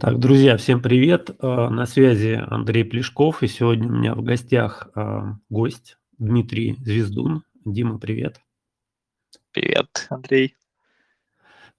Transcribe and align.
Так, 0.00 0.18
друзья, 0.20 0.56
всем 0.56 0.80
привет. 0.80 1.30
Э, 1.30 1.68
на 1.70 1.86
связи 1.86 2.40
Андрей 2.48 2.84
Плешков, 2.84 3.42
и 3.42 3.48
сегодня 3.48 3.88
у 3.88 3.92
меня 3.92 4.14
в 4.14 4.22
гостях 4.22 4.88
э, 4.94 5.22
гость 5.48 5.96
Дмитрий 6.18 6.76
Звездун. 6.80 7.42
Дима, 7.64 7.98
привет. 7.98 8.40
Привет, 9.50 10.06
Андрей. 10.10 10.56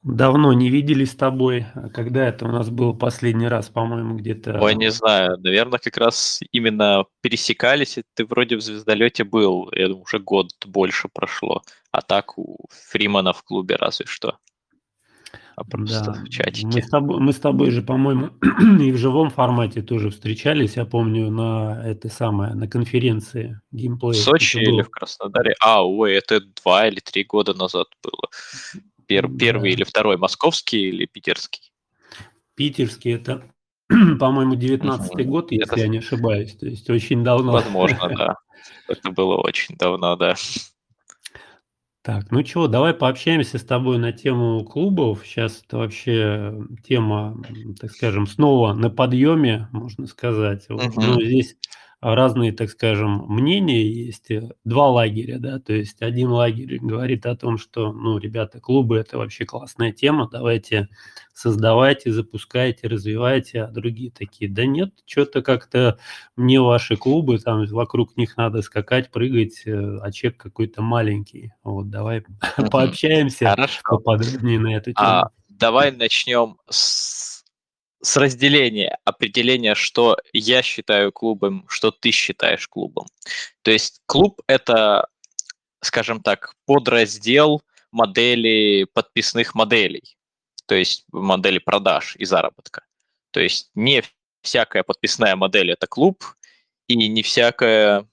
Давно 0.01 0.51
не 0.53 0.69
виделись 0.69 1.11
с 1.11 1.15
тобой. 1.15 1.67
Когда 1.93 2.27
это 2.27 2.45
у 2.45 2.49
нас 2.49 2.69
был 2.69 2.93
последний 2.93 3.47
раз, 3.47 3.69
по-моему, 3.69 4.17
где-то... 4.17 4.59
Ой, 4.59 4.75
не 4.75 4.91
знаю. 4.91 5.37
Наверное, 5.37 5.79
как 5.79 5.95
раз 5.97 6.41
именно 6.51 7.05
пересекались. 7.21 7.99
и 7.99 8.03
Ты 8.15 8.25
вроде 8.25 8.57
в 8.57 8.61
звездолете 8.61 9.23
был. 9.23 9.69
Я 9.71 9.87
думаю, 9.87 10.03
уже 10.03 10.19
год 10.19 10.47
больше 10.65 11.07
прошло. 11.13 11.61
А 11.91 12.01
так 12.01 12.37
у 12.37 12.67
Фримана 12.69 13.31
в 13.33 13.43
клубе 13.43 13.75
разве 13.75 14.05
что 14.07 14.39
а 15.59 15.65
просто 15.65 16.05
да. 16.05 16.13
в 16.13 16.29
чатике. 16.29 16.67
Мы 16.67 16.81
с, 16.81 16.89
тобой, 16.89 17.19
мы 17.19 17.33
с 17.33 17.39
тобой 17.39 17.71
же, 17.71 17.81
по-моему, 17.81 18.29
и 18.81 18.91
в 18.93 18.97
живом 18.97 19.29
формате 19.29 19.81
тоже 19.81 20.09
встречались, 20.09 20.77
я 20.77 20.85
помню, 20.85 21.29
на 21.29 21.83
это 21.85 22.07
самое, 22.07 22.53
на 22.53 22.67
конференции 22.67 23.59
геймплея. 23.71 24.13
В 24.13 24.23
Сочи 24.23 24.57
или 24.57 24.81
в 24.81 24.89
Краснодаре? 24.89 25.55
А, 25.59 25.85
ой, 25.85 26.13
это 26.13 26.39
два 26.63 26.87
или 26.87 27.01
три 27.01 27.25
года 27.25 27.53
назад 27.53 27.87
было. 28.01 28.29
Пер, 29.05 29.27
да. 29.27 29.37
Первый 29.37 29.71
или 29.71 29.83
второй, 29.83 30.15
московский 30.15 30.87
или 30.87 31.05
питерский? 31.05 31.73
Питерский 32.55 33.15
это, 33.15 33.43
по-моему, 34.19 34.55
19-й 34.55 35.23
угу. 35.23 35.29
год, 35.29 35.51
если 35.51 35.73
это... 35.73 35.81
я 35.81 35.87
не 35.89 35.97
ошибаюсь. 35.97 36.55
То 36.55 36.67
есть 36.67 36.89
очень 36.89 37.21
давно. 37.21 37.51
Возможно, 37.51 38.07
да. 38.17 38.35
Это 38.87 39.11
было 39.11 39.35
очень 39.35 39.75
давно, 39.75 40.15
да. 40.15 40.35
Так, 42.09 42.31
ну 42.31 42.41
чего, 42.41 42.67
давай 42.67 42.95
пообщаемся 42.95 43.59
с 43.59 43.63
тобой 43.63 43.99
на 43.99 44.11
тему 44.11 44.65
клубов. 44.65 45.21
Сейчас 45.23 45.61
это 45.63 45.77
вообще 45.77 46.55
тема, 46.83 47.39
так 47.79 47.91
скажем, 47.91 48.25
снова 48.25 48.73
на 48.73 48.89
подъеме, 48.89 49.67
можно 49.71 50.07
сказать. 50.07 50.65
Вот. 50.69 50.95
Но 50.95 51.03
ну, 51.03 51.21
здесь 51.21 51.55
разные, 52.01 52.51
так 52.51 52.69
скажем, 52.69 53.25
мнения 53.27 53.83
есть, 53.83 54.29
два 54.63 54.89
лагеря, 54.89 55.37
да, 55.39 55.59
то 55.59 55.73
есть 55.73 56.01
один 56.01 56.29
лагерь 56.29 56.79
говорит 56.79 57.25
о 57.25 57.35
том, 57.35 57.57
что, 57.57 57.91
ну, 57.91 58.17
ребята, 58.17 58.59
клубы– 58.59 58.97
это 58.99 59.17
вообще 59.17 59.45
классная 59.45 59.91
тема, 59.91 60.29
давайте 60.31 60.87
создавайте, 61.33 62.11
запускайте, 62.11 62.87
развивайте, 62.87 63.63
а 63.63 63.67
другие 63.67 64.11
такие, 64.11 64.51
да 64.51 64.65
нет, 64.65 64.93
что-то 65.05 65.41
как-то 65.41 65.97
мне 66.35 66.59
ваши 66.59 66.97
клубы, 66.97 67.37
там 67.39 67.65
вокруг 67.65 68.17
них 68.17 68.35
надо 68.35 68.61
скакать, 68.61 69.09
прыгать, 69.09 69.63
э, 69.65 69.99
а 70.01 70.11
чек 70.11 70.35
какой-то 70.37 70.81
маленький. 70.81 71.53
Вот, 71.63 71.89
давай 71.89 72.25
пообщаемся 72.71 73.55
поподробнее 73.83 74.59
на 74.59 74.75
эту 74.75 74.91
а, 74.95 75.21
тему. 75.21 75.31
Давай 75.47 75.91
начнем 75.91 76.57
с 76.69 77.18
с 78.01 78.17
разделения, 78.17 78.97
определения, 79.03 79.75
что 79.75 80.17
я 80.33 80.61
считаю 80.61 81.11
клубом, 81.11 81.65
что 81.67 81.91
ты 81.91 82.11
считаешь 82.11 82.67
клубом. 82.67 83.07
То 83.61 83.71
есть 83.71 84.01
клуб– 84.05 84.41
это, 84.47 85.07
скажем 85.81 86.21
так, 86.21 86.55
подраздел 86.65 87.61
модели 87.91 88.85
подписных 88.93 89.55
моделей, 89.55 90.17
то 90.65 90.75
есть 90.75 91.05
модели 91.11 91.59
продаж 91.59 92.15
и 92.15 92.25
заработка. 92.25 92.85
То 93.31 93.39
есть 93.39 93.69
не 93.75 94.03
всякая 94.41 94.83
подписная 94.83 95.35
модель– 95.35 95.71
это 95.73 95.87
клуб, 95.87 96.23
и 96.87 96.95
не 96.95 97.21
всякая, 97.21 98.07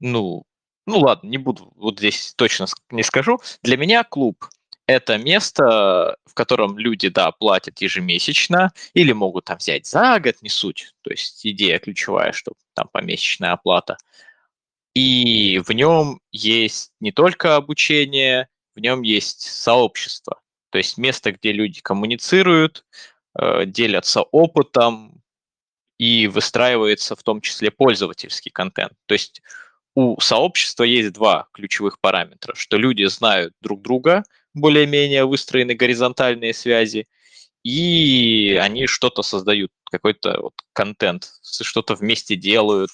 ну, 0.00 0.44
ну 0.86 0.98
ладно, 1.00 1.28
не 1.28 1.38
буду, 1.38 1.72
вот 1.76 1.98
здесь 1.98 2.34
точно 2.34 2.66
не 2.90 3.02
скажу. 3.02 3.40
Для 3.62 3.76
меня 3.76 4.04
клуб– 4.04 4.46
это 4.86 5.18
место, 5.18 6.16
в 6.24 6.34
котором 6.34 6.78
люди, 6.78 7.08
да, 7.08 7.30
платят 7.32 7.80
ежемесячно 7.80 8.72
или 8.94 9.12
могут 9.12 9.44
там 9.44 9.58
взять 9.58 9.86
за 9.86 10.18
год, 10.20 10.36
не 10.42 10.48
суть. 10.48 10.94
То 11.02 11.10
есть 11.10 11.46
идея 11.46 11.78
ключевая, 11.78 12.32
что 12.32 12.52
там 12.74 12.88
помесячная 12.92 13.52
оплата. 13.52 13.96
И 14.94 15.62
в 15.64 15.72
нем 15.72 16.20
есть 16.30 16.92
не 17.00 17.12
только 17.12 17.56
обучение, 17.56 18.48
в 18.74 18.80
нем 18.80 19.02
есть 19.02 19.42
сообщество. 19.42 20.40
То 20.70 20.78
есть 20.78 20.98
место, 20.98 21.32
где 21.32 21.52
люди 21.52 21.80
коммуницируют, 21.80 22.84
э, 23.38 23.66
делятся 23.66 24.22
опытом 24.22 25.22
и 25.98 26.26
выстраивается 26.26 27.14
в 27.14 27.22
том 27.22 27.40
числе 27.40 27.70
пользовательский 27.70 28.50
контент. 28.50 28.92
То 29.06 29.14
есть 29.14 29.42
у 29.94 30.18
сообщества 30.20 30.84
есть 30.84 31.12
два 31.12 31.48
ключевых 31.52 32.00
параметра, 32.00 32.54
что 32.54 32.76
люди 32.76 33.04
знают 33.04 33.54
друг 33.60 33.82
друга, 33.82 34.24
более-менее 34.54 35.24
выстроены 35.24 35.74
горизонтальные 35.74 36.54
связи, 36.54 37.06
и 37.62 38.58
они 38.60 38.86
что-то 38.86 39.22
создают, 39.22 39.70
какой-то 39.90 40.40
вот 40.40 40.54
контент, 40.72 41.30
что-то 41.42 41.94
вместе 41.94 42.36
делают. 42.36 42.90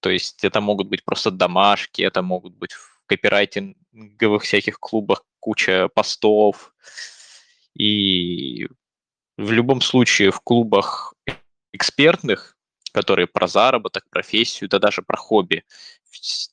То 0.00 0.10
есть 0.10 0.44
это 0.44 0.60
могут 0.60 0.88
быть 0.88 1.04
просто 1.04 1.30
домашки, 1.30 2.02
это 2.02 2.22
могут 2.22 2.54
быть 2.54 2.72
в 2.72 3.02
копирайтинговых 3.06 4.42
всяких 4.42 4.78
клубах 4.78 5.24
куча 5.40 5.88
постов. 5.88 6.72
И 7.76 8.68
в 9.36 9.50
любом 9.50 9.80
случае 9.80 10.30
в 10.30 10.40
клубах 10.40 11.14
экспертных, 11.72 12.53
которые 12.94 13.26
про 13.26 13.48
заработок, 13.48 14.08
профессию, 14.08 14.70
да 14.70 14.78
даже 14.78 15.02
про 15.02 15.16
хобби, 15.16 15.64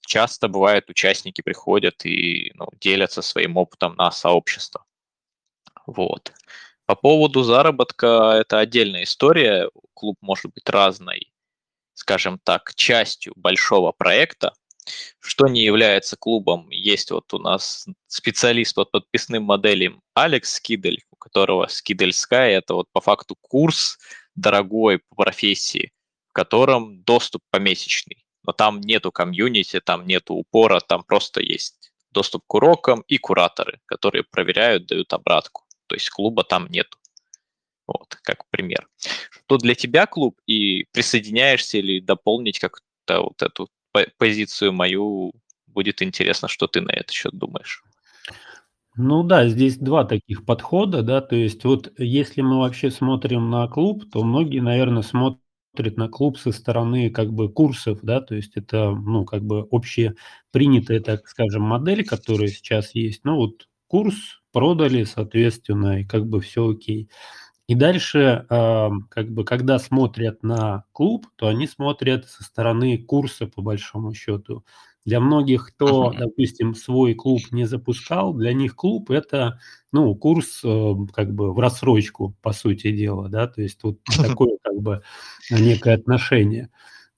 часто 0.08 0.48
бывает, 0.48 0.90
участники 0.90 1.42
приходят 1.42 2.04
и 2.04 2.52
ну, 2.56 2.68
делятся 2.80 3.22
своим 3.22 3.58
опытом 3.58 3.96
на 3.96 4.12
сообщество. 4.12 4.84
Вот. 5.86 6.34
По 6.88 6.96
поводу 6.96 7.44
заработка 7.44 8.38
это 8.42 8.58
отдельная 8.60 9.04
история. 9.04 9.70
Клуб 9.94 10.18
может 10.22 10.52
быть 10.52 10.68
разной, 10.68 11.32
скажем 11.94 12.40
так, 12.44 12.74
частью 12.76 13.34
большого 13.36 13.92
проекта. 13.92 14.54
Что 15.20 15.48
не 15.48 15.64
является 15.64 16.18
клубом, 16.18 16.72
есть 16.72 17.12
вот 17.12 17.32
у 17.36 17.38
нас 17.38 17.86
специалист 18.08 18.74
по 18.74 18.84
подписным 18.84 19.44
моделям 19.44 20.02
Алекс 20.16 20.56
Скидель, 20.56 21.04
у 21.12 21.16
которого 21.18 21.68
Skidel 21.68 22.10
Sky 22.10 22.50
это 22.58 22.74
вот 22.74 22.88
по 22.92 23.00
факту 23.00 23.36
курс 23.40 24.00
дорогой 24.34 25.00
по 25.10 25.16
профессии, 25.16 25.92
котором 26.32 27.04
доступ 27.04 27.42
помесячный 27.50 28.26
но 28.44 28.54
там 28.54 28.82
нету 28.82 29.12
комьюнити, 29.12 29.80
там 29.80 30.06
нету 30.06 30.34
упора, 30.34 30.80
там 30.80 31.04
просто 31.04 31.42
есть 31.42 31.92
доступ 32.12 32.44
к 32.46 32.54
урокам 32.54 33.04
и 33.08 33.18
кураторы, 33.18 33.80
которые 33.86 34.24
проверяют, 34.24 34.86
дают 34.88 35.14
обратку. 35.14 35.64
То 35.88 35.96
есть 35.96 36.10
клуба 36.10 36.44
там 36.44 36.68
нету. 36.68 36.98
Вот, 37.88 38.16
как 38.24 38.50
пример. 38.50 38.88
Что 39.30 39.58
для 39.58 39.76
тебя 39.76 40.06
клуб, 40.06 40.40
и 40.46 40.86
присоединяешься 40.92 41.78
или 41.78 42.00
дополнить 42.00 42.60
как-то 42.60 43.22
вот 43.22 43.42
эту 43.42 43.70
позицию 44.18 44.74
мою, 44.74 45.34
будет 45.68 46.02
интересно, 46.02 46.48
что 46.48 46.68
ты 46.68 46.82
на 46.82 46.92
этот 46.92 47.12
счет 47.12 47.34
думаешь. 47.34 47.84
Ну 48.96 49.24
да, 49.24 49.48
здесь 49.48 49.78
два 49.78 50.04
таких 50.04 50.46
подхода, 50.46 51.02
да, 51.02 51.22
то 51.22 51.36
есть 51.36 51.64
вот 51.64 51.94
если 51.98 52.42
мы 52.42 52.60
вообще 52.60 52.92
смотрим 52.92 53.50
на 53.50 53.68
клуб, 53.68 54.04
то 54.12 54.22
многие, 54.22 54.60
наверное, 54.60 55.02
смотрят 55.02 55.41
смотрит 55.74 55.98
на 55.98 56.10
клуб 56.10 56.38
со 56.38 56.52
стороны 56.52 57.10
как 57.10 57.32
бы 57.34 57.50
курсов, 57.52 58.00
да, 58.04 58.22
то 58.22 58.36
есть 58.36 58.54
это, 58.58 58.92
ну, 58.92 59.26
как 59.26 59.44
бы 59.44 59.68
общепринятая, 59.72 61.00
так 61.00 61.28
скажем, 61.28 61.64
модель, 61.64 62.06
которая 62.06 62.50
сейчас 62.50 62.94
есть. 62.94 63.22
Ну, 63.24 63.36
вот 63.38 63.68
курс 63.88 64.42
продали, 64.52 65.04
соответственно, 65.06 66.02
и 66.02 66.06
как 66.06 66.28
бы 66.28 66.42
все 66.42 66.70
окей. 66.70 67.10
И 67.68 67.76
дальше, 67.76 68.46
э, 68.50 68.90
как 69.10 69.32
бы, 69.32 69.46
когда 69.46 69.80
смотрят 69.80 70.44
на 70.44 70.86
клуб, 70.94 71.28
то 71.38 71.48
они 71.48 71.68
смотрят 71.68 72.28
со 72.30 72.44
стороны 72.44 72.98
курса, 73.00 73.48
по 73.48 73.62
большому 73.62 74.14
счету. 74.14 74.66
Для 75.06 75.20
многих, 75.20 75.68
кто, 75.68 76.14
допустим, 76.14 76.76
свой 76.76 77.16
клуб 77.16 77.42
не 77.52 77.66
запускал, 77.66 78.34
для 78.34 78.54
них 78.54 78.76
клуб 78.76 79.10
это, 79.10 79.60
ну, 79.92 80.14
курс 80.16 80.62
э, 80.64 80.94
как 81.14 81.34
бы 81.34 81.54
в 81.54 81.60
рассрочку, 81.60 82.36
по 82.42 82.54
сути 82.54 82.92
дела, 82.92 83.28
да, 83.28 83.48
то 83.48 83.62
есть 83.62 83.82
вот 83.84 83.98
такое 84.38 84.58
как 84.62 84.80
бы 84.80 85.02
некое 85.50 85.96
отношение 85.96 86.70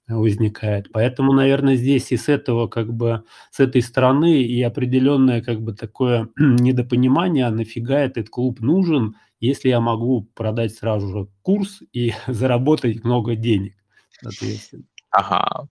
возникает. 0.07 0.91
Поэтому, 0.91 1.33
наверное, 1.33 1.75
здесь 1.75 2.11
и 2.11 2.17
с 2.17 2.29
этого 2.29 2.67
как 2.67 2.93
бы, 2.93 3.23
с 3.51 3.59
этой 3.59 3.81
стороны 3.81 4.43
и 4.43 4.61
определенное 4.61 5.41
как 5.41 5.61
бы 5.61 5.73
такое 5.73 6.29
недопонимание, 6.37 7.45
а 7.47 7.51
нафига 7.51 7.99
этот 7.99 8.29
клуб 8.29 8.59
нужен, 8.59 9.15
если 9.39 9.69
я 9.69 9.79
могу 9.79 10.23
продать 10.35 10.73
сразу 10.73 11.07
же 11.09 11.27
курс 11.41 11.81
и 11.93 12.13
заработать 12.27 13.03
много 13.03 13.35
денег, 13.35 13.75
соответственно. 14.21 14.83
Ага. 15.11 15.67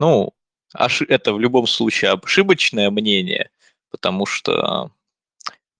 Ну, 0.00 0.32
это 0.74 1.32
в 1.32 1.40
любом 1.40 1.66
случае 1.66 2.12
ошибочное 2.12 2.90
мнение, 2.90 3.50
потому 3.90 4.26
что 4.26 4.90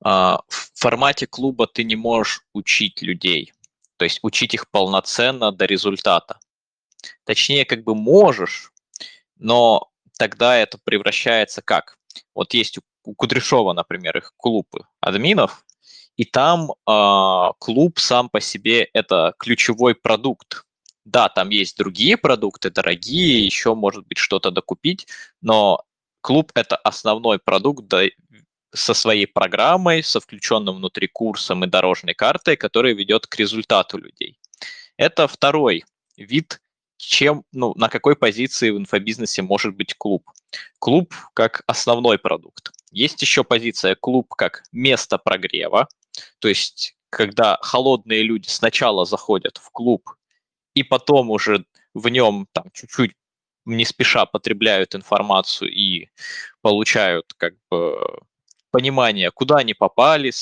а, 0.03 0.41
в 0.49 0.71
формате 0.75 1.27
клуба 1.27 1.67
ты 1.67 1.85
не 1.85 1.97
можешь 1.97 2.43
учить 2.53 3.03
людей, 3.03 3.53
то 3.97 4.05
есть 4.05 4.21
учить 4.23 4.55
их 4.55 4.69
полноценно 4.71 5.51
до 5.51 5.65
результата. 5.65 6.39
Точнее, 7.25 7.65
как 7.65 7.85
бы 7.85 7.95
можешь, 7.95 8.73
но 9.37 9.91
тогда 10.19 10.57
это 10.57 10.79
превращается 10.79 11.63
как? 11.63 11.99
Вот 12.35 12.55
есть 12.55 12.79
у 13.05 13.15
Кудряшова, 13.15 13.73
например, 13.73 14.17
их 14.17 14.33
клубы 14.37 14.87
админов, 15.01 15.65
И 16.17 16.25
там 16.25 16.71
э, 16.71 17.53
клуб 17.59 17.99
сам 17.99 18.29
по 18.29 18.41
себе 18.41 18.89
это 18.93 19.35
ключевой 19.39 19.95
продукт. 19.95 20.65
Да, 21.05 21.29
там 21.29 21.51
есть 21.51 21.77
другие 21.77 22.17
продукты, 22.17 22.71
дорогие, 22.71 23.45
еще 23.45 23.75
может 23.75 24.07
быть 24.07 24.19
что-то 24.19 24.51
докупить, 24.51 25.07
но 25.43 25.85
клуб 26.23 26.51
это 26.55 26.77
основной 26.77 27.39
продукт 27.39 27.87
да, 27.89 28.05
со 28.75 28.95
своей 28.95 29.27
программой, 29.27 30.03
со 30.03 30.21
включенным 30.21 30.77
внутри 30.77 31.07
курсом 31.07 31.65
и 31.65 31.69
дорожной 31.69 32.15
картой, 32.15 32.57
который 32.57 32.95
ведет 32.95 33.27
к 33.27 33.37
результату 33.37 33.99
людей. 33.99 34.39
Это 34.97 35.29
второй 35.29 35.85
вид, 36.17 36.61
чем, 36.97 37.45
ну, 37.53 37.75
на 37.77 37.89
какой 37.89 38.17
позиции 38.17 38.71
в 38.71 38.79
инфобизнесе 38.79 39.43
может 39.43 39.77
быть 39.77 39.95
клуб. 39.95 40.31
Клуб 40.79 41.15
как 41.35 41.63
основной 41.67 42.19
продукт. 42.19 42.71
Есть 42.91 43.21
еще 43.23 43.45
позиция 43.45 43.95
клуб 43.95 44.35
как 44.35 44.63
место 44.73 45.19
прогрева, 45.19 45.89
то 46.39 46.49
есть 46.49 46.97
когда 47.11 47.59
холодные 47.61 48.23
люди 48.23 48.49
сначала 48.49 49.05
заходят 49.05 49.59
в 49.59 49.71
клуб 49.71 50.15
и 50.75 50.83
потом 50.83 51.31
уже 51.31 51.65
в 51.95 52.09
нем 52.09 52.47
там 52.53 52.71
чуть-чуть 52.73 53.13
не 53.65 53.85
спеша 53.85 54.27
потребляют 54.27 54.95
информацию 54.95 55.73
и 55.73 56.09
получают 56.61 57.33
как 57.37 57.55
бы 57.71 57.97
понимание, 58.71 59.31
куда 59.31 59.57
они 59.57 59.75
попали, 59.75 60.33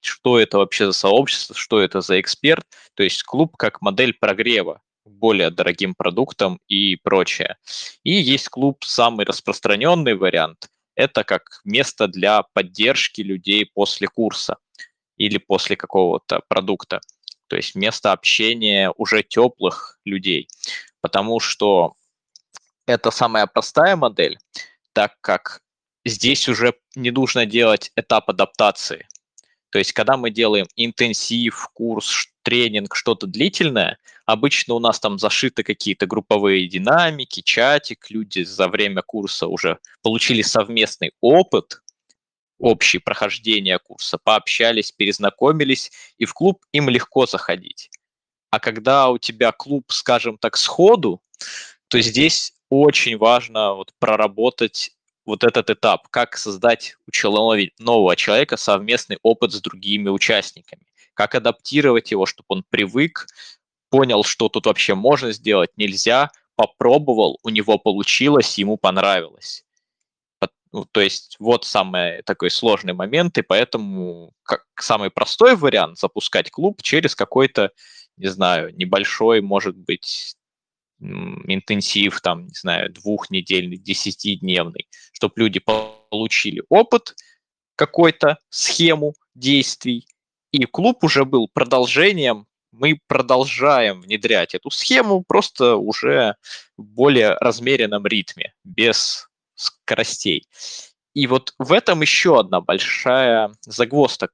что 0.00 0.38
это 0.38 0.58
вообще 0.58 0.86
за 0.86 0.92
сообщество, 0.92 1.54
что 1.54 1.80
это 1.80 2.00
за 2.00 2.20
эксперт. 2.20 2.66
То 2.94 3.02
есть 3.02 3.22
клуб 3.22 3.56
как 3.56 3.80
модель 3.80 4.14
прогрева 4.14 4.80
более 5.04 5.50
дорогим 5.50 5.94
продуктам 5.94 6.60
и 6.66 6.96
прочее. 6.96 7.56
И 8.02 8.12
есть 8.12 8.48
клуб, 8.48 8.84
самый 8.84 9.26
распространенный 9.26 10.14
вариант, 10.14 10.68
это 10.94 11.24
как 11.24 11.60
место 11.64 12.08
для 12.08 12.42
поддержки 12.42 13.20
людей 13.20 13.70
после 13.72 14.08
курса 14.08 14.56
или 15.16 15.38
после 15.38 15.76
какого-то 15.76 16.42
продукта. 16.48 17.00
То 17.54 17.58
есть 17.58 17.76
место 17.76 18.10
общения 18.10 18.90
уже 18.96 19.22
теплых 19.22 20.00
людей. 20.04 20.48
Потому 21.00 21.38
что 21.38 21.94
это 22.84 23.12
самая 23.12 23.46
простая 23.46 23.94
модель, 23.94 24.40
так 24.92 25.12
как 25.20 25.60
здесь 26.04 26.48
уже 26.48 26.74
не 26.96 27.12
нужно 27.12 27.46
делать 27.46 27.92
этап 27.94 28.28
адаптации. 28.28 29.06
То 29.70 29.78
есть, 29.78 29.92
когда 29.92 30.16
мы 30.16 30.30
делаем 30.30 30.66
интенсив, 30.74 31.68
курс, 31.74 32.26
тренинг, 32.42 32.96
что-то 32.96 33.28
длительное, 33.28 33.98
обычно 34.26 34.74
у 34.74 34.80
нас 34.80 34.98
там 34.98 35.20
зашиты 35.20 35.62
какие-то 35.62 36.06
групповые 36.06 36.66
динамики, 36.66 37.40
чатик, 37.40 38.10
люди 38.10 38.42
за 38.42 38.66
время 38.66 39.02
курса 39.02 39.46
уже 39.46 39.78
получили 40.02 40.42
совместный 40.42 41.12
опыт, 41.20 41.83
общее 42.58 43.00
прохождение 43.00 43.78
курса, 43.78 44.18
пообщались, 44.18 44.92
перезнакомились, 44.92 45.90
и 46.18 46.24
в 46.24 46.34
клуб 46.34 46.64
им 46.72 46.88
легко 46.88 47.26
заходить. 47.26 47.90
А 48.50 48.60
когда 48.60 49.08
у 49.10 49.18
тебя 49.18 49.52
клуб, 49.52 49.90
скажем 49.90 50.38
так, 50.38 50.56
сходу, 50.56 51.20
то 51.88 52.00
здесь 52.00 52.54
очень 52.70 53.16
важно 53.16 53.74
вот 53.74 53.92
проработать 53.98 54.92
вот 55.24 55.42
этот 55.42 55.70
этап, 55.70 56.08
как 56.08 56.36
создать 56.36 56.96
у 57.06 57.82
нового 57.82 58.16
человека 58.16 58.56
совместный 58.56 59.18
опыт 59.22 59.52
с 59.52 59.60
другими 59.60 60.08
участниками, 60.08 60.86
как 61.14 61.34
адаптировать 61.34 62.10
его, 62.10 62.26
чтобы 62.26 62.46
он 62.48 62.64
привык, 62.68 63.26
понял, 63.90 64.24
что 64.24 64.48
тут 64.48 64.66
вообще 64.66 64.94
можно 64.94 65.32
сделать, 65.32 65.70
нельзя, 65.76 66.30
попробовал, 66.56 67.38
у 67.42 67.48
него 67.48 67.78
получилось, 67.78 68.58
ему 68.58 68.76
понравилось. 68.76 69.64
Ну, 70.74 70.84
то 70.90 71.00
есть 71.00 71.36
вот 71.38 71.64
самый 71.64 72.22
такой 72.24 72.50
сложный 72.50 72.94
момент, 72.94 73.38
и 73.38 73.42
поэтому 73.42 74.32
как 74.42 74.64
самый 74.76 75.08
простой 75.08 75.54
вариант 75.54 76.00
запускать 76.00 76.50
клуб 76.50 76.82
через 76.82 77.14
какой-то, 77.14 77.70
не 78.16 78.26
знаю, 78.26 78.74
небольшой, 78.74 79.40
может 79.40 79.76
быть, 79.76 80.34
интенсив, 80.98 82.20
там, 82.20 82.48
не 82.48 82.54
знаю, 82.54 82.92
двухнедельный, 82.92 83.76
десятидневный, 83.76 84.88
чтобы 85.12 85.34
люди 85.36 85.60
получили 85.60 86.64
опыт, 86.68 87.14
какой-то 87.76 88.38
схему 88.48 89.14
действий, 89.36 90.08
и 90.50 90.64
клуб 90.64 91.04
уже 91.04 91.24
был 91.24 91.48
продолжением, 91.54 92.48
мы 92.72 92.98
продолжаем 93.06 94.00
внедрять 94.00 94.56
эту 94.56 94.70
схему 94.70 95.22
просто 95.22 95.76
уже 95.76 96.34
в 96.76 96.82
более 96.82 97.34
размеренном 97.34 98.04
ритме, 98.08 98.54
без 98.64 99.28
скоростей. 99.54 100.46
И 101.14 101.26
вот 101.26 101.54
в 101.58 101.72
этом 101.72 102.02
еще 102.02 102.40
одна 102.40 102.60
большая 102.60 103.52
загвоздка, 103.62 104.28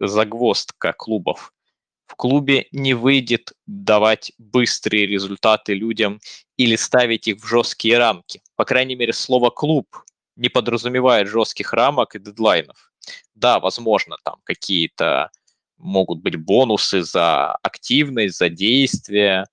загвоздка 0.00 0.92
клубов 0.92 1.52
в 2.06 2.14
клубе 2.14 2.66
не 2.70 2.94
выйдет 2.94 3.52
давать 3.66 4.32
быстрые 4.38 5.06
результаты 5.06 5.74
людям 5.74 6.20
или 6.56 6.76
ставить 6.76 7.26
их 7.28 7.42
в 7.42 7.46
жесткие 7.46 7.98
рамки. 7.98 8.40
По 8.54 8.64
крайней 8.64 8.94
мере, 8.94 9.12
слово 9.12 9.50
«клуб» 9.50 9.88
не 10.36 10.48
подразумевает 10.48 11.28
жестких 11.28 11.72
рамок 11.72 12.14
и 12.14 12.18
дедлайнов. 12.18 12.92
Да, 13.34 13.58
возможно, 13.58 14.16
там 14.24 14.36
какие-то 14.44 15.30
могут 15.78 16.20
быть 16.20 16.36
бонусы 16.36 17.02
за 17.02 17.52
активность, 17.56 18.38
за 18.38 18.48
действие. 18.48 19.46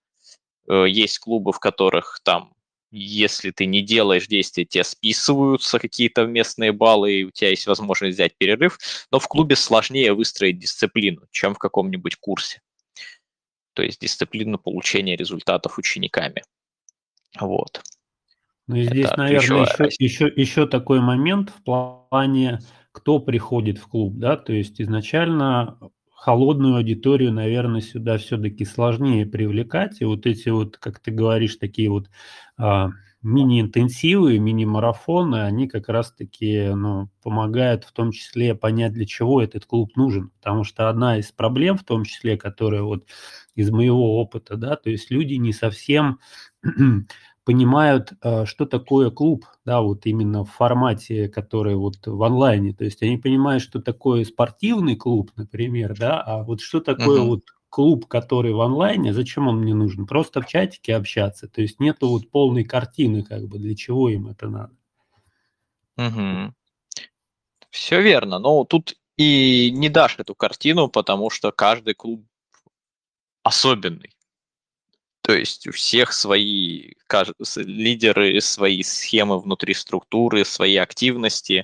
Э, 0.69 0.85
есть 0.87 1.19
клубы, 1.19 1.51
в 1.51 1.59
которых 1.59 2.19
там 2.23 2.53
если 2.93 3.49
ты 3.49 3.65
не 3.65 3.81
делаешь 3.81 4.27
действия, 4.27 4.65
тебе 4.65 4.83
списываются 4.83 5.79
какие-то 5.79 6.25
местные 6.25 6.71
баллы, 6.71 7.13
и 7.13 7.23
у 7.23 7.31
тебя 7.31 7.49
есть 7.49 7.65
возможность 7.65 8.15
взять 8.15 8.37
перерыв, 8.37 8.77
но 9.11 9.19
в 9.19 9.27
клубе 9.27 9.55
сложнее 9.55 10.13
выстроить 10.13 10.59
дисциплину, 10.59 11.25
чем 11.31 11.55
в 11.55 11.57
каком-нибудь 11.57 12.17
курсе. 12.17 12.61
То 13.73 13.81
есть 13.81 13.99
дисциплину 13.99 14.59
получения 14.59 15.15
результатов 15.15 15.79
учениками. 15.79 16.43
Вот. 17.39 17.81
Ну 18.67 18.75
и 18.75 18.83
здесь, 18.83 19.07
Это 19.07 19.17
наверное, 19.17 19.63
еще, 19.63 19.89
еще, 19.97 20.31
еще 20.35 20.67
такой 20.67 21.01
момент 21.01 21.49
в 21.49 21.63
плане, 21.63 22.59
кто 22.91 23.17
приходит 23.17 23.79
в 23.79 23.87
клуб, 23.87 24.13
да, 24.17 24.37
то 24.37 24.53
есть 24.53 24.79
изначально 24.79 25.79
холодную 26.23 26.77
аудиторию, 26.77 27.33
наверное, 27.33 27.81
сюда 27.81 28.17
все-таки 28.17 28.63
сложнее 28.63 29.25
привлекать. 29.25 29.99
И 29.99 30.05
вот 30.05 30.25
эти 30.25 30.47
вот, 30.47 30.77
как 30.77 30.99
ты 30.99 31.11
говоришь, 31.11 31.57
такие 31.57 31.89
вот 31.89 32.09
а, 32.57 32.91
мини-интенсивы, 33.23 34.39
мини-марафоны, 34.39 35.43
они 35.43 35.67
как 35.67 35.89
раз-таки 35.89 36.69
ну, 36.73 37.09
помогают 37.21 37.83
в 37.83 37.91
том 37.91 38.13
числе 38.13 38.55
понять, 38.55 38.93
для 38.93 39.05
чего 39.05 39.41
этот 39.41 39.65
клуб 39.65 39.97
нужен. 39.97 40.29
Потому 40.37 40.63
что 40.63 40.87
одна 40.87 41.17
из 41.17 41.29
проблем, 41.33 41.77
в 41.77 41.83
том 41.83 42.05
числе, 42.05 42.37
которая 42.37 42.83
вот 42.83 43.05
из 43.55 43.69
моего 43.69 44.21
опыта, 44.21 44.55
да, 44.55 44.77
то 44.77 44.89
есть 44.89 45.11
люди 45.11 45.33
не 45.33 45.51
совсем 45.51 46.19
понимают, 47.45 48.13
э, 48.21 48.45
что 48.45 48.65
такое 48.65 49.09
клуб, 49.11 49.45
да, 49.65 49.81
вот 49.81 50.05
именно 50.05 50.45
в 50.45 50.51
формате, 50.51 51.27
который 51.27 51.75
вот 51.75 52.05
в 52.05 52.23
онлайне. 52.23 52.73
То 52.73 52.85
есть 52.85 53.01
они 53.03 53.17
понимают, 53.17 53.63
что 53.63 53.81
такое 53.81 54.23
спортивный 54.25 54.95
клуб, 54.95 55.31
например, 55.35 55.97
да, 55.97 56.21
а 56.21 56.43
вот 56.43 56.61
что 56.61 56.79
такое 56.79 57.21
uh-huh. 57.21 57.27
вот 57.27 57.43
клуб, 57.73 58.05
который 58.05 58.53
в 58.53 58.61
онлайне, 58.61 59.13
зачем 59.13 59.47
он 59.47 59.61
мне 59.61 59.73
нужен? 59.73 60.05
Просто 60.05 60.41
в 60.41 60.45
чатике 60.45 60.95
общаться. 60.95 61.47
То 61.47 61.61
есть 61.61 61.79
нету 61.79 62.07
вот 62.07 62.29
полной 62.29 62.63
картины, 62.63 63.23
как 63.23 63.47
бы, 63.47 63.57
для 63.57 63.75
чего 63.75 64.09
им 64.09 64.27
это 64.27 64.47
надо. 64.47 64.73
Угу. 65.97 66.53
Все 67.71 68.01
верно. 68.01 68.37
Но 68.37 68.63
тут 68.63 68.95
и 69.17 69.71
не 69.71 69.89
дашь 69.89 70.19
эту 70.19 70.35
картину, 70.35 70.87
потому 70.87 71.31
что 71.31 71.51
каждый 71.51 71.95
клуб 71.95 72.23
особенный. 73.41 74.12
То 75.23 75.33
есть 75.33 75.67
у 75.67 75.71
всех 75.71 76.11
свои 76.11 76.91
лидеры, 77.55 78.41
свои 78.41 78.83
схемы 78.83 79.39
внутри 79.39 79.73
структуры, 79.73 80.43
свои 80.43 80.75
активности. 80.75 81.63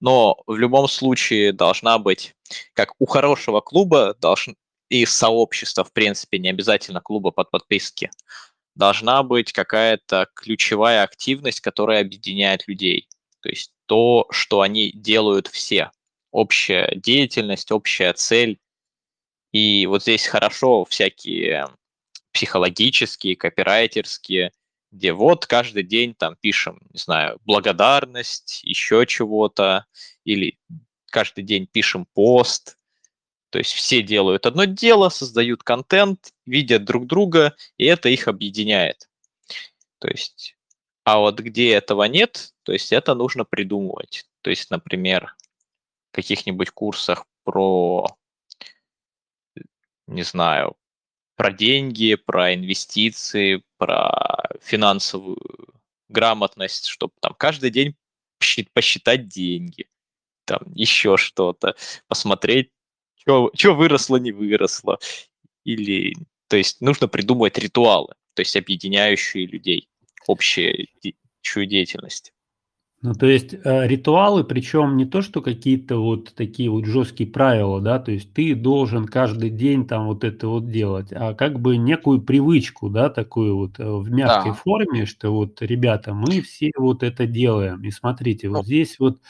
Но 0.00 0.42
в 0.46 0.56
любом 0.56 0.88
случае 0.88 1.52
должна 1.52 1.98
быть, 1.98 2.34
как 2.72 2.94
у 2.98 3.06
хорошего 3.06 3.60
клуба, 3.60 4.14
должен, 4.18 4.56
и 4.88 5.04
сообщества, 5.04 5.84
в 5.84 5.92
принципе, 5.92 6.38
не 6.38 6.48
обязательно 6.48 7.00
клуба 7.02 7.32
под 7.32 7.50
подписки, 7.50 8.10
должна 8.74 9.22
быть 9.22 9.52
какая-то 9.52 10.28
ключевая 10.34 11.02
активность, 11.02 11.60
которая 11.60 12.00
объединяет 12.00 12.66
людей. 12.66 13.08
То 13.40 13.50
есть 13.50 13.72
то, 13.84 14.26
что 14.30 14.62
они 14.62 14.90
делают 14.92 15.48
все. 15.48 15.90
Общая 16.30 16.92
деятельность, 16.96 17.70
общая 17.72 18.14
цель. 18.14 18.58
И 19.52 19.86
вот 19.86 20.02
здесь 20.02 20.26
хорошо 20.26 20.86
всякие 20.86 21.68
психологические, 22.36 23.34
копирайтерские, 23.34 24.52
где 24.90 25.14
вот 25.14 25.46
каждый 25.46 25.84
день 25.84 26.14
там 26.14 26.36
пишем, 26.38 26.78
не 26.92 26.98
знаю, 26.98 27.40
благодарность, 27.46 28.60
еще 28.62 29.06
чего-то, 29.06 29.86
или 30.24 30.58
каждый 31.06 31.44
день 31.44 31.66
пишем 31.66 32.06
пост. 32.12 32.76
То 33.48 33.56
есть 33.58 33.72
все 33.72 34.02
делают 34.02 34.44
одно 34.44 34.66
дело, 34.66 35.08
создают 35.08 35.62
контент, 35.62 36.34
видят 36.44 36.84
друг 36.84 37.06
друга, 37.06 37.56
и 37.78 37.86
это 37.86 38.10
их 38.10 38.28
объединяет. 38.28 39.08
То 39.98 40.08
есть, 40.08 40.58
а 41.04 41.20
вот 41.20 41.40
где 41.40 41.72
этого 41.72 42.04
нет, 42.04 42.52
то 42.64 42.72
есть 42.72 42.92
это 42.92 43.14
нужно 43.14 43.46
придумывать. 43.46 44.26
То 44.42 44.50
есть, 44.50 44.70
например, 44.70 45.34
в 46.12 46.16
каких-нибудь 46.16 46.68
курсах 46.68 47.24
про 47.44 48.06
не 50.06 50.22
знаю, 50.22 50.76
про 51.36 51.52
деньги, 51.52 52.14
про 52.14 52.54
инвестиции, 52.54 53.62
про 53.78 54.48
финансовую 54.62 55.38
грамотность, 56.08 56.86
чтобы 56.86 57.12
там 57.20 57.34
каждый 57.34 57.70
день 57.70 57.94
посчитать 58.72 59.28
деньги, 59.28 59.86
там 60.44 60.60
еще 60.74 61.16
что-то, 61.16 61.76
посмотреть, 62.08 62.70
что 63.16 63.50
выросло, 63.74 64.16
не 64.16 64.32
выросло. 64.32 64.98
Или, 65.64 66.14
то 66.48 66.56
есть 66.56 66.80
нужно 66.80 67.08
придумывать 67.08 67.58
ритуалы, 67.58 68.14
то 68.34 68.40
есть 68.40 68.56
объединяющие 68.56 69.46
людей, 69.46 69.88
общую 70.28 70.86
деятельность. 71.66 72.32
Ну, 73.06 73.14
то 73.14 73.26
есть 73.26 73.54
э, 73.54 73.86
ритуалы, 73.86 74.42
причем 74.42 74.96
не 74.96 75.04
то, 75.04 75.22
что 75.22 75.40
какие-то 75.40 75.98
вот 75.98 76.34
такие 76.34 76.68
вот 76.68 76.86
жесткие 76.86 77.30
правила, 77.30 77.80
да, 77.80 78.00
то 78.00 78.10
есть 78.10 78.32
ты 78.32 78.56
должен 78.56 79.06
каждый 79.06 79.50
день 79.50 79.86
там 79.86 80.06
вот 80.06 80.24
это 80.24 80.48
вот 80.48 80.68
делать, 80.68 81.12
а 81.12 81.32
как 81.34 81.60
бы 81.60 81.76
некую 81.76 82.20
привычку, 82.20 82.90
да, 82.90 83.08
такую 83.08 83.58
вот 83.58 83.78
э, 83.78 83.88
в 83.88 84.10
мягкой 84.10 84.50
Да. 84.50 84.56
форме, 84.56 85.06
что 85.06 85.30
вот, 85.30 85.62
ребята, 85.62 86.14
мы 86.14 86.40
все 86.40 86.72
вот 86.76 87.04
это 87.04 87.28
делаем, 87.28 87.84
и 87.84 87.92
смотрите, 87.92 88.48
Ну, 88.48 88.56
вот 88.56 88.66
здесь 88.66 88.98
вот 88.98 89.20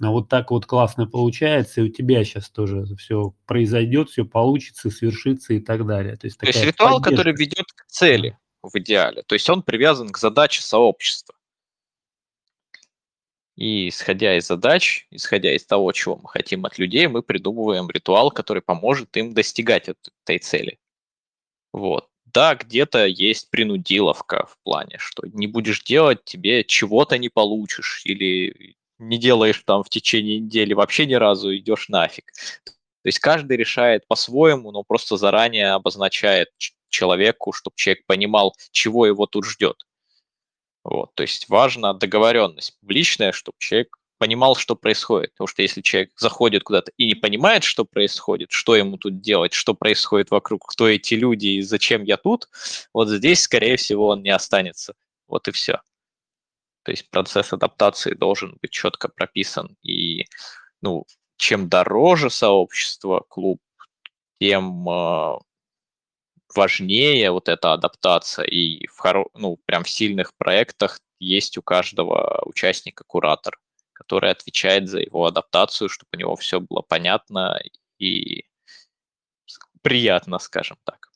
а 0.00 0.10
вот 0.10 0.28
так 0.28 0.52
вот 0.52 0.64
классно 0.66 1.08
получается, 1.08 1.80
и 1.80 1.84
у 1.84 1.88
тебя 1.88 2.22
сейчас 2.22 2.48
тоже 2.50 2.84
все 2.96 3.34
произойдет, 3.46 4.10
все 4.10 4.24
получится, 4.24 4.90
свершится 4.90 5.54
и 5.54 5.60
так 5.60 5.86
далее. 5.86 6.16
То 6.16 6.28
есть 6.28 6.38
то 6.38 6.46
есть 6.46 6.64
ритуал, 6.64 7.00
который 7.00 7.32
поддержка. 7.32 7.42
ведет 7.42 7.72
к 7.74 7.84
цели 7.88 8.38
в 8.62 8.76
идеале, 8.78 9.24
то 9.26 9.34
есть 9.34 9.50
он 9.50 9.62
привязан 9.62 10.10
к 10.10 10.18
задаче 10.18 10.62
сообщества. 10.62 11.34
И 13.56 13.88
исходя 13.88 14.36
из 14.36 14.48
задач, 14.48 15.06
исходя 15.10 15.54
из 15.54 15.64
того, 15.64 15.92
чего 15.92 16.16
мы 16.16 16.28
хотим 16.28 16.64
от 16.64 16.78
людей, 16.78 17.06
мы 17.06 17.22
придумываем 17.22 17.88
ритуал, 17.88 18.30
который 18.30 18.62
поможет 18.62 19.16
им 19.16 19.32
достигать 19.32 19.88
этой 19.88 20.38
цели. 20.38 20.78
Вот. 21.72 22.08
Да, 22.26 22.56
где-то 22.56 23.06
есть 23.06 23.50
принудиловка 23.50 24.46
в 24.46 24.58
плане, 24.64 24.96
что 24.98 25.22
не 25.26 25.46
будешь 25.46 25.84
делать, 25.84 26.24
тебе 26.24 26.64
чего-то 26.64 27.16
не 27.16 27.28
получишь, 27.28 28.02
или 28.04 28.76
не 28.98 29.18
делаешь 29.18 29.62
там 29.64 29.84
в 29.84 29.88
течение 29.88 30.40
недели 30.40 30.74
вообще 30.74 31.06
ни 31.06 31.14
разу, 31.14 31.56
идешь 31.56 31.88
нафиг. 31.88 32.32
То 32.64 33.08
есть 33.08 33.20
каждый 33.20 33.56
решает 33.56 34.06
по-своему, 34.08 34.72
но 34.72 34.82
просто 34.82 35.16
заранее 35.16 35.72
обозначает 35.72 36.48
человеку, 36.88 37.52
чтобы 37.52 37.74
человек 37.76 38.04
понимал, 38.06 38.54
чего 38.72 39.06
его 39.06 39.26
тут 39.26 39.44
ждет. 39.44 39.76
Вот, 40.84 41.14
то 41.14 41.22
есть 41.22 41.48
важна 41.48 41.94
договоренность 41.94 42.78
публичная, 42.80 43.32
чтобы 43.32 43.56
человек 43.58 43.96
понимал, 44.18 44.54
что 44.54 44.76
происходит. 44.76 45.32
Потому 45.32 45.48
что 45.48 45.62
если 45.62 45.80
человек 45.80 46.12
заходит 46.16 46.62
куда-то 46.62 46.92
и 46.96 47.06
не 47.06 47.14
понимает, 47.14 47.64
что 47.64 47.84
происходит, 47.84 48.52
что 48.52 48.76
ему 48.76 48.96
тут 48.96 49.20
делать, 49.20 49.52
что 49.54 49.74
происходит 49.74 50.30
вокруг, 50.30 50.66
кто 50.66 50.88
эти 50.88 51.14
люди 51.14 51.46
и 51.46 51.62
зачем 51.62 52.04
я 52.04 52.16
тут, 52.16 52.48
вот 52.92 53.08
здесь, 53.08 53.42
скорее 53.42 53.76
всего, 53.76 54.08
он 54.08 54.22
не 54.22 54.30
останется. 54.30 54.94
Вот 55.26 55.48
и 55.48 55.52
все. 55.52 55.80
То 56.84 56.92
есть 56.92 57.08
процесс 57.10 57.52
адаптации 57.52 58.14
должен 58.14 58.58
быть 58.60 58.70
четко 58.70 59.08
прописан. 59.08 59.76
И 59.82 60.26
ну, 60.82 61.06
чем 61.36 61.68
дороже 61.68 62.30
сообщество, 62.30 63.24
клуб, 63.28 63.60
тем 64.38 64.88
э, 64.88 65.38
важнее 66.54 67.30
вот 67.30 67.48
эта 67.48 67.72
адаптация, 67.72 68.44
и 68.44 68.86
в, 68.86 68.98
хоро... 68.98 69.26
ну, 69.34 69.58
прям 69.66 69.84
в 69.84 69.90
сильных 69.90 70.34
проектах 70.36 70.98
есть 71.18 71.58
у 71.58 71.62
каждого 71.62 72.42
участника 72.44 73.04
куратор, 73.06 73.58
который 73.92 74.30
отвечает 74.30 74.88
за 74.88 75.00
его 75.00 75.26
адаптацию, 75.26 75.88
чтобы 75.88 76.10
у 76.14 76.16
него 76.18 76.36
все 76.36 76.60
было 76.60 76.82
понятно 76.82 77.60
и 77.98 78.44
приятно, 79.82 80.38
скажем 80.38 80.78
так. 80.84 81.10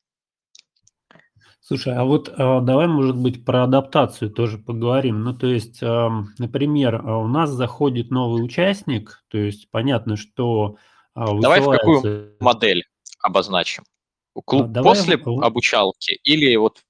Слушай, 1.60 1.94
а 1.96 2.04
вот 2.04 2.32
а, 2.34 2.60
давай, 2.60 2.86
может 2.86 3.16
быть, 3.16 3.44
про 3.44 3.64
адаптацию 3.64 4.30
тоже 4.30 4.56
поговорим. 4.56 5.22
Ну, 5.22 5.34
то 5.34 5.46
есть, 5.46 5.82
а, 5.82 6.08
например, 6.38 7.02
а 7.04 7.18
у 7.18 7.26
нас 7.26 7.50
заходит 7.50 8.10
новый 8.10 8.42
участник, 8.42 9.22
то 9.28 9.36
есть 9.36 9.70
понятно, 9.70 10.16
что 10.16 10.76
а, 11.14 11.26
Давай 11.38 11.60
в 11.60 11.70
какую 11.70 12.36
модель 12.40 12.84
обозначим? 13.22 13.84
Клуб 14.44 14.70
а, 14.76 14.82
после 14.82 15.20
я... 15.24 15.42
обучалки 15.42 16.18
или 16.22 16.54
вот 16.56 16.82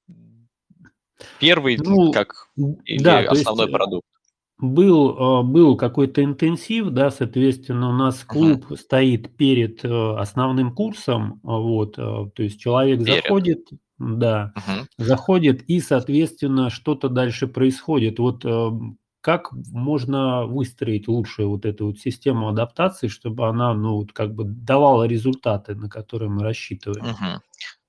первый 1.39 1.77
ну, 1.79 2.13
как 2.13 2.49
или 2.57 3.03
да, 3.03 3.21
основной 3.21 3.67
есть, 3.67 3.77
продукт? 3.77 4.07
Был, 4.59 5.17
а, 5.19 5.43
был 5.43 5.77
какой-то 5.77 6.23
интенсив, 6.23 6.89
да, 6.91 7.11
соответственно, 7.11 7.91
у 7.91 7.93
нас 7.93 8.25
клуб 8.25 8.67
uh-huh. 8.71 8.77
стоит 8.77 9.37
перед 9.37 9.85
э, 9.85 10.17
основным 10.17 10.75
курсом, 10.75 11.41
вот, 11.43 11.97
э, 11.97 12.03
то 12.35 12.43
есть 12.43 12.61
человек 12.61 13.05
перед. 13.05 13.23
заходит, 13.23 13.69
да, 13.99 14.53
uh-huh. 14.57 14.87
заходит 14.99 15.63
и, 15.63 15.81
соответственно, 15.81 16.71
что-то 16.71 17.09
дальше 17.09 17.47
происходит. 17.47 18.19
Вот 18.19 18.45
э, 18.45 18.71
как 19.29 19.53
можно 19.53 20.47
выстроить 20.47 21.07
лучше 21.07 21.45
вот 21.45 21.67
эту 21.67 21.89
вот 21.89 21.99
систему 21.99 22.49
адаптации, 22.49 23.09
чтобы 23.09 23.47
она, 23.47 23.75
ну, 23.75 23.97
вот 23.97 24.15
как 24.15 24.35
бы 24.35 24.45
давала 24.45 25.05
результаты, 25.05 25.75
на 25.75 25.91
которые 25.91 26.31
мы 26.31 26.43
рассчитываем? 26.43 27.05
Угу. 27.05 27.43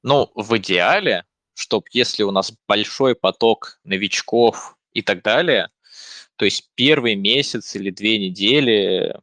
Ну, 0.04 0.32
в 0.36 0.58
идеале, 0.58 1.24
чтобы 1.54 1.86
если 1.94 2.24
у 2.24 2.32
нас 2.32 2.52
большой 2.68 3.16
поток 3.16 3.80
новичков 3.86 4.76
и 4.92 5.02
так 5.02 5.24
далее, 5.24 5.70
то 6.36 6.44
есть 6.44 6.72
первый 6.76 7.16
месяц 7.16 7.74
или 7.74 7.90
две 7.90 8.20
недели 8.20 9.18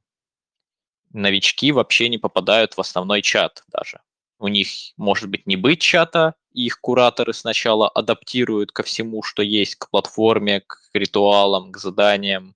новички 1.12 1.70
вообще 1.70 2.08
не 2.08 2.16
попадают 2.16 2.78
в 2.78 2.80
основной 2.80 3.20
чат 3.20 3.62
даже. 3.70 4.00
У 4.38 4.48
них 4.48 4.68
может 4.96 5.28
быть 5.30 5.46
не 5.46 5.56
быть 5.56 5.80
чата, 5.80 6.34
их 6.52 6.80
кураторы 6.80 7.32
сначала 7.32 7.88
адаптируют 7.88 8.72
ко 8.72 8.82
всему, 8.82 9.22
что 9.22 9.42
есть, 9.42 9.76
к 9.76 9.90
платформе, 9.90 10.60
к 10.60 10.78
ритуалам, 10.92 11.72
к 11.72 11.78
заданиям, 11.78 12.54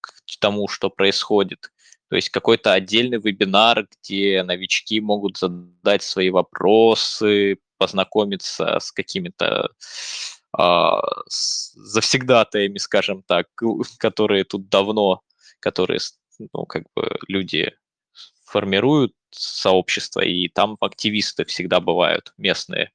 к 0.00 0.12
тому, 0.40 0.68
что 0.68 0.90
происходит. 0.90 1.70
То 2.08 2.16
есть 2.16 2.30
какой-то 2.30 2.72
отдельный 2.72 3.18
вебинар, 3.18 3.86
где 3.88 4.42
новички 4.42 5.00
могут 5.00 5.38
задать 5.38 6.02
свои 6.02 6.30
вопросы, 6.30 7.58
познакомиться 7.78 8.78
с 8.80 8.92
какими-то 8.92 9.70
а, 10.52 11.00
с 11.28 11.72
завсегдатаями, 11.74 12.78
скажем 12.78 13.22
так, 13.22 13.46
которые 13.98 14.44
тут 14.44 14.68
давно, 14.68 15.22
которые, 15.60 16.00
ну, 16.52 16.66
как 16.66 16.84
бы 16.94 17.16
люди 17.28 17.72
формируют 18.44 19.12
сообщество, 19.30 20.20
и 20.20 20.48
там 20.48 20.76
активисты 20.80 21.44
всегда 21.44 21.80
бывают 21.80 22.32
местные, 22.36 22.90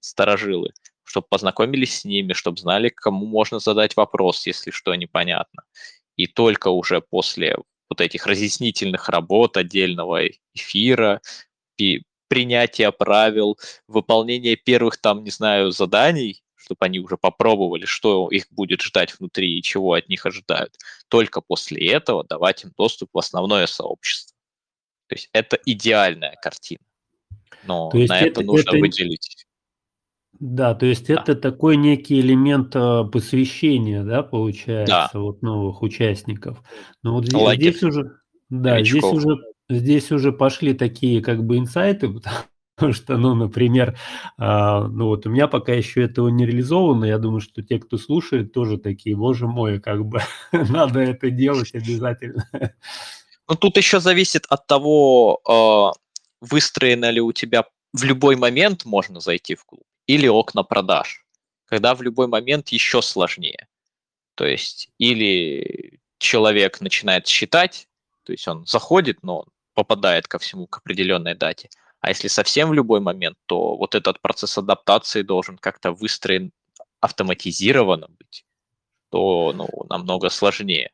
старожилы, 0.00 0.72
чтобы 1.04 1.26
познакомились 1.28 2.00
с 2.00 2.04
ними, 2.04 2.32
чтобы 2.32 2.58
знали, 2.58 2.88
кому 2.88 3.26
можно 3.26 3.58
задать 3.58 3.96
вопрос, 3.96 4.46
если 4.46 4.70
что 4.70 4.94
непонятно. 4.94 5.62
И 6.16 6.26
только 6.26 6.68
уже 6.68 7.00
после 7.00 7.56
вот 7.90 8.00
этих 8.00 8.26
разъяснительных 8.26 9.08
работ, 9.08 9.56
отдельного 9.56 10.26
эфира, 10.54 11.20
принятия 12.28 12.90
правил, 12.90 13.58
выполнения 13.86 14.56
первых 14.56 14.96
там, 14.98 15.22
не 15.24 15.30
знаю, 15.30 15.70
заданий, 15.70 16.42
чтобы 16.56 16.78
они 16.80 16.98
уже 16.98 17.18
попробовали, 17.18 17.84
что 17.84 18.28
их 18.30 18.46
будет 18.50 18.80
ждать 18.80 19.18
внутри 19.18 19.58
и 19.58 19.62
чего 19.62 19.92
от 19.92 20.08
них 20.08 20.24
ожидают. 20.24 20.76
Только 21.08 21.42
после 21.42 21.86
этого 21.90 22.24
давать 22.24 22.64
им 22.64 22.72
доступ 22.76 23.10
в 23.12 23.18
основное 23.18 23.66
сообщество. 23.66 24.33
То 25.06 25.14
есть 25.14 25.28
это 25.32 25.58
идеальная 25.64 26.36
картина. 26.42 26.82
Но 27.66 27.90
То 27.90 27.98
есть 27.98 28.10
на 28.10 28.20
это, 28.20 28.40
это 28.40 28.42
нужно 28.42 28.70
это... 28.70 28.78
выделить. 28.78 29.46
Да, 30.40 30.74
то 30.74 30.86
есть 30.86 31.06
да. 31.06 31.14
это 31.14 31.36
такой 31.36 31.76
некий 31.76 32.20
элемент 32.20 32.74
а, 32.74 33.04
посвящения, 33.04 34.02
да, 34.02 34.22
получается, 34.22 35.10
да. 35.12 35.20
вот 35.20 35.42
новых 35.42 35.82
участников. 35.82 36.62
Но 37.02 37.14
вот 37.14 37.26
здесь, 37.26 37.54
здесь 37.54 37.82
уже, 37.82 38.16
да, 38.50 38.82
здесь 38.82 39.04
уже 39.04 39.38
здесь 39.68 40.12
уже 40.12 40.32
пошли 40.32 40.74
такие 40.74 41.22
как 41.22 41.44
бы 41.44 41.58
инсайты, 41.58 42.08
потому 42.74 42.92
что, 42.92 43.16
ну, 43.16 43.34
например, 43.34 43.96
а, 44.36 44.86
ну 44.88 45.06
вот 45.06 45.26
у 45.26 45.30
меня 45.30 45.46
пока 45.46 45.72
еще 45.72 46.02
этого 46.02 46.28
не 46.28 46.46
реализовано, 46.46 47.04
я 47.04 47.18
думаю, 47.18 47.40
что 47.40 47.62
те, 47.62 47.78
кто 47.78 47.96
слушает, 47.96 48.52
тоже 48.52 48.78
такие, 48.78 49.16
боже 49.16 49.46
мой, 49.46 49.80
как 49.80 50.04
бы 50.04 50.20
надо 50.52 51.00
это 51.00 51.30
делать 51.30 51.74
обязательно. 51.74 52.46
Ну, 53.48 53.56
тут 53.56 53.76
еще 53.76 54.00
зависит 54.00 54.46
от 54.48 54.66
того, 54.66 55.40
а, 55.46 55.92
выстроено 56.40 57.10
ли 57.10 57.20
у 57.20 57.32
тебя 57.32 57.64
в 57.92 58.04
любой 58.04 58.36
момент 58.36 58.84
можно 58.84 59.20
зайти 59.20 59.54
в 59.54 59.64
клуб 59.64 59.84
или 60.06 60.28
окна 60.28 60.62
продаж, 60.62 61.24
когда 61.66 61.94
в 61.94 62.02
любой 62.02 62.26
момент 62.26 62.68
еще 62.70 63.02
сложнее. 63.02 63.68
То 64.34 64.46
есть 64.46 64.88
или 64.98 66.00
человек 66.18 66.80
начинает 66.80 67.26
считать, 67.26 67.88
то 68.24 68.32
есть 68.32 68.48
он 68.48 68.66
заходит, 68.66 69.22
но 69.22 69.44
попадает 69.74 70.26
ко 70.26 70.38
всему 70.38 70.66
к 70.66 70.78
определенной 70.78 71.34
дате. 71.34 71.68
А 72.00 72.08
если 72.08 72.28
совсем 72.28 72.70
в 72.70 72.74
любой 72.74 73.00
момент, 73.00 73.36
то 73.46 73.76
вот 73.76 73.94
этот 73.94 74.20
процесс 74.20 74.58
адаптации 74.58 75.22
должен 75.22 75.58
как-то 75.58 75.92
выстроен 75.92 76.52
автоматизированно 77.00 78.08
быть, 78.08 78.44
то 79.10 79.52
ну, 79.54 79.68
намного 79.88 80.30
сложнее. 80.30 80.90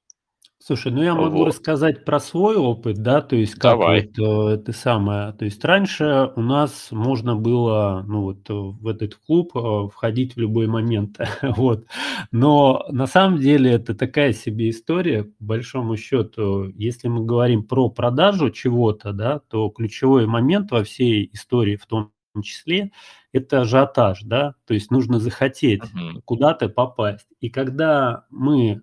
Слушай, 0.62 0.92
ну 0.92 1.02
я 1.02 1.14
могу 1.14 1.38
Вот. 1.38 1.48
рассказать 1.48 2.04
про 2.04 2.20
свой 2.20 2.56
опыт, 2.56 2.98
да, 2.98 3.22
то 3.22 3.34
есть 3.34 3.54
как 3.54 3.62
Давай. 3.78 4.10
вот 4.14 4.50
э, 4.52 4.54
это 4.56 4.72
самое, 4.72 5.32
то 5.32 5.46
есть 5.46 5.64
раньше 5.64 6.30
у 6.36 6.42
нас 6.42 6.88
можно 6.90 7.34
было, 7.34 8.04
ну 8.06 8.20
вот 8.24 8.50
э, 8.50 8.52
в 8.52 8.86
этот 8.86 9.14
клуб 9.14 9.56
э, 9.56 9.88
входить 9.90 10.36
в 10.36 10.38
любой 10.38 10.66
момент, 10.66 11.16
вот, 11.42 11.86
но 12.30 12.84
на 12.90 13.06
самом 13.06 13.38
деле 13.38 13.70
это 13.72 13.94
такая 13.94 14.34
себе 14.34 14.68
история, 14.68 15.24
по 15.24 15.32
большому 15.44 15.96
счету, 15.96 16.66
если 16.76 17.08
мы 17.08 17.24
говорим 17.24 17.62
про 17.64 17.88
продажу 17.88 18.50
чего-то, 18.50 19.12
да, 19.14 19.38
то 19.38 19.70
ключевой 19.70 20.26
момент 20.26 20.72
во 20.72 20.84
всей 20.84 21.30
истории 21.32 21.76
в 21.76 21.86
том 21.86 22.12
числе 22.42 22.90
это 23.32 23.62
ажиотаж, 23.62 24.22
да, 24.22 24.54
то 24.66 24.74
есть 24.74 24.90
нужно 24.90 25.18
захотеть 25.18 25.82
Мгм. 25.94 26.22
куда-то 26.24 26.68
попасть. 26.68 27.26
И 27.40 27.50
когда 27.50 28.24
мы 28.30 28.82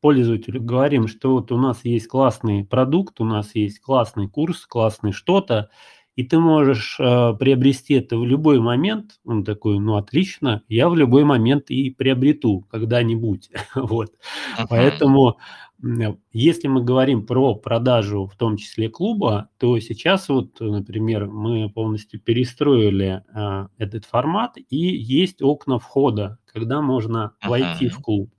пользователю 0.00 0.60
говорим, 0.62 1.06
что 1.08 1.32
вот 1.34 1.52
у 1.52 1.58
нас 1.58 1.84
есть 1.84 2.08
классный 2.08 2.64
продукт, 2.64 3.20
у 3.20 3.24
нас 3.24 3.54
есть 3.54 3.80
классный 3.80 4.28
курс, 4.28 4.66
классный 4.66 5.12
что-то, 5.12 5.70
и 6.16 6.24
ты 6.24 6.38
можешь 6.38 6.96
э, 7.00 7.34
приобрести 7.38 7.94
это 7.94 8.18
в 8.18 8.26
любой 8.26 8.60
момент, 8.60 9.20
он 9.24 9.44
такой, 9.44 9.78
ну 9.78 9.96
отлично, 9.96 10.62
я 10.68 10.88
в 10.90 10.96
любой 10.96 11.24
момент 11.24 11.70
и 11.70 11.88
приобрету 11.90 12.66
когда-нибудь, 12.70 13.50
вот. 13.74 14.10
Мгм. 14.58 14.66
Поэтому 14.68 15.38
если 16.32 16.68
мы 16.68 16.84
говорим 16.84 17.26
про 17.26 17.56
продажу, 17.56 18.26
в 18.26 18.36
том 18.36 18.56
числе 18.56 18.88
клуба, 18.88 19.48
то 19.58 19.78
сейчас 19.80 20.28
вот, 20.28 20.60
например, 20.60 21.26
мы 21.26 21.68
полностью 21.70 22.20
перестроили 22.20 23.24
а, 23.34 23.68
этот 23.78 24.04
формат, 24.04 24.56
и 24.56 24.76
есть 24.76 25.42
окна 25.42 25.80
входа, 25.80 26.38
когда 26.46 26.80
можно 26.80 27.32
войти 27.42 27.88
в 27.88 28.00
клуб. 28.00 28.32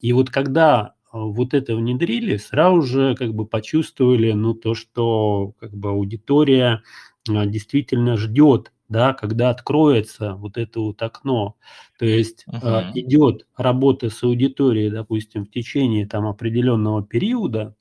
И 0.00 0.12
вот 0.12 0.28
когда 0.28 0.94
а, 1.10 1.18
вот 1.18 1.54
это 1.54 1.76
внедрили, 1.76 2.36
сразу 2.36 2.82
же 2.82 3.14
как 3.14 3.34
бы 3.34 3.46
почувствовали, 3.46 4.32
ну, 4.32 4.52
то, 4.52 4.74
что 4.74 5.54
как 5.58 5.72
бы 5.72 5.90
аудитория 5.90 6.82
а, 7.28 7.46
действительно 7.46 8.18
ждет, 8.18 8.72
да, 8.92 9.14
когда 9.14 9.50
откроется 9.50 10.34
вот 10.34 10.58
это 10.58 10.80
вот 10.80 11.02
окно. 11.02 11.56
То 11.98 12.06
есть 12.06 12.46
а, 12.60 12.82
Мгм. 12.82 12.94
идет 12.94 13.46
работа 13.56 14.10
с 14.10 14.22
аудиторией, 14.22 14.90
допустим, 14.90 15.44
в 15.46 15.50
течение 15.50 16.06
там 16.06 16.26
определенного 16.26 17.02
периода, 17.04 17.76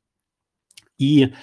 и 0.98 1.34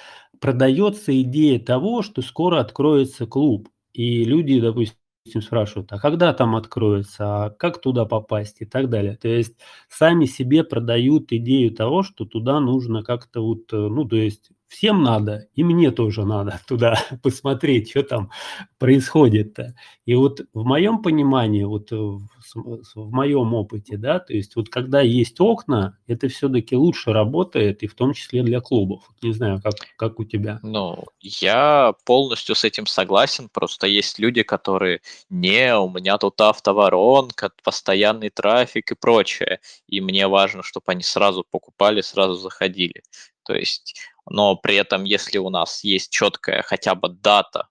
продается 0.40 1.20
идея 1.22 1.58
того, 1.58 2.02
что 2.02 2.22
скоро 2.22 2.60
откроется 2.60 3.26
клуб. 3.26 3.68
И 3.92 4.24
люди, 4.24 4.60
допустим, 4.60 4.96
спрашивают: 5.42 5.92
"А 5.92 5.98
когда 5.98 6.32
там 6.32 6.56
откроется? 6.56 7.46
А 7.46 7.50
как 7.50 7.80
туда 7.80 8.04
попасть?" 8.04 8.60
И 8.60 8.64
так 8.66 8.88
далее. 8.90 9.16
То 9.16 9.28
есть 9.28 9.56
сами 9.88 10.24
себе 10.26 10.64
продают 10.64 11.32
идею 11.32 11.72
того, 11.74 12.02
что 12.02 12.24
туда 12.24 12.60
нужно 12.60 13.02
как-то 13.02 13.40
вот, 13.44 13.72
э, 13.72 13.76
ну, 13.76 14.04
то 14.06 14.16
есть 14.16 14.50
всем 14.68 15.02
надо, 15.02 15.48
и 15.54 15.64
мне 15.64 15.90
тоже 15.90 16.24
надо 16.24 16.60
туда 16.68 16.96
посмотреть, 17.22 17.90
что 17.90 18.02
там 18.02 18.30
происходит-то. 18.78 19.74
И 20.06 20.14
вот 20.14 20.40
в 20.54 20.64
моем 20.64 21.02
понимании, 21.02 21.64
вот, 21.64 21.92
э, 21.92 21.96
в 21.96 22.28
с 22.44 22.54
в 22.94 23.10
моем 23.10 23.54
опыте, 23.54 23.96
да, 23.96 24.18
то 24.20 24.32
есть 24.32 24.56
вот 24.56 24.68
когда 24.68 25.00
есть 25.00 25.40
окна, 25.40 25.98
это 26.06 26.28
все-таки 26.28 26.76
лучше 26.76 27.12
работает, 27.12 27.82
и 27.82 27.86
в 27.86 27.94
том 27.94 28.12
числе 28.14 28.42
для 28.42 28.60
клубов. 28.60 29.10
Не 29.22 29.32
знаю, 29.32 29.60
как 29.62 29.74
как 29.96 30.18
у 30.20 30.24
тебя? 30.24 30.60
Ну, 30.62 31.04
я 31.20 31.94
полностью 32.04 32.54
с 32.54 32.64
этим 32.64 32.86
согласен. 32.86 33.48
Просто 33.52 33.86
есть 33.86 34.18
люди, 34.18 34.42
которые: 34.42 35.00
"Не, 35.30 35.76
у 35.78 35.88
меня 35.90 36.18
тут 36.18 36.40
автоворонка, 36.40 37.50
постоянный 37.62 38.30
трафик 38.30 38.92
и 38.92 38.94
прочее, 38.94 39.60
и 39.88 40.00
мне 40.00 40.26
важно, 40.28 40.62
чтобы 40.62 40.84
они 40.92 41.02
сразу 41.02 41.44
покупали, 41.50 42.00
сразу 42.00 42.34
заходили". 42.34 43.02
То 43.48 43.54
есть, 43.54 43.96
но 44.28 44.56
при 44.56 44.76
этом, 44.76 45.04
если 45.04 45.38
у 45.38 45.48
нас 45.48 45.82
есть 45.82 46.12
четкая 46.12 46.60
хотя 46.60 46.94
бы 46.94 47.08
дата, 47.08 47.68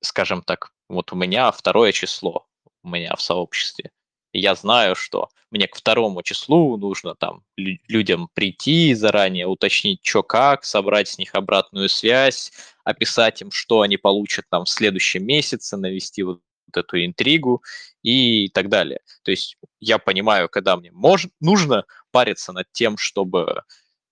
скажем 0.00 0.42
так, 0.42 0.70
вот 0.88 1.12
у 1.12 1.16
меня 1.16 1.50
второе 1.50 1.90
число, 1.90 2.46
у 2.84 2.88
меня 2.88 3.16
в 3.16 3.20
сообществе. 3.20 3.90
Я 4.32 4.54
знаю, 4.54 4.94
что 4.94 5.28
мне 5.50 5.66
к 5.66 5.74
второму 5.74 6.22
числу 6.22 6.76
нужно 6.76 7.16
там 7.16 7.42
лю- 7.56 7.80
людям 7.88 8.28
прийти 8.32 8.94
заранее, 8.94 9.48
уточнить, 9.48 10.06
что 10.06 10.22
как, 10.22 10.64
собрать 10.64 11.08
с 11.08 11.18
них 11.18 11.34
обратную 11.34 11.88
связь, 11.88 12.52
описать 12.84 13.42
им, 13.42 13.50
что 13.50 13.80
они 13.80 13.96
получат 13.96 14.44
там 14.48 14.66
в 14.66 14.70
следующем 14.70 15.26
месяце, 15.26 15.76
навести 15.76 16.22
вот 16.22 16.42
эту 16.72 17.04
интригу 17.04 17.64
и 18.04 18.50
так 18.50 18.68
далее. 18.68 19.00
То 19.24 19.32
есть 19.32 19.56
я 19.80 19.98
понимаю, 19.98 20.48
когда 20.48 20.76
мне 20.76 20.92
может, 20.92 21.32
нужно 21.40 21.86
париться 22.12 22.52
над 22.52 22.68
тем, 22.70 22.96
чтобы 22.96 23.64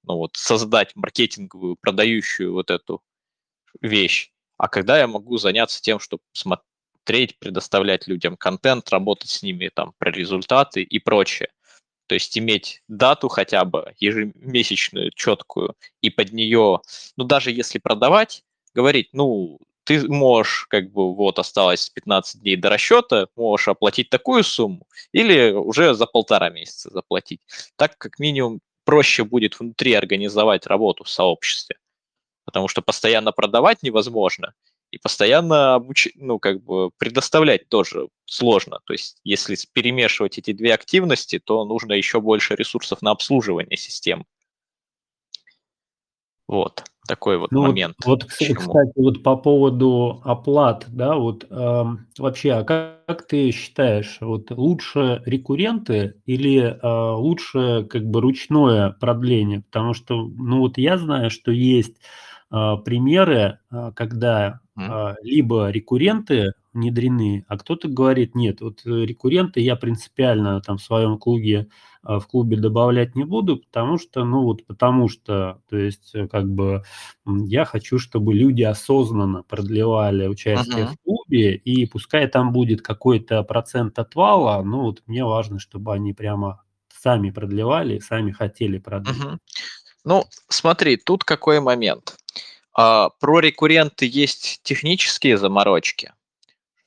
ну, 0.06 0.16
вот, 0.16 0.36
создать 0.36 0.94
маркетинговую, 0.96 1.76
продающую 1.80 2.52
вот 2.52 2.70
эту 2.70 3.02
вещь. 3.80 4.30
А 4.58 4.68
когда 4.68 4.98
я 4.98 5.06
могу 5.06 5.38
заняться 5.38 5.82
тем, 5.82 6.00
чтобы 6.00 6.22
смотреть, 6.32 7.38
предоставлять 7.38 8.08
людям 8.08 8.36
контент, 8.36 8.90
работать 8.90 9.30
с 9.30 9.42
ними 9.42 9.70
там 9.74 9.94
про 9.98 10.10
результаты 10.10 10.82
и 10.82 10.98
прочее. 10.98 11.50
То 12.08 12.14
есть 12.14 12.38
иметь 12.38 12.82
дату 12.88 13.28
хотя 13.28 13.64
бы 13.64 13.94
ежемесячную, 13.98 15.10
четкую, 15.14 15.74
и 16.02 16.10
под 16.10 16.32
нее, 16.32 16.80
ну 17.16 17.24
даже 17.24 17.50
если 17.52 17.78
продавать, 17.78 18.44
говорить, 18.74 19.10
ну, 19.12 19.58
ты 19.84 20.06
можешь, 20.08 20.66
как 20.68 20.92
бы, 20.92 21.14
вот 21.14 21.38
осталось 21.38 21.90
15 21.90 22.42
дней 22.42 22.56
до 22.56 22.70
расчета, 22.70 23.28
можешь 23.36 23.68
оплатить 23.68 24.10
такую 24.10 24.44
сумму 24.44 24.86
или 25.12 25.52
уже 25.52 25.94
за 25.94 26.06
полтора 26.06 26.50
месяца 26.50 26.90
заплатить. 26.90 27.40
Так 27.76 27.96
как 27.98 28.18
минимум 28.18 28.60
проще 28.86 29.24
будет 29.24 29.60
внутри 29.60 29.92
организовать 29.92 30.66
работу 30.66 31.04
в 31.04 31.10
сообществе 31.10 31.76
потому 32.46 32.68
что 32.68 32.80
постоянно 32.80 33.32
продавать 33.32 33.82
невозможно, 33.82 34.54
и 34.90 34.98
постоянно 34.98 35.74
обуч... 35.74 36.08
ну, 36.14 36.38
как 36.38 36.62
бы 36.62 36.90
предоставлять 36.96 37.68
тоже 37.68 38.08
сложно. 38.24 38.78
То 38.86 38.94
есть, 38.94 39.20
если 39.24 39.56
перемешивать 39.72 40.38
эти 40.38 40.52
две 40.52 40.72
активности, 40.72 41.38
то 41.40 41.64
нужно 41.64 41.92
еще 41.92 42.20
больше 42.20 42.54
ресурсов 42.54 43.02
на 43.02 43.10
обслуживание 43.10 43.76
систем. 43.76 44.24
Вот 46.46 46.84
такой 47.06 47.38
вот 47.38 47.50
Ну 47.52 47.60
вот 47.60 47.68
момент. 47.68 47.96
вот, 48.04 48.24
Почему? 48.26 48.56
кстати, 48.60 48.92
вот 48.96 49.22
по 49.22 49.36
поводу 49.36 50.20
оплат, 50.24 50.86
да, 50.88 51.16
вот, 51.16 51.46
ам, 51.50 52.06
вообще, 52.18 52.52
а 52.52 52.64
как 52.64 52.96
как 53.06 53.24
ты 53.28 53.52
считаешь, 53.52 54.18
вот 54.20 54.50
лучше 54.50 55.22
рекурренты 55.26 56.14
или, 56.26 56.76
а, 56.82 57.14
лучше 57.14 57.86
как 57.88 58.04
бы 58.04 58.20
ручное 58.20 58.90
продление? 59.00 59.62
Потому 59.70 59.94
что, 59.94 60.16
ну, 60.26 60.58
вот 60.58 60.76
я 60.76 60.98
знаю, 60.98 61.30
что 61.30 61.52
есть, 61.52 61.96
примеры, 62.50 63.58
а, 63.70 63.92
когда, 63.92 64.60
а, 64.86 65.14
либо 65.22 65.70
рекурренты 65.70 66.52
внедрены, 66.72 67.44
а 67.48 67.58
кто-то 67.58 67.88
говорит: 67.88 68.34
"Нет, 68.34 68.60
вот, 68.60 68.82
э, 68.86 68.90
рекурренты 69.06 69.60
я 69.60 69.76
принципиально 69.76 70.60
там 70.60 70.78
в 70.78 70.82
своем 70.82 71.18
клубе 71.18 71.68
а, 72.02 72.20
в 72.20 72.26
клубе 72.28 72.56
добавлять 72.58 73.16
не 73.16 73.24
буду, 73.24 73.56
потому 73.58 73.98
что, 73.98 74.24
ну 74.24 74.42
вот 74.44 74.64
потому 74.66 75.08
что, 75.08 75.60
то 75.70 75.76
есть, 75.76 76.14
э, 76.14 76.28
как 76.28 76.48
бы 76.48 76.82
я 77.26 77.64
хочу, 77.64 77.98
чтобы 77.98 78.34
люди 78.34 78.62
осознанно 78.62 79.42
продлевали 79.42 80.28
участие 80.28 80.86
в 80.86 80.90
Мгм. 80.90 80.96
клубе, 81.04 81.56
и 81.56 81.86
пускай 81.86 82.28
там 82.28 82.52
будет 82.52 82.82
какой-то 82.82 83.42
процент 83.42 83.98
отвала, 83.98 84.62
но 84.62 84.82
вот 84.82 85.02
мне 85.06 85.24
важно, 85.24 85.58
чтобы 85.58 85.92
они 85.94 86.12
прямо 86.12 86.62
сами 86.90 87.30
продлевали, 87.30 87.98
сами 88.00 88.30
хотели 88.32 88.78
продлить. 88.78 89.24
Мгм. 89.24 89.38
Ну, 90.04 90.24
смотри, 90.48 90.96
тут 90.98 91.24
какой 91.24 91.60
момент. 91.60 92.16
А, 92.76 93.08
про 93.08 93.40
рекурренты 93.40 94.06
есть 94.06 94.60
технические 94.62 95.38
заморочки, 95.38 96.12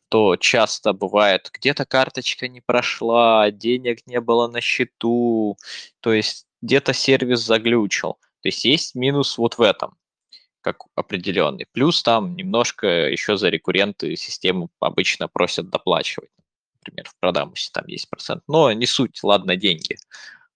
то 0.10 0.36
часто 0.38 0.93
бывает, 0.93 1.49
где-то 1.52 1.86
карточка 1.86 2.47
не 2.47 2.62
прошла, 2.62 3.49
денег 3.49 4.06
не 4.06 4.21
было 4.21 4.47
на 4.47 4.62
счету, 4.62 5.58
то 6.02 6.13
есть 6.13 6.45
где-то 6.62 6.93
сервис 6.93 7.39
заглючил. 7.39 8.13
То 8.41 8.49
есть 8.49 8.65
есть 8.65 8.95
минус 8.95 9.38
вот 9.38 9.58
в 9.58 9.62
этом, 9.62 9.97
как 10.62 10.84
определенный. 10.95 11.65
Плюс 11.71 12.04
там 12.04 12.36
немножко 12.36 12.88
еще 12.88 13.36
за 13.36 13.49
рекурренты 13.49 14.15
систему 14.15 14.69
обычно 14.80 15.28
просят 15.28 15.69
доплачивать. 15.69 16.30
Например, 16.75 17.10
в 17.10 17.19
Продамусе 17.19 17.71
там 17.73 17.86
есть 17.88 18.10
процент. 18.10 18.43
Но 18.47 18.71
не 18.71 18.86
суть, 18.86 19.23
ладно, 19.23 19.56
деньги. 19.56 19.97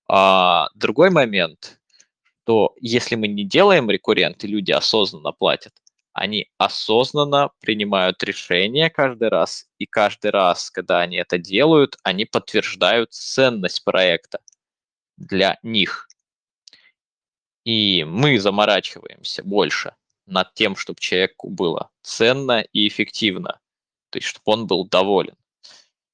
А, 0.08 0.70
другой 0.76 1.10
момент, 1.10 1.80
то 2.46 2.74
если 2.80 3.16
мы 3.16 3.28
не 3.28 3.46
делаем 3.46 3.90
рекуррент, 3.90 4.44
и 4.44 4.48
люди 4.48 4.72
осознанно 4.72 5.32
платят, 5.32 5.74
они 6.14 6.48
осознанно 6.58 7.52
принимают 7.60 8.22
решения 8.24 8.90
каждый 8.90 9.30
раз, 9.30 9.66
и 9.80 9.86
каждый 9.86 10.32
раз, 10.32 10.70
когда 10.70 11.02
они 11.02 11.18
это 11.18 11.38
делают, 11.40 11.98
они 12.04 12.26
подтверждают 12.26 13.12
ценность 13.14 13.84
проекта 13.84 14.40
для 15.18 15.58
них. 15.64 16.08
И 17.66 18.04
мы 18.04 18.40
заморачиваемся 18.40 19.44
больше 19.44 19.96
над 20.26 20.54
тем, 20.54 20.76
чтобы 20.76 21.00
человеку 21.00 21.50
было 21.50 21.90
ценно 22.02 22.62
и 22.62 22.88
эффективно, 22.88 23.60
то 24.10 24.18
есть 24.18 24.28
чтобы 24.28 24.44
он 24.46 24.68
был 24.68 24.88
доволен. 24.88 25.36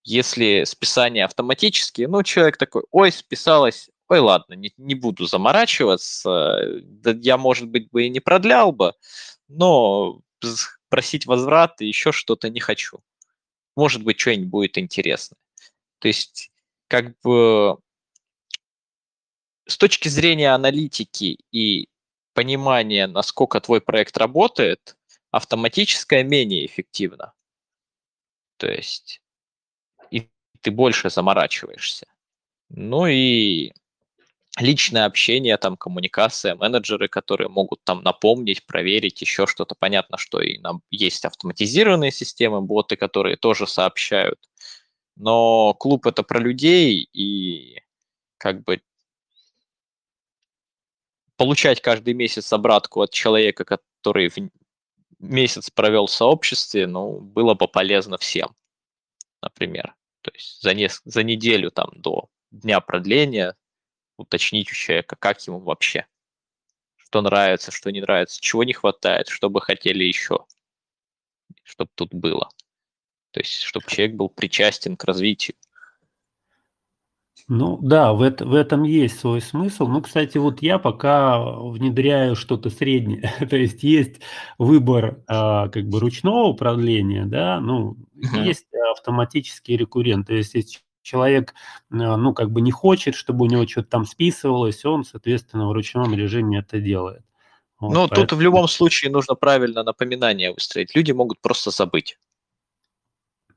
Если 0.03 0.63
списание 0.63 1.25
автоматически, 1.25 2.03
ну, 2.03 2.23
человек 2.23 2.57
такой, 2.57 2.83
ой, 2.91 3.11
списалось, 3.11 3.89
ой, 4.09 4.19
ладно, 4.19 4.53
не, 4.55 4.73
не 4.77 4.95
буду 4.95 5.25
заморачиваться, 5.25 6.59
да 6.83 7.11
я, 7.21 7.37
может 7.37 7.69
быть, 7.69 7.89
бы 7.91 8.05
и 8.05 8.09
не 8.09 8.19
продлял 8.19 8.71
бы, 8.71 8.93
но 9.47 10.21
просить 10.89 11.25
возврат 11.25 11.81
и 11.81 11.87
еще 11.87 12.11
что-то 12.11 12.49
не 12.49 12.59
хочу. 12.59 12.99
Может 13.75 14.03
быть, 14.03 14.19
что-нибудь 14.19 14.49
будет 14.49 14.77
интересно. 14.77 15.37
То 15.99 16.07
есть, 16.07 16.51
как 16.87 17.19
бы 17.21 17.77
с 19.67 19.77
точки 19.77 20.07
зрения 20.09 20.53
аналитики 20.53 21.37
и 21.51 21.87
понимания, 22.33 23.07
насколько 23.07 23.61
твой 23.61 23.81
проект 23.81 24.17
работает, 24.17 24.97
автоматическое 25.31 26.23
менее 26.23 26.65
эффективно. 26.65 27.33
То 28.57 28.67
есть 28.67 29.21
и 30.11 30.29
ты 30.61 30.71
больше 30.71 31.09
заморачиваешься. 31.09 32.07
Ну 32.69 33.07
и 33.07 33.73
личное 34.61 35.05
общение, 35.05 35.57
там, 35.57 35.77
коммуникация, 35.77 36.55
менеджеры, 36.55 37.07
которые 37.07 37.49
могут 37.49 37.83
там 37.83 38.03
напомнить, 38.03 38.65
проверить 38.65 39.21
еще 39.21 39.47
что-то. 39.47 39.75
Понятно, 39.75 40.17
что 40.17 40.41
и 40.41 40.57
нам 40.59 40.81
есть 40.91 41.25
автоматизированные 41.25 42.11
системы, 42.11 42.61
боты, 42.61 42.95
которые 42.95 43.37
тоже 43.37 43.67
сообщают. 43.67 44.39
Но 45.15 45.73
клуб 45.73 46.07
это 46.07 46.23
про 46.23 46.39
людей, 46.39 47.09
и 47.13 47.81
как 48.37 48.63
бы 48.63 48.81
получать 51.35 51.81
каждый 51.81 52.13
месяц 52.13 52.51
обратку 52.51 53.01
от 53.01 53.11
человека, 53.11 53.63
который 53.65 54.29
в 54.29 54.37
месяц 55.19 55.69
провел 55.69 56.07
в 56.07 56.11
сообществе, 56.11 56.87
ну, 56.87 57.19
было 57.19 57.53
бы 57.53 57.67
полезно 57.67 58.17
всем, 58.17 58.55
например. 59.41 59.95
То 60.21 60.31
есть 60.33 60.61
за, 60.61 60.73
не, 60.73 60.89
за 61.05 61.23
неделю 61.23 61.71
там 61.71 61.91
до 61.95 62.29
дня 62.51 62.79
продления 62.81 63.55
уточнить 64.19 64.71
у 64.71 64.75
человека, 64.75 65.15
как 65.17 65.45
ему 65.47 65.59
вообще, 65.59 66.05
что 66.97 67.21
нравится, 67.21 67.71
что 67.71 67.91
не 67.91 68.01
нравится, 68.01 68.41
чего 68.41 68.63
не 68.63 68.73
хватает, 68.73 69.27
что 69.27 69.49
бы 69.49 69.61
хотели 69.61 70.03
еще, 70.03 70.45
чтобы 71.63 71.91
тут 71.95 72.13
было. 72.13 72.49
То 73.31 73.39
есть, 73.39 73.61
чтобы 73.61 73.85
человек 73.87 74.15
был 74.15 74.29
причастен 74.29 74.97
к 74.97 75.03
развитию. 75.05 75.55
Ну 77.47 77.79
да, 77.81 78.13
в, 78.13 78.21
это, 78.21 78.45
в 78.45 78.53
этом 78.53 78.83
есть 78.83 79.19
свой 79.19 79.41
смысл. 79.41 79.87
Ну, 79.87 80.01
кстати, 80.03 80.37
вот 80.37 80.61
я 80.61 80.77
пока 80.77 81.39
внедряю 81.39 82.35
что-то 82.35 82.69
среднее. 82.69 83.33
То 83.49 83.55
есть 83.55 83.81
есть 83.81 84.21
выбор 84.59 85.23
а, 85.27 85.67
как 85.69 85.85
бы 85.85 85.99
ручного 85.99 86.47
управления, 86.47 87.25
да, 87.25 87.59
ну, 87.59 87.97
uh-huh. 88.15 88.45
есть 88.45 88.67
автоматический 88.91 89.77
рекуррент. 89.77 90.27
То 90.27 90.35
есть 90.35 90.53
если 90.53 90.79
человек, 91.01 91.53
а, 91.91 92.17
ну, 92.17 92.33
как 92.33 92.51
бы 92.51 92.61
не 92.61 92.71
хочет, 92.71 93.15
чтобы 93.15 93.45
у 93.45 93.47
него 93.47 93.67
что-то 93.67 93.89
там 93.89 94.05
списывалось, 94.05 94.85
он, 94.85 95.03
соответственно, 95.03 95.67
в 95.67 95.71
ручном 95.71 96.13
режиме 96.13 96.59
это 96.59 96.79
делает. 96.79 97.23
Вот, 97.79 97.93
ну, 97.93 98.07
поэтому... 98.07 98.27
тут 98.27 98.37
в 98.37 98.41
любом 98.41 98.67
случае 98.67 99.11
нужно 99.11 99.35
правильно 99.35 99.83
напоминание 99.83 100.51
выстроить. 100.51 100.95
Люди 100.95 101.11
могут 101.11 101.39
просто 101.39 101.71
забыть, 101.71 102.17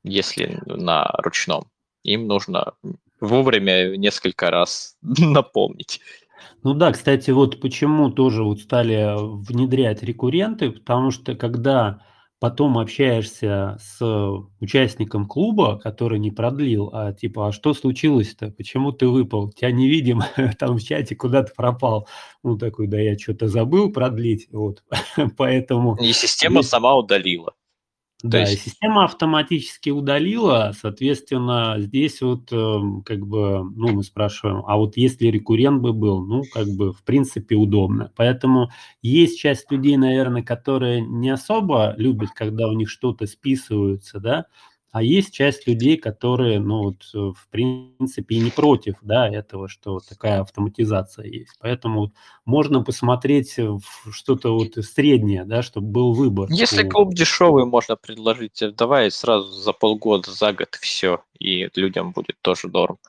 если 0.03 0.61
на 0.65 1.11
ручном. 1.17 1.65
Им 2.03 2.27
нужно 2.27 2.73
вовремя 3.19 3.95
несколько 3.97 4.49
раз 4.49 4.97
напомнить. 5.01 6.01
Ну 6.63 6.73
да, 6.73 6.91
кстати, 6.91 7.31
вот 7.31 7.59
почему 7.59 8.11
тоже 8.11 8.43
вот 8.43 8.59
стали 8.61 9.15
внедрять 9.17 10.03
рекурренты, 10.03 10.71
потому 10.71 11.11
что 11.11 11.35
когда 11.35 12.01
потом 12.43 12.77
общаешься 12.77 13.77
с 13.81 14.03
участником 14.59 15.27
клуба, 15.27 15.79
который 15.79 16.19
не 16.19 16.29
продлил, 16.29 16.89
а 16.91 17.13
типа, 17.13 17.47
а 17.47 17.51
что 17.53 17.73
случилось-то, 17.73 18.51
почему 18.51 18.91
ты 18.91 19.07
выпал, 19.07 19.49
тебя 19.53 19.71
не 19.71 19.87
видим, 19.87 20.21
там 20.59 20.77
в 20.77 20.83
чате 20.83 21.15
куда-то 21.15 21.53
пропал. 21.55 22.05
Ну 22.43 22.57
такой, 22.57 22.87
да 22.87 22.99
я 22.99 23.17
что-то 23.17 23.47
забыл 23.47 23.93
продлить, 23.93 24.49
вот, 24.51 24.83
поэтому... 25.37 25.95
И 25.95 26.11
система 26.11 26.63
сама 26.63 26.93
удалила. 26.97 27.53
Да, 28.23 28.39
есть... 28.39 28.53
и 28.53 28.69
система 28.69 29.03
автоматически 29.03 29.89
удалила, 29.89 30.71
соответственно, 30.79 31.75
здесь 31.79 32.21
вот 32.21 32.51
э, 32.53 32.79
как 33.05 33.27
бы, 33.27 33.65
ну, 33.75 33.89
мы 33.89 34.03
спрашиваем, 34.03 34.63
а 34.65 34.77
вот 34.77 34.95
если 34.95 35.27
рекуррент 35.27 35.81
бы 35.81 35.91
был, 35.91 36.25
ну, 36.25 36.43
как 36.53 36.67
бы, 36.69 36.93
в 36.93 37.03
принципе, 37.03 37.55
удобно. 37.55 38.13
Поэтому 38.15 38.69
есть 39.01 39.39
часть 39.39 39.69
людей, 39.71 39.97
наверное, 39.97 40.41
которые 40.41 41.01
не 41.01 41.29
особо 41.31 41.95
любят, 41.97 42.29
когда 42.33 42.67
у 42.69 42.73
них 42.73 42.89
что-то 42.89 43.27
списываются, 43.27 44.21
да, 44.21 44.45
а 44.93 45.01
есть 45.01 45.33
часть 45.33 45.65
людей, 45.67 45.97
которые, 45.97 46.59
ну 46.59 46.83
вот, 46.83 47.09
э, 47.15 47.17
в 47.17 47.47
принципе, 47.49 48.35
и 48.35 48.39
не 48.39 48.51
против, 48.51 48.93
да, 49.01 49.27
этого, 49.27 49.67
что 49.67 49.99
такая 50.07 50.41
автоматизация 50.41 51.25
есть. 51.25 51.55
Поэтому 51.59 52.13
можно 52.45 52.83
посмотреть 52.83 53.57
в 53.57 54.11
что-то 54.11 54.55
вот 54.55 54.75
среднее, 54.85 55.45
да, 55.45 55.63
чтобы 55.63 55.87
был 55.87 56.13
выбор. 56.13 56.47
Если 56.51 56.87
клуб 56.87 57.15
дешевый, 57.15 57.65
можно 57.65 57.95
предложить, 57.95 58.61
э, 58.61 58.69
давай 58.69 59.09
сразу 59.09 59.47
за 59.47 59.73
полгода, 59.73 60.29
за 60.29 60.53
год 60.53 60.75
все, 60.79 61.23
и 61.39 61.67
людям 61.75 62.11
будет 62.11 62.37
тоже 62.41 62.67
норм. 62.67 62.99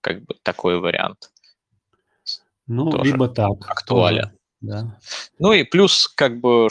Как 0.00 0.24
бы 0.24 0.34
такой 0.42 0.80
вариант. 0.80 1.30
Ну, 2.66 2.90
тоже 2.90 3.12
либо 3.12 3.28
так. 3.28 3.52
Актуален. 3.60 4.24
Тоже, 4.24 4.38
да. 4.60 4.98
Ну 5.38 5.52
и 5.52 5.62
плюс, 5.62 6.08
как 6.08 6.40
бы, 6.40 6.66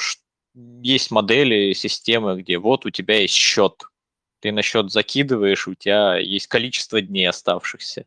есть 0.81 1.09
модели, 1.09 1.71
системы, 1.71 2.41
где 2.41 2.57
вот 2.57 2.85
у 2.85 2.89
тебя 2.89 3.21
есть 3.21 3.33
счет, 3.33 3.83
ты 4.39 4.51
на 4.51 4.61
счет 4.61 4.91
закидываешь, 4.91 5.67
у 5.67 5.75
тебя 5.75 6.17
есть 6.17 6.47
количество 6.47 7.01
дней 7.01 7.27
оставшихся. 7.27 8.05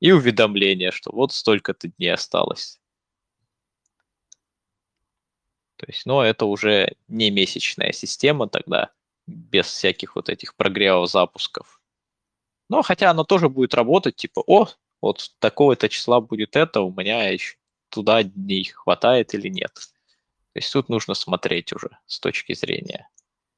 И 0.00 0.12
уведомление, 0.12 0.90
что 0.90 1.10
вот 1.12 1.32
столько-то 1.32 1.88
дней 1.88 2.12
осталось. 2.12 2.80
То 5.76 5.86
есть, 5.88 6.06
ну, 6.06 6.20
это 6.20 6.46
уже 6.46 6.96
не 7.08 7.30
месячная 7.30 7.92
система 7.92 8.48
тогда, 8.48 8.92
без 9.26 9.66
всяких 9.66 10.16
вот 10.16 10.28
этих 10.28 10.54
прогревов 10.54 11.10
запусков. 11.10 11.80
Но 12.68 12.82
хотя 12.82 13.10
оно 13.10 13.24
тоже 13.24 13.48
будет 13.48 13.74
работать, 13.74 14.16
типа, 14.16 14.42
о, 14.46 14.68
вот 15.00 15.34
такого-то 15.38 15.88
числа 15.88 16.20
будет 16.20 16.56
это, 16.56 16.80
у 16.80 16.92
меня 16.92 17.28
еще 17.28 17.56
туда 17.90 18.22
дней 18.22 18.64
хватает 18.64 19.34
или 19.34 19.48
нет. 19.48 19.74
То 19.74 20.58
есть 20.58 20.72
тут 20.72 20.88
нужно 20.88 21.14
смотреть 21.14 21.72
уже 21.72 21.90
с 22.06 22.18
точки 22.18 22.54
зрения 22.54 23.08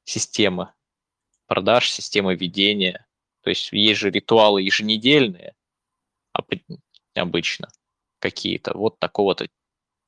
системы 0.03 0.73
продаж, 1.49 1.91
системы 1.91 2.35
ведения. 2.35 3.05
То 3.41 3.49
есть 3.49 3.73
есть 3.73 3.99
же 3.99 4.11
ритуалы 4.11 4.61
еженедельные 4.61 5.55
обычно 7.15 7.67
какие-то. 8.19 8.77
Вот 8.77 8.99
такого-то 8.99 9.47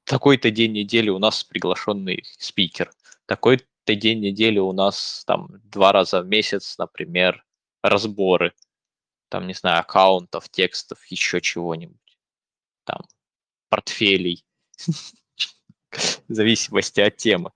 такой-то 0.06 0.52
день 0.52 0.74
недели 0.74 1.10
у 1.10 1.20
нас 1.20 1.44
приглашенный 1.44 2.24
спикер. 2.38 2.92
Такой-то 3.26 3.96
день 3.96 4.20
недели 4.20 4.60
у 4.60 4.72
нас 4.72 5.24
там 5.26 5.50
два 5.64 5.92
раза 5.92 6.22
в 6.22 6.28
месяц, 6.28 6.78
например, 6.78 7.44
разборы. 7.82 8.54
Там, 9.30 9.48
не 9.48 9.54
знаю, 9.54 9.80
аккаунтов, 9.80 10.48
текстов, 10.50 11.04
еще 11.08 11.42
чего-нибудь. 11.42 12.18
Там, 12.84 13.02
портфелей. 13.70 14.46
В 15.92 16.34
зависимости 16.34 17.02
от 17.02 17.18
темы. 17.18 17.52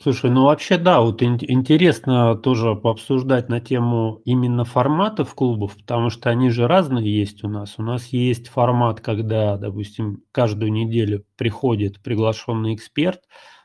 Слушай, 0.00 0.30
ну 0.30 0.44
вообще 0.44 0.78
да, 0.78 1.00
вот 1.00 1.22
интересно 1.24 2.36
тоже 2.36 2.76
пообсуждать 2.76 3.48
на 3.48 3.60
тему 3.60 4.22
именно 4.24 4.64
форматов 4.64 5.34
клубов, 5.34 5.76
потому 5.76 6.08
что 6.10 6.30
они 6.30 6.50
же 6.50 6.68
разные 6.68 7.18
есть 7.20 7.42
у 7.42 7.48
нас. 7.48 7.74
У 7.78 7.82
нас 7.82 8.06
есть 8.06 8.46
формат, 8.46 9.00
когда, 9.00 9.56
допустим, 9.56 10.22
каждую 10.30 10.70
неделю 10.70 11.24
приходит 11.36 12.00
приглашенный 12.00 12.76
эксперт 12.76 13.22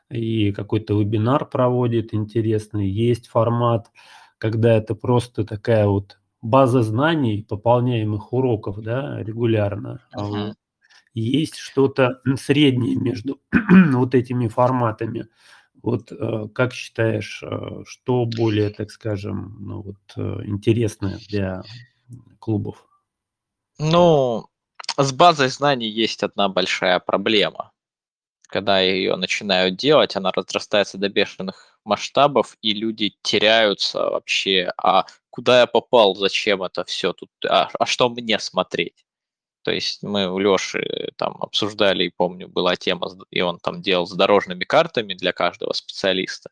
и 0.09 0.51
какой-то 0.51 0.99
вебинар 0.99 1.45
проводит 1.45 2.15
интересный. 2.15 2.89
Есть 2.89 3.27
формат, 3.27 3.91
когда 4.39 4.73
это 4.73 4.95
просто 4.95 5.45
такая 5.45 5.85
вот 5.85 6.17
база 6.41 6.81
знаний, 6.81 7.45
пополняемых 7.47 8.33
уроков, 8.33 8.81
да, 8.81 9.21
регулярно. 9.21 10.01
Uh-huh. 10.15 10.53
Есть 11.13 11.57
что-то 11.57 12.21
среднее 12.39 12.95
между 12.95 13.39
вот 13.91 14.15
этими 14.15 14.47
форматами. 14.47 15.27
Вот 15.83 16.13
э, 16.13 16.47
как 16.55 16.73
считаешь, 16.73 17.43
э, 17.43 17.83
что 17.85 18.25
более, 18.25 18.69
так 18.69 18.89
скажем, 18.89 19.57
ну, 19.59 19.81
вот, 19.81 19.97
э, 20.15 20.45
интересное 20.45 21.19
для 21.27 21.61
клубов? 22.39 22.87
Ну, 23.77 24.47
с 24.97 25.11
базой 25.11 25.49
знаний 25.49 25.89
есть 25.89 26.23
одна 26.23 26.47
большая 26.47 26.99
проблема. 26.99 27.73
Когда 28.47 28.79
ее 28.79 29.17
начинают 29.17 29.75
делать, 29.75 30.15
она 30.15 30.31
разрастается 30.31 30.97
до 30.97 31.09
бешеных 31.09 31.77
масштабов, 31.83 32.55
и 32.61 32.73
люди 32.73 33.17
теряются 33.21 34.09
вообще, 34.09 34.71
а 34.77 35.05
куда 35.31 35.61
я 35.61 35.67
попал, 35.67 36.15
зачем 36.15 36.63
это 36.63 36.85
все 36.85 37.11
тут, 37.11 37.29
а, 37.45 37.67
а 37.77 37.85
что 37.85 38.07
мне 38.09 38.39
смотреть? 38.39 39.05
То 39.63 39.71
есть 39.71 40.03
мы 40.03 40.27
у 40.31 40.39
Леши 40.39 41.11
там 41.17 41.37
обсуждали, 41.41 42.05
и 42.05 42.13
помню, 42.15 42.47
была 42.49 42.75
тема, 42.75 43.09
и 43.31 43.41
он 43.41 43.59
там 43.59 43.81
делал 43.81 44.05
с 44.07 44.13
дорожными 44.13 44.65
картами 44.65 45.13
для 45.13 45.31
каждого 45.33 45.73
специалиста. 45.73 46.49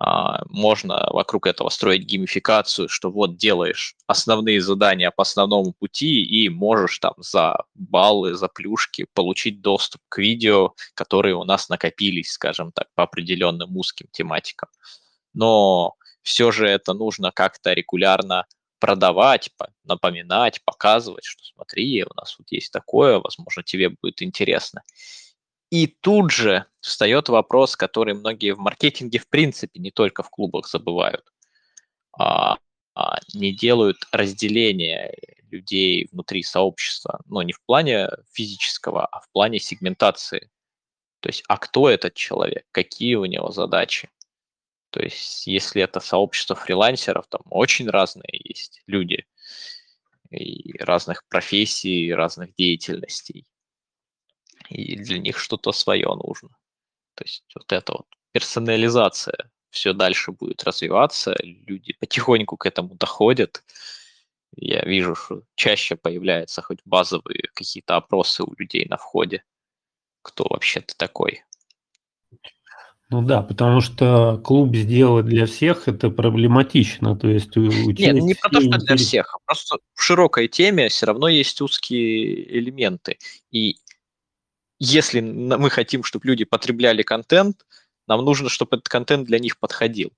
а, 0.00 0.42
можно 0.48 1.08
вокруг 1.12 1.46
этого 1.46 1.68
строить 1.70 2.04
геймификацию, 2.04 2.88
что 2.88 3.10
вот 3.10 3.36
делаешь 3.36 3.96
основные 4.06 4.60
задания 4.60 5.10
по 5.10 5.22
основному 5.22 5.72
пути 5.72 6.22
и 6.24 6.48
можешь 6.48 6.98
там 6.98 7.14
за 7.18 7.64
баллы, 7.74 8.34
за 8.34 8.48
плюшки 8.48 9.06
получить 9.14 9.60
доступ 9.62 10.02
к 10.08 10.18
видео, 10.18 10.74
которые 10.94 11.36
у 11.36 11.44
нас 11.44 11.68
накопились, 11.68 12.32
скажем 12.32 12.72
так, 12.72 12.88
по 12.94 13.04
определенным 13.04 13.76
узким 13.76 14.08
тематикам. 14.12 14.68
Но 15.34 15.94
все 16.22 16.50
же 16.52 16.66
это 16.68 16.94
нужно 16.94 17.30
как-то 17.32 17.72
регулярно 17.72 18.46
продавать, 18.84 19.48
напоминать, 19.84 20.62
показывать, 20.62 21.24
что 21.24 21.42
смотри, 21.42 22.04
у 22.04 22.14
нас 22.16 22.38
вот 22.38 22.48
есть 22.50 22.70
такое, 22.70 23.18
возможно, 23.18 23.62
тебе 23.62 23.88
будет 23.88 24.20
интересно. 24.20 24.82
И 25.70 25.86
тут 25.86 26.30
же 26.30 26.66
встает 26.80 27.30
вопрос, 27.30 27.76
который 27.76 28.12
многие 28.12 28.50
в 28.50 28.58
маркетинге, 28.58 29.20
в 29.20 29.26
принципе, 29.26 29.80
не 29.80 29.90
только 29.90 30.22
в 30.22 30.28
клубах 30.28 30.68
забывают. 30.68 31.24
А, 32.18 32.58
а, 32.94 33.20
не 33.32 33.54
делают 33.54 33.96
разделения 34.12 35.16
людей 35.50 36.06
внутри 36.12 36.42
сообщества, 36.42 37.22
но 37.24 37.40
не 37.40 37.54
в 37.54 37.62
плане 37.64 38.10
физического, 38.34 39.06
а 39.06 39.20
в 39.20 39.30
плане 39.32 39.60
сегментации. 39.60 40.50
То 41.20 41.30
есть, 41.30 41.42
а 41.48 41.56
кто 41.56 41.88
этот 41.88 42.12
человек, 42.12 42.66
какие 42.70 43.14
у 43.14 43.24
него 43.24 43.50
задачи. 43.50 44.10
То 44.94 45.02
есть, 45.02 45.48
если 45.48 45.82
это 45.82 45.98
сообщество 45.98 46.54
фрилансеров, 46.54 47.26
там 47.26 47.40
очень 47.50 47.90
разные 47.90 48.40
есть 48.44 48.80
люди 48.86 49.26
и 50.30 50.78
разных 50.78 51.26
профессий, 51.26 52.14
разных 52.14 52.54
деятельностей 52.54 53.44
и 54.68 54.94
для 54.94 55.18
них 55.18 55.36
что-то 55.36 55.72
свое 55.72 56.06
нужно. 56.06 56.50
То 57.16 57.24
есть 57.24 57.42
вот 57.56 57.72
эта 57.72 57.92
вот 57.92 58.06
персонализация 58.30 59.50
все 59.70 59.94
дальше 59.94 60.30
будет 60.30 60.62
развиваться, 60.62 61.34
люди 61.42 61.94
потихоньку 61.94 62.56
к 62.56 62.64
этому 62.64 62.94
доходят. 62.94 63.64
Я 64.54 64.84
вижу, 64.84 65.16
что 65.16 65.42
чаще 65.56 65.96
появляются 65.96 66.62
хоть 66.62 66.78
базовые 66.84 67.48
какие-то 67.52 67.96
опросы 67.96 68.44
у 68.44 68.54
людей 68.56 68.86
на 68.88 68.96
входе. 68.96 69.42
Кто 70.22 70.46
вообще 70.48 70.82
ты 70.82 70.94
такой? 70.96 71.42
Ну 73.14 73.22
да, 73.22 73.42
потому 73.42 73.80
что 73.80 74.40
клуб 74.42 74.74
сделать 74.74 75.26
для 75.26 75.46
всех 75.46 75.86
это 75.86 76.10
проблематично. 76.10 77.16
То 77.16 77.28
есть 77.28 77.54
Нет, 77.54 78.16
не 78.16 78.34
про 78.34 78.50
то, 78.50 78.60
что 78.60 78.76
для 78.78 78.96
всех, 78.96 79.32
а 79.32 79.38
просто 79.46 79.78
в 79.94 80.02
широкой 80.02 80.48
теме 80.48 80.88
все 80.88 81.06
равно 81.06 81.28
есть 81.28 81.60
узкие 81.60 82.58
элементы. 82.58 83.18
И 83.52 83.76
если 84.80 85.20
мы 85.20 85.70
хотим, 85.70 86.02
чтобы 86.02 86.26
люди 86.26 86.44
потребляли 86.44 87.02
контент, 87.02 87.64
нам 88.08 88.24
нужно, 88.24 88.48
чтобы 88.48 88.78
этот 88.78 88.88
контент 88.88 89.28
для 89.28 89.38
них 89.38 89.60
подходил. 89.60 90.10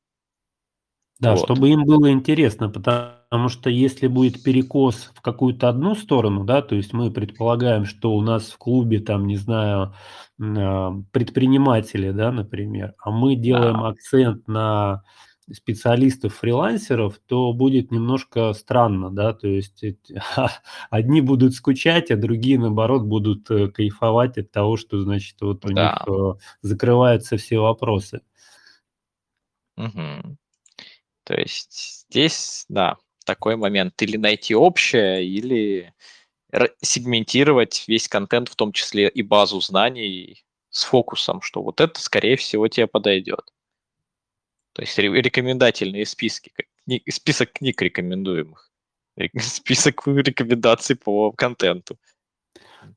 Да, 1.18 1.34
вот. 1.34 1.44
чтобы 1.44 1.70
им 1.70 1.84
было 1.84 2.10
интересно, 2.10 2.68
потому 2.68 3.48
что 3.48 3.70
если 3.70 4.06
будет 4.06 4.42
перекос 4.42 5.12
в 5.14 5.22
какую-то 5.22 5.70
одну 5.70 5.94
сторону, 5.94 6.44
да, 6.44 6.60
то 6.60 6.74
есть 6.74 6.92
мы 6.92 7.10
предполагаем, 7.10 7.86
что 7.86 8.14
у 8.14 8.20
нас 8.20 8.50
в 8.50 8.58
клубе 8.58 9.00
там, 9.00 9.26
не 9.26 9.36
знаю, 9.36 9.94
а, 10.38 10.92
предприниматели, 11.12 12.10
да, 12.10 12.32
например, 12.32 12.94
а 12.98 13.10
мы 13.10 13.34
делаем 13.34 13.78
да. 13.78 13.88
акцент 13.88 14.46
на 14.46 15.04
специалистов-фрилансеров, 15.50 17.18
то 17.26 17.52
будет 17.54 17.90
немножко 17.92 18.52
странно, 18.52 19.10
да, 19.10 19.32
то 19.32 19.46
есть 19.48 19.84
одни 20.90 21.22
будут 21.22 21.54
скучать, 21.54 22.10
а 22.10 22.16
другие, 22.16 22.58
наоборот, 22.58 23.04
будут 23.04 23.50
э, 23.50 23.68
кайфовать 23.68 24.36
от 24.36 24.50
того, 24.50 24.76
что, 24.76 25.00
значит, 25.00 25.36
вот 25.40 25.64
у 25.64 25.68
да. 25.72 25.92
них 26.06 26.14
э, 26.14 26.34
закрываются 26.60 27.38
все 27.38 27.58
вопросы. 27.58 28.20
Угу. 29.76 30.36
То 31.26 31.34
есть 31.34 32.06
здесь, 32.08 32.64
да, 32.68 32.96
такой 33.24 33.56
момент. 33.56 34.00
Или 34.00 34.16
найти 34.16 34.54
общее, 34.54 35.26
или 35.26 35.92
сегментировать 36.80 37.84
весь 37.88 38.08
контент, 38.08 38.48
в 38.48 38.54
том 38.54 38.72
числе 38.72 39.08
и 39.08 39.22
базу 39.22 39.60
знаний 39.60 40.44
с 40.70 40.84
фокусом, 40.84 41.42
что 41.42 41.62
вот 41.62 41.80
это, 41.80 42.00
скорее 42.00 42.36
всего, 42.36 42.68
тебе 42.68 42.86
подойдет. 42.86 43.52
То 44.72 44.82
есть 44.82 44.96
рекомендательные 44.96 46.06
списки, 46.06 46.52
список 47.10 47.52
книг 47.54 47.82
рекомендуемых, 47.82 48.70
список 49.40 50.06
рекомендаций 50.06 50.94
по 50.94 51.32
контенту. 51.32 51.98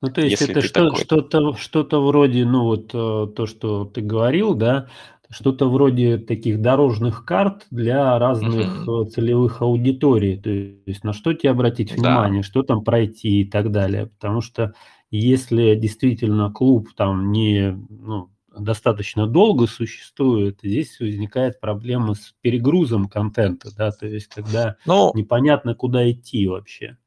Ну, 0.01 0.11
то 0.11 0.21
есть 0.21 0.41
это 0.43 0.61
что, 0.61 0.95
что-то, 0.95 1.55
что-то 1.55 2.05
вроде, 2.05 2.45
ну, 2.45 2.65
вот 2.65 2.93
э, 2.93 3.33
то, 3.33 3.47
что 3.47 3.85
ты 3.85 4.01
говорил, 4.01 4.53
да, 4.53 4.87
что-то 5.29 5.69
вроде 5.69 6.17
таких 6.17 6.61
дорожных 6.61 7.23
карт 7.23 7.67
для 7.69 8.17
разных 8.17 8.87
uh-huh. 8.87 9.09
целевых 9.09 9.61
аудиторий. 9.61 10.37
То 10.37 10.49
есть 10.49 11.03
на 11.03 11.13
что 11.13 11.33
тебе 11.33 11.51
обратить 11.51 11.91
внимание, 11.91 12.41
да. 12.41 12.47
что 12.47 12.63
там 12.63 12.83
пройти 12.83 13.41
и 13.41 13.45
так 13.45 13.71
далее. 13.71 14.07
Потому 14.07 14.41
что 14.41 14.73
если 15.11 15.75
действительно 15.75 16.51
клуб 16.51 16.89
там 16.95 17.31
не, 17.31 17.77
ну, 17.89 18.31
достаточно 18.57 19.27
долго 19.27 19.67
существует, 19.67 20.59
здесь 20.63 20.99
возникает 20.99 21.59
проблема 21.59 22.15
с 22.15 22.33
перегрузом 22.41 23.07
контента, 23.07 23.69
да, 23.75 23.91
то 23.91 24.07
есть 24.07 24.27
когда 24.27 24.77
ну, 24.85 25.11
непонятно, 25.13 25.75
куда 25.75 26.09
идти 26.09 26.47
вообще. 26.47 26.97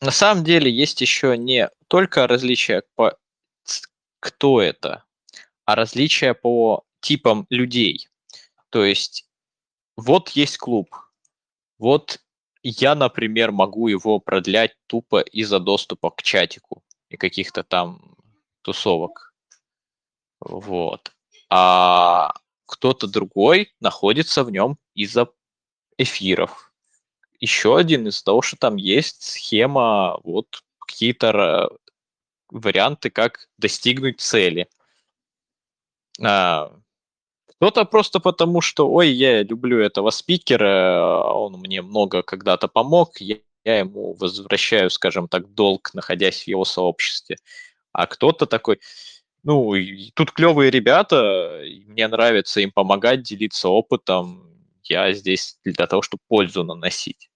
На 0.00 0.10
самом 0.10 0.44
деле 0.44 0.70
есть 0.70 1.00
еще 1.00 1.36
не 1.38 1.70
только 1.88 2.26
различия 2.26 2.82
по 2.94 3.16
кто 4.20 4.60
это, 4.60 5.04
а 5.64 5.74
различия 5.74 6.34
по 6.34 6.84
типам 7.04 7.46
людей. 7.50 8.08
То 8.70 8.84
есть 8.84 9.28
вот 9.96 10.30
есть 10.30 10.58
клуб, 10.58 10.88
вот 11.78 12.20
я, 12.62 12.94
например, 12.94 13.52
могу 13.52 13.88
его 13.88 14.18
продлять 14.18 14.74
тупо 14.86 15.20
из-за 15.20 15.60
доступа 15.60 16.10
к 16.10 16.22
чатику 16.22 16.82
и 17.10 17.16
каких-то 17.16 17.62
там 17.62 18.16
тусовок 18.62 19.34
вот. 20.44 21.12
А 21.50 22.32
кто-то 22.66 23.06
другой 23.06 23.74
находится 23.80 24.44
в 24.44 24.50
нем 24.50 24.78
из-за 24.94 25.28
эфиров. 25.98 26.72
Еще 27.40 27.76
один 27.76 28.08
из 28.08 28.22
того, 28.22 28.42
что 28.42 28.56
там 28.56 28.76
есть 28.76 29.22
схема, 29.22 30.18
вот 30.22 30.62
какие-то 30.78 31.70
варианты, 32.48 33.10
как 33.10 33.48
достигнуть 33.58 34.20
цели. 34.20 34.68
А, 36.22 36.72
кто-то 37.58 37.84
просто 37.84 38.20
потому, 38.20 38.60
что, 38.60 38.90
ой, 38.90 39.10
я 39.10 39.42
люблю 39.42 39.78
этого 39.78 40.10
спикера, 40.10 41.22
он 41.32 41.54
мне 41.60 41.82
много 41.82 42.22
когда-то 42.22 42.68
помог, 42.68 43.20
я, 43.20 43.36
я 43.64 43.78
ему 43.80 44.14
возвращаю, 44.14 44.90
скажем 44.90 45.28
так, 45.28 45.54
долг, 45.54 45.94
находясь 45.94 46.42
в 46.44 46.48
его 46.48 46.64
сообществе. 46.64 47.36
А 47.92 48.06
кто-то 48.06 48.46
такой, 48.46 48.80
ну, 49.44 49.74
тут 50.14 50.32
клевые 50.32 50.70
ребята, 50.70 51.62
мне 51.86 52.08
нравится 52.08 52.60
им 52.60 52.72
помогать, 52.72 53.22
делиться 53.22 53.68
опытом. 53.68 54.50
Я 54.84 55.12
здесь 55.12 55.58
для 55.64 55.86
того, 55.86 56.02
чтобы 56.02 56.22
пользу 56.28 56.64
наносить. 56.64 57.30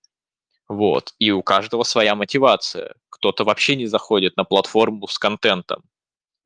Вот. 0.69 1.15
И 1.19 1.31
у 1.31 1.43
каждого 1.43 1.83
своя 1.83 2.15
мотивация. 2.15 2.95
Кто-то 3.11 3.45
вообще 3.45 3.77
не 3.77 3.87
заходит 3.87 4.37
на 4.37 4.45
платформу 4.45 5.07
с 5.09 5.19
контентом. 5.19 5.83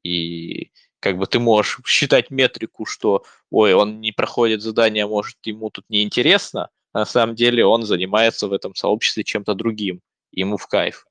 И 0.05 0.71
как 1.03 1.19
бы 1.19 1.27
ты 1.27 1.41
можешь 1.41 1.81
считать 1.85 2.31
метрику, 2.31 2.87
что, 2.87 3.25
ой, 3.51 3.75
он 3.75 4.01
не 4.01 4.13
проходит 4.13 4.63
задания, 4.63 5.07
может, 5.07 5.37
ему 5.45 5.69
тут 5.69 5.85
неинтересно, 5.89 6.69
а 6.93 7.01
на 7.01 7.05
самом 7.05 7.35
деле 7.35 7.67
он 7.67 7.83
занимается 7.83 8.47
в 8.47 8.53
этом 8.53 8.75
сообществе 8.77 9.25
чем-то 9.25 9.55
другим, 9.55 10.01
ему 10.31 10.57
в 10.57 10.69
кайф. 10.69 11.05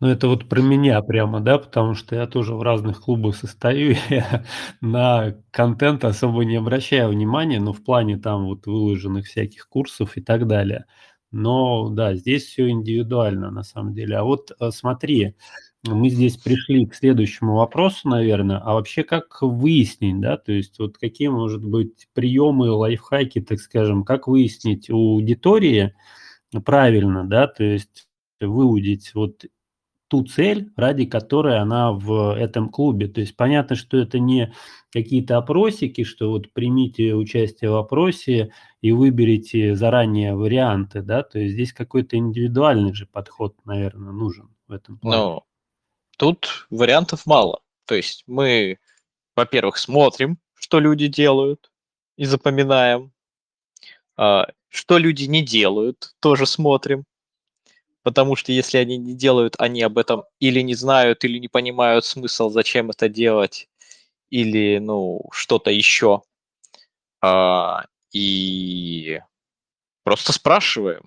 Ну, 0.00 0.08
это 0.08 0.26
вот 0.26 0.48
про 0.48 0.60
меня 0.60 1.00
прямо, 1.02 1.40
да, 1.40 1.58
потому 1.58 1.94
что 1.94 2.16
я 2.16 2.26
тоже 2.26 2.54
в 2.54 2.62
разных 2.62 3.02
клубах 3.02 3.36
состою, 3.36 3.96
я 4.08 4.44
на 4.80 5.36
контент 5.50 6.04
особо 6.04 6.44
не 6.44 6.56
обращаю 6.56 7.10
внимания, 7.10 7.60
но 7.60 7.72
в 7.72 7.84
плане 7.84 8.16
там 8.16 8.46
вот 8.46 8.66
выложенных 8.66 9.26
всяких 9.26 9.68
курсов 9.68 10.16
и 10.16 10.22
так 10.22 10.46
далее. 10.46 10.86
Но 11.30 11.90
да, 11.90 12.14
здесь 12.14 12.44
все 12.44 12.68
индивидуально 12.70 13.50
на 13.50 13.64
самом 13.64 13.92
деле. 13.92 14.16
А 14.16 14.24
вот 14.24 14.52
э, 14.58 14.70
смотри, 14.70 15.36
мы 15.84 16.08
здесь 16.08 16.36
пришли 16.36 16.86
к 16.86 16.94
следующему 16.94 17.56
вопросу, 17.56 18.08
наверное. 18.08 18.58
А 18.58 18.74
вообще 18.74 19.02
как 19.02 19.42
выяснить, 19.42 20.20
да, 20.20 20.36
то 20.36 20.52
есть 20.52 20.78
вот 20.78 20.96
какие, 20.98 21.28
может 21.28 21.64
быть, 21.64 22.08
приемы, 22.14 22.70
лайфхаки, 22.70 23.40
так 23.40 23.60
скажем, 23.60 24.04
как 24.04 24.26
выяснить 24.26 24.88
у 24.90 25.14
аудитории 25.14 25.94
правильно, 26.64 27.24
да, 27.24 27.46
то 27.46 27.64
есть 27.64 28.08
выудить 28.40 29.14
вот 29.14 29.44
ту 30.08 30.24
цель, 30.24 30.70
ради 30.76 31.06
которой 31.06 31.58
она 31.58 31.92
в 31.92 32.36
этом 32.36 32.68
клубе. 32.68 33.08
То 33.08 33.20
есть 33.20 33.36
понятно, 33.36 33.74
что 33.74 33.96
это 33.96 34.18
не 34.18 34.52
какие-то 34.92 35.38
опросики, 35.38 36.04
что 36.04 36.30
вот 36.30 36.52
примите 36.52 37.14
участие 37.14 37.70
в 37.70 37.76
опросе 37.76 38.52
и 38.80 38.92
выберите 38.92 39.74
заранее 39.74 40.36
варианты, 40.36 41.02
да, 41.02 41.22
то 41.22 41.38
есть 41.38 41.54
здесь 41.54 41.72
какой-то 41.72 42.16
индивидуальный 42.16 42.94
же 42.94 43.06
подход, 43.06 43.56
наверное, 43.64 44.12
нужен 44.12 44.50
в 44.68 44.72
этом 44.72 44.98
плане. 44.98 45.22
Ну, 45.22 45.42
тут 46.16 46.66
вариантов 46.70 47.26
мало. 47.26 47.62
То 47.86 47.94
есть 47.94 48.24
мы, 48.26 48.78
во-первых, 49.36 49.78
смотрим, 49.78 50.38
что 50.54 50.80
люди 50.80 51.08
делают 51.08 51.70
и 52.16 52.24
запоминаем, 52.26 53.12
А, 54.16 54.46
что 54.68 54.98
люди 54.98 55.24
не 55.24 55.42
делают, 55.44 56.14
тоже 56.20 56.46
смотрим. 56.46 57.04
Потому 58.02 58.36
что 58.36 58.52
если 58.52 58.78
они 58.78 58.98
не 58.98 59.14
делают, 59.14 59.56
они 59.58 59.82
об 59.82 59.98
этом 59.98 60.24
или 60.40 60.60
не 60.60 60.74
знают, 60.74 61.24
или 61.24 61.38
не 61.38 61.48
понимают 61.48 62.04
смысл, 62.04 62.50
зачем 62.50 62.90
это 62.90 63.08
делать, 63.08 63.68
или, 64.30 64.78
ну, 64.78 65.22
что-то 65.32 65.70
еще. 65.70 66.22
А, 67.20 67.84
и 68.12 69.20
просто 70.04 70.32
спрашиваем, 70.32 71.04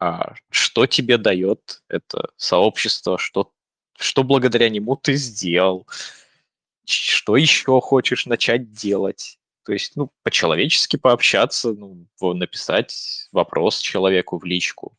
а 0.00 0.34
что 0.50 0.86
тебе 0.86 1.18
дает 1.18 1.82
это 1.88 2.30
сообщество, 2.36 3.18
что, 3.18 3.52
что 3.98 4.22
благодаря 4.22 4.68
нему 4.68 4.96
ты 4.96 5.14
сделал, 5.14 5.86
что 6.86 7.36
еще 7.36 7.80
хочешь 7.80 8.26
начать 8.26 8.72
делать. 8.72 9.38
То 9.64 9.72
есть, 9.72 9.96
ну, 9.96 10.10
по-человечески 10.22 10.96
пообщаться, 10.96 11.74
ну, 11.74 12.06
написать 12.20 13.28
вопрос 13.32 13.78
человеку 13.80 14.38
в 14.38 14.44
личку. 14.44 14.96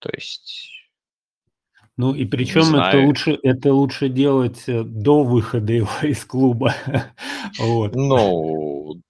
То 0.00 0.10
есть... 0.12 0.70
Ну 1.96 2.12
и 2.12 2.24
причем 2.24 2.74
это 2.74 2.98
лучше, 2.98 3.38
это 3.44 3.72
лучше 3.72 4.08
делать 4.08 4.64
э, 4.66 4.82
до 4.82 5.22
выхода 5.22 5.72
его 5.72 5.92
из 6.02 6.24
клуба. 6.24 6.74
вот. 7.60 7.94
Ну, 7.94 9.00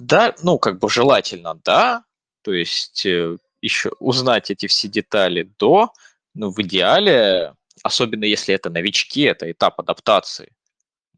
да, 0.00 0.34
ну, 0.42 0.58
как 0.58 0.80
бы 0.80 0.90
желательно, 0.90 1.54
да. 1.64 2.02
То 2.42 2.52
есть 2.52 3.06
э, 3.06 3.36
еще 3.60 3.92
узнать 4.00 4.50
эти 4.50 4.66
все 4.66 4.88
детали 4.88 5.48
до, 5.56 5.92
но 6.34 6.50
в 6.50 6.58
идеале, 6.62 7.54
особенно 7.82 8.24
если 8.24 8.54
это 8.54 8.70
новички, 8.70 9.22
это 9.22 9.50
этап 9.50 9.80
адаптации, 9.80 10.52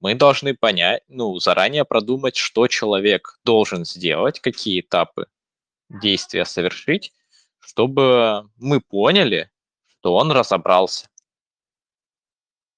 мы 0.00 0.14
должны 0.14 0.54
понять, 0.54 1.02
ну, 1.08 1.38
заранее 1.38 1.84
продумать, 1.84 2.36
что 2.36 2.66
человек 2.68 3.38
должен 3.44 3.84
сделать, 3.84 4.40
какие 4.40 4.80
этапы 4.80 5.26
действия 5.88 6.44
совершить, 6.44 7.12
чтобы 7.58 8.50
мы 8.56 8.80
поняли, 8.80 9.50
что 9.86 10.14
он 10.14 10.30
разобрался. 10.30 11.08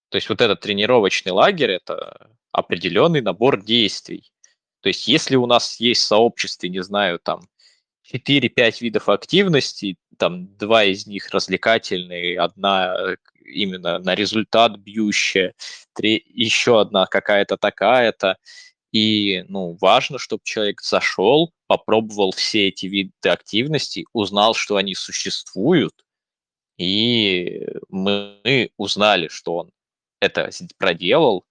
То 0.09 0.17
есть 0.17 0.29
вот 0.29 0.41
этот 0.41 0.61
тренировочный 0.61 1.33
лагерь– 1.33 1.71
это 1.73 2.31
определенный 2.53 3.23
набор 3.23 3.63
действий. 3.63 4.33
То 4.81 4.89
есть 4.89 5.09
если 5.09 5.35
у 5.37 5.47
нас 5.47 5.81
есть 5.81 6.03
в 6.03 6.07
сообществе, 6.07 6.69
не 6.69 6.83
знаю, 6.83 7.19
там 7.19 7.49
4-5 8.13 8.81
видов 8.81 9.09
активностей, 9.09 9.99
там 10.19 10.57
два 10.57 10.85
из 10.85 11.07
них 11.07 11.31
развлекательные, 11.31 12.39
одна 12.39 12.95
э, 12.95 13.17
именно 13.45 13.99
на 13.99 14.15
результат 14.15 14.79
бьющая, 14.79 15.55
три, 15.95 16.25
еще 16.29 16.81
одна 16.81 17.07
какая-то 17.07 17.57
такая-то. 17.57 18.37
И 18.93 19.45
ну, 19.49 19.77
важно, 19.81 20.19
чтобы 20.19 20.43
человек 20.45 20.81
зашел, 20.81 21.53
попробовал 21.67 22.33
все 22.33 22.69
эти 22.69 22.87
виды 22.87 23.13
активностей, 23.29 24.07
узнал, 24.13 24.55
что 24.55 24.77
они 24.77 24.95
существуют, 24.95 26.05
и 26.79 27.67
мы 27.89 28.71
узнали, 28.77 29.29
что 29.29 29.57
он 29.57 29.71
это 30.21 30.51
проделал 30.79 31.45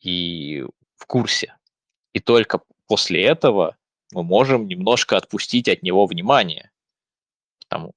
и 0.00 0.64
в 0.96 1.06
курсе. 1.06 1.56
И 2.12 2.20
только 2.20 2.60
после 2.86 3.24
этого 3.24 3.76
мы 4.12 4.22
можем 4.22 4.66
немножко 4.66 5.16
отпустить 5.16 5.68
от 5.68 5.82
него 5.82 6.06
внимание. 6.06 6.70
Потому, 7.68 7.94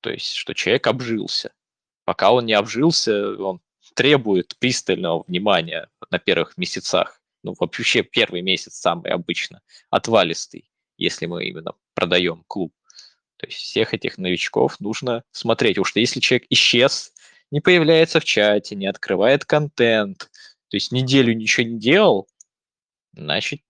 то 0.00 0.10
есть, 0.10 0.34
что 0.34 0.54
человек 0.54 0.86
обжился. 0.86 1.52
Пока 2.04 2.32
он 2.32 2.46
не 2.46 2.54
обжился, 2.54 3.36
он 3.36 3.60
требует 3.94 4.56
пристального 4.58 5.24
внимания 5.26 5.88
на 6.10 6.18
первых 6.18 6.56
месяцах. 6.56 7.20
Ну, 7.42 7.54
вообще 7.58 8.02
первый 8.02 8.42
месяц 8.42 8.74
самый 8.74 9.10
обычно 9.10 9.62
отвалистый, 9.90 10.70
если 10.96 11.26
мы 11.26 11.46
именно 11.46 11.74
продаем 11.94 12.44
клуб. 12.46 12.74
То 13.36 13.46
есть 13.46 13.58
всех 13.58 13.94
этих 13.94 14.18
новичков 14.18 14.80
нужно 14.80 15.24
смотреть. 15.30 15.76
Потому 15.76 15.86
что 15.86 16.00
если 16.00 16.20
человек 16.20 16.46
исчез, 16.50 17.12
не 17.50 17.60
появляется 17.60 18.20
в 18.20 18.24
чате, 18.24 18.76
не 18.76 18.86
открывает 18.86 19.44
контент, 19.44 20.30
то 20.68 20.76
есть 20.76 20.92
неделю 20.92 21.34
ничего 21.34 21.66
не 21.66 21.78
делал, 21.78 22.28
значит, 23.12 23.62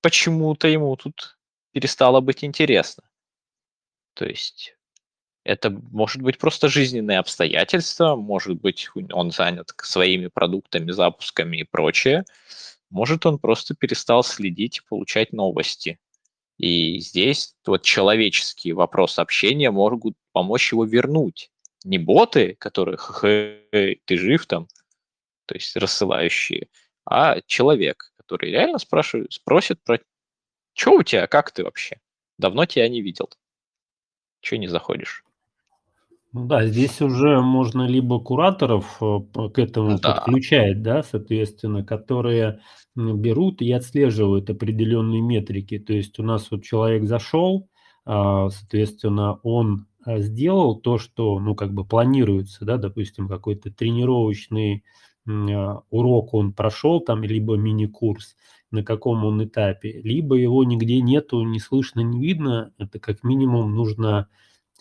почему-то 0.00 0.68
ему 0.68 0.94
тут 0.96 1.38
перестало 1.72 2.20
быть 2.20 2.44
интересно. 2.44 3.04
То 4.14 4.26
есть 4.26 4.76
это 5.44 5.70
может 5.70 6.22
быть 6.22 6.38
просто 6.38 6.68
жизненные 6.68 7.18
обстоятельства, 7.18 8.16
может 8.16 8.60
быть 8.60 8.88
он 9.12 9.30
занят 9.30 9.72
своими 9.82 10.28
продуктами, 10.28 10.90
запусками 10.92 11.58
и 11.58 11.64
прочее, 11.64 12.24
может 12.90 13.26
он 13.26 13.38
просто 13.38 13.74
перестал 13.74 14.22
следить 14.22 14.78
и 14.78 14.88
получать 14.88 15.32
новости. 15.32 15.98
И 16.58 17.00
здесь 17.00 17.54
вот 17.66 17.82
человеческие 17.82 18.74
вопросы 18.74 19.20
общения 19.20 19.70
могут 19.70 20.14
помочь 20.32 20.72
его 20.72 20.84
вернуть. 20.84 21.50
Не 21.84 21.98
боты, 21.98 22.54
которые 22.60 22.98
ты 24.04 24.16
жив 24.16 24.46
там, 24.46 24.68
то 25.46 25.54
есть 25.54 25.74
рассылающие, 25.74 26.68
а 27.04 27.40
человек, 27.46 28.12
который 28.16 28.50
реально 28.50 28.78
спрашивает, 28.78 29.32
спросит 29.32 29.82
про 29.82 29.98
что 30.74 30.92
у 30.92 31.02
тебя, 31.02 31.26
как 31.26 31.50
ты 31.50 31.64
вообще? 31.64 32.00
Давно 32.38 32.64
тебя 32.64 32.88
не 32.88 33.02
видел. 33.02 33.28
Чего 34.40 34.60
не 34.60 34.68
заходишь? 34.68 35.24
Ну 36.32 36.46
да, 36.46 36.66
здесь 36.66 37.00
уже 37.02 37.40
можно 37.40 37.86
либо 37.86 38.18
кураторов 38.18 38.96
э, 39.02 39.18
к 39.52 39.58
этому 39.58 39.98
да. 39.98 40.14
подключать, 40.14 40.82
да, 40.82 41.02
соответственно, 41.02 41.84
которые 41.84 42.60
берут 42.94 43.60
и 43.60 43.70
отслеживают 43.72 44.48
определенные 44.48 45.20
метрики. 45.20 45.78
То 45.78 45.92
есть 45.92 46.18
у 46.18 46.22
нас 46.22 46.50
вот 46.50 46.62
человек 46.62 47.04
зашел, 47.04 47.68
а, 48.04 48.50
соответственно, 48.50 49.38
он 49.42 49.86
а, 50.04 50.20
сделал 50.20 50.80
то, 50.80 50.98
что, 50.98 51.38
ну, 51.38 51.54
как 51.54 51.72
бы 51.72 51.84
планируется, 51.84 52.64
да, 52.64 52.76
допустим, 52.76 53.28
какой-то 53.28 53.70
тренировочный 53.70 54.84
а, 55.28 55.82
урок 55.90 56.34
он 56.34 56.52
прошел 56.52 57.00
там, 57.00 57.22
либо 57.22 57.56
мини-курс, 57.56 58.36
на 58.70 58.82
каком 58.82 59.24
он 59.24 59.44
этапе, 59.44 60.00
либо 60.02 60.36
его 60.36 60.64
нигде 60.64 61.00
нету, 61.00 61.42
не 61.42 61.60
слышно, 61.60 62.00
не 62.00 62.20
видно, 62.20 62.72
это 62.78 62.98
как 62.98 63.22
минимум 63.22 63.74
нужно 63.74 64.28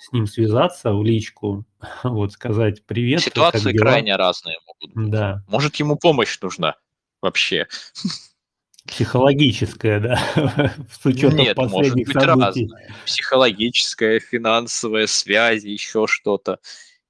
с 0.02 0.12
ним 0.12 0.26
связаться 0.26 0.94
в 0.94 1.04
личку, 1.04 1.64
вот 2.04 2.34
сказать 2.34 2.84
привет. 2.86 3.22
Ситуации 3.22 3.78
крайне 3.78 4.16
разные 4.16 4.58
могут 4.66 4.96
быть. 4.96 5.12
Да. 5.12 5.44
Может, 5.48 5.76
ему 5.76 5.96
помощь 5.96 6.40
нужна 6.42 6.76
вообще. 7.22 7.68
Психологическая, 8.88 10.00
да, 10.00 10.18
с 11.02 11.06
учетом 11.06 11.38
Нет, 11.38 11.56
последних 11.56 11.72
может 11.72 11.94
быть 11.94 12.08
событий. 12.08 12.66
разное. 12.68 12.96
Психологическая, 13.06 14.20
финансовая, 14.20 15.06
связи, 15.06 15.68
еще 15.68 16.08
что-то. 16.08 16.60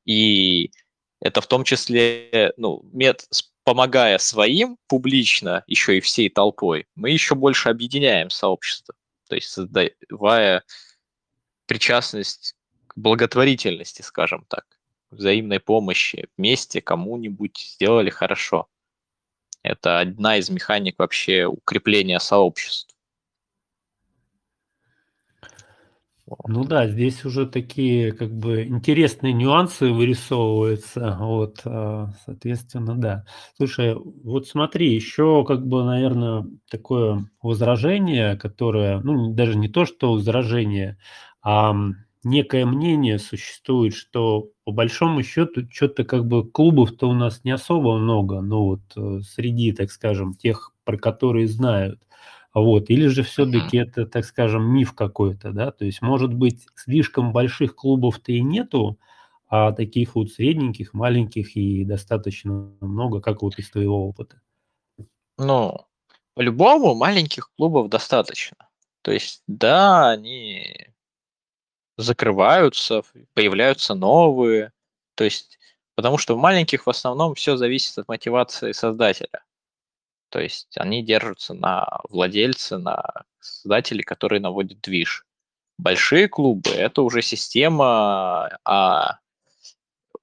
И 0.04 0.72
это 1.22 1.40
в 1.40 1.48
том 1.48 1.64
числе, 1.64 2.52
ну, 2.58 2.82
мет, 2.92 3.26
помогая 3.64 4.18
своим 4.18 4.78
публично, 4.88 5.64
еще 5.66 5.98
и 5.98 6.02
всей 6.02 6.30
толпой, 6.30 6.88
мы 6.96 7.10
еще 7.10 7.36
больше 7.36 7.70
объединяем 7.70 8.30
сообщество. 8.30 8.94
То 9.30 9.36
есть 9.36 9.48
создавая 9.48 10.64
причастность 11.68 12.56
благотворительности, 12.96 14.02
скажем 14.02 14.46
так, 14.48 14.66
взаимной 15.12 15.60
помощи, 15.60 16.28
вместе 16.38 16.82
кому-нибудь 16.82 17.58
сделали 17.58 18.10
хорошо. 18.10 18.68
Это 19.64 20.00
одна 20.00 20.38
из 20.38 20.50
механик 20.50 21.00
вообще 21.00 21.46
укрепления 21.46 22.20
сообществ. 22.20 22.96
Ну 26.48 26.64
да, 26.64 26.88
здесь 26.88 27.26
уже 27.26 27.46
такие 27.46 28.14
как 28.14 28.32
бы 28.32 28.64
интересные 28.64 29.34
нюансы 29.34 29.92
вырисовываются. 29.92 31.18
Вот, 31.20 31.62
а, 31.66 32.10
соответственно, 32.26 32.96
да. 32.96 33.26
Слушай, 33.58 33.96
вот 33.96 34.48
смотри, 34.48 34.94
еще 34.94 35.44
как 35.46 35.66
бы, 35.66 35.84
наверное, 35.84 36.46
такое 36.70 37.26
возражение, 37.42 38.38
которое, 38.38 39.00
ну, 39.02 39.34
даже 39.34 39.58
не 39.58 39.68
то, 39.68 39.86
что 39.86 40.14
возражение, 40.14 40.98
а 41.42 41.76
некое 42.24 42.66
мнение 42.66 43.20
существует, 43.20 43.94
что 43.94 44.50
по 44.64 44.72
большому 44.72 45.24
счету 45.24 45.68
что-то 45.72 46.04
как 46.04 46.26
бы 46.26 46.48
клубов-то 46.48 47.10
у 47.10 47.14
нас 47.14 47.44
не 47.44 47.52
особо 47.52 47.98
много, 47.98 48.42
ну 48.42 48.64
вот 48.66 48.82
э, 48.96 49.22
среди, 49.22 49.72
так 49.72 49.92
скажем, 49.92 50.34
тех, 50.34 50.74
про 50.84 50.98
которые 50.98 51.48
знают. 51.48 52.02
Вот. 52.54 52.90
Или 52.90 53.08
же 53.08 53.24
все-таки 53.24 53.78
это, 53.78 54.06
так 54.06 54.26
скажем, 54.26 54.64
миф 54.64 54.94
какой-то, 54.94 55.52
да? 55.52 55.72
То 55.72 55.86
есть, 55.86 56.02
может 56.02 56.34
быть, 56.34 56.66
слишком 56.76 57.32
больших 57.32 57.76
клубов-то 57.76 58.32
и 58.34 58.42
нету, 58.42 59.00
а 59.48 59.72
таких 59.72 60.16
вот 60.16 60.32
средненьких, 60.32 60.94
маленьких 60.94 61.56
и 61.56 61.86
достаточно 61.86 62.74
много, 62.82 63.22
как 63.22 63.42
вот 63.42 63.58
из 63.58 63.70
твоего 63.70 64.08
опыта? 64.08 64.42
Ну, 65.38 65.78
по-любому 66.34 66.94
маленьких 66.94 67.50
клубов 67.58 67.90
достаточно. 67.90 68.58
То 69.02 69.12
есть, 69.12 69.44
да, 69.48 70.12
они 70.12 70.92
закрываются, 71.98 73.04
появляются 73.34 73.94
новые. 73.94 74.72
То 75.16 75.24
есть, 75.24 75.60
потому 75.96 76.18
что 76.18 76.36
в 76.36 76.40
маленьких 76.40 76.86
в 76.86 76.90
основном 76.90 77.36
все 77.36 77.58
зависит 77.58 77.98
от 77.98 78.08
мотивации 78.08 78.72
создателя. 78.72 79.44
То 80.30 80.40
есть 80.40 80.78
они 80.78 81.04
держатся 81.04 81.54
на 81.54 82.02
владельце, 82.10 82.78
на 82.78 83.26
создателе, 83.40 84.04
который 84.04 84.40
наводит 84.40 84.80
движ. 84.82 85.26
Большие 85.78 86.30
клубы– 86.30 86.70
это 86.72 87.02
уже 87.02 87.22
система, 87.22 88.58
а 88.64 89.20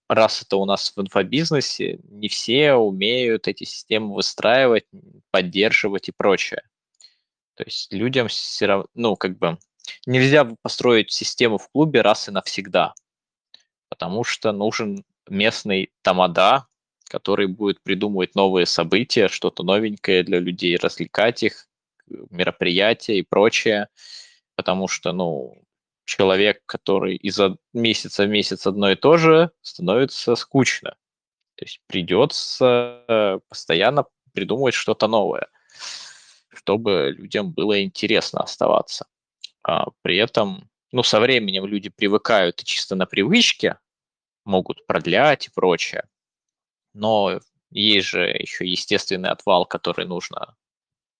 раз 0.08 0.42
это 0.42 0.56
у 0.56 0.64
нас 0.64 0.92
в 0.94 1.00
инфобизнесе, 1.00 2.00
не 2.04 2.28
все 2.28 2.74
умеют 2.74 3.48
эти 3.48 3.64
системы 3.64 4.14
выстраивать, 4.14 4.86
поддерживать 5.30 6.08
и 6.08 6.12
прочее. 6.12 6.62
То 7.54 7.64
есть 7.64 7.92
людям 7.92 8.28
все 8.28 8.66
равно, 8.66 8.86
ну, 8.94 9.16
как 9.16 9.36
бы, 9.36 9.58
нельзя 10.06 10.48
построить 10.62 11.12
систему 11.12 11.58
в 11.58 11.68
клубе 11.70 12.02
раз 12.02 12.28
и 12.28 12.30
навсегда, 12.30 12.94
потому 13.88 14.24
что 14.24 14.52
нужен 14.52 15.04
местный 15.28 15.90
тамада, 16.02 16.66
который 17.08 17.46
будет 17.46 17.82
придумывать 17.82 18.34
новые 18.34 18.66
события, 18.66 19.28
что-то 19.28 19.62
новенькое 19.62 20.22
для 20.22 20.38
людей, 20.38 20.76
развлекать 20.76 21.42
их, 21.42 21.66
мероприятия 22.30 23.18
и 23.18 23.22
прочее, 23.22 23.88
потому 24.54 24.88
что, 24.88 25.12
ну, 25.12 25.62
человек, 26.04 26.62
который 26.66 27.16
из 27.16 27.38
месяца 27.74 28.24
в 28.24 28.28
месяц 28.28 28.66
одно 28.66 28.90
и 28.90 28.96
то 28.96 29.16
же, 29.18 29.50
становится 29.60 30.36
скучно. 30.36 30.96
То 31.56 31.64
есть 31.64 31.80
придется 31.86 33.04
э, 33.08 33.40
постоянно 33.48 34.06
придумывать 34.32 34.74
что-то 34.74 35.08
новое, 35.08 35.48
чтобы 36.48 37.14
людям 37.16 37.52
было 37.52 37.82
интересно 37.82 38.40
оставаться. 38.40 39.06
А 39.68 39.90
при 40.00 40.16
этом, 40.16 40.70
ну, 40.92 41.02
со 41.02 41.20
временем 41.20 41.66
люди 41.66 41.90
привыкают 41.90 42.62
и 42.62 42.64
чисто 42.64 42.96
на 42.96 43.04
привычке 43.04 43.78
могут 44.46 44.86
продлять 44.86 45.48
и 45.48 45.50
прочее. 45.50 46.04
Но 46.94 47.38
есть 47.70 48.06
же 48.06 48.22
еще 48.22 48.66
естественный 48.66 49.28
отвал, 49.28 49.66
который 49.66 50.06
нужно 50.06 50.56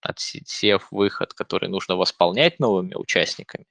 отсев 0.00 0.88
выход, 0.90 1.34
который 1.34 1.68
нужно 1.68 1.96
восполнять 1.96 2.58
новыми 2.58 2.94
участниками. 2.94 3.66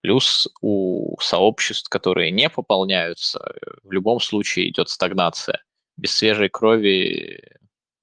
Плюс 0.00 0.48
у 0.62 1.20
сообществ, 1.20 1.90
которые 1.90 2.30
не 2.30 2.48
пополняются, 2.48 3.40
в 3.82 3.92
любом 3.92 4.20
случае 4.20 4.70
идет 4.70 4.88
стагнация. 4.88 5.62
Без 5.98 6.16
свежей 6.16 6.48
крови 6.48 7.42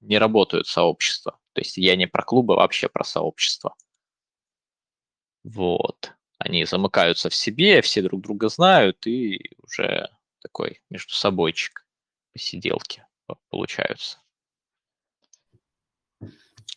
не 0.00 0.18
работают 0.18 0.68
сообщества. 0.68 1.40
То 1.52 1.62
есть 1.62 1.76
я 1.78 1.96
не 1.96 2.06
про 2.06 2.22
клубы, 2.22 2.54
вообще 2.54 2.88
про 2.88 3.02
сообщества. 3.02 3.74
Вот. 5.44 6.12
Они 6.38 6.64
замыкаются 6.64 7.30
в 7.30 7.34
себе, 7.34 7.82
все 7.82 8.02
друг 8.02 8.22
друга 8.22 8.48
знают, 8.48 9.06
и 9.06 9.52
уже 9.62 10.08
такой 10.42 10.80
между 10.90 11.12
собойчик 11.14 11.86
посиделки 12.32 13.04
получаются. 13.48 14.18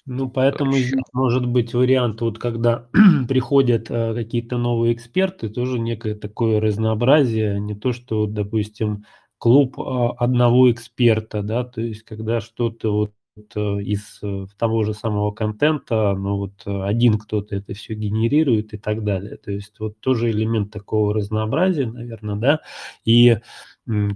Ну, 0.08 0.30
поэтому 0.30 0.74
здесь 0.74 1.02
может 1.14 1.48
быть 1.48 1.74
вариант, 1.74 2.22
вот 2.22 2.38
когда 2.38 2.88
приходят 3.28 3.90
э, 3.90 4.14
какие-то 4.14 4.58
новые 4.58 4.94
эксперты, 4.94 5.50
тоже 5.50 5.80
некое 5.80 6.14
такое 6.14 6.60
разнообразие, 6.60 7.60
не 7.60 7.74
то, 7.74 7.92
что, 7.92 8.28
допустим, 8.28 9.06
клуб 9.40 9.80
э, 9.80 9.82
одного 10.18 10.72
эксперта, 10.72 11.42
да, 11.42 11.64
то 11.64 11.82
есть 11.82 12.04
когда 12.04 12.40
что-то 12.40 12.94
вот 12.96 13.14
из 13.38 14.20
э, 14.24 14.46
того 14.58 14.84
же 14.84 14.94
самого 14.94 15.32
контента, 15.32 16.14
но 16.16 16.38
вот 16.38 16.54
э, 16.66 16.84
один 16.84 17.18
кто-то 17.18 17.56
это 17.56 17.74
все 17.74 17.94
генерирует 17.94 18.74
и 18.74 18.78
так 18.78 19.04
далее. 19.04 19.38
То 19.38 19.52
есть 19.52 19.80
вот 19.80 20.00
тоже 20.00 20.32
элемент 20.32 20.72
такого 20.72 21.14
разнообразия, 21.14 21.86
наверное, 21.86 22.36
да, 22.36 22.60
и 23.04 23.38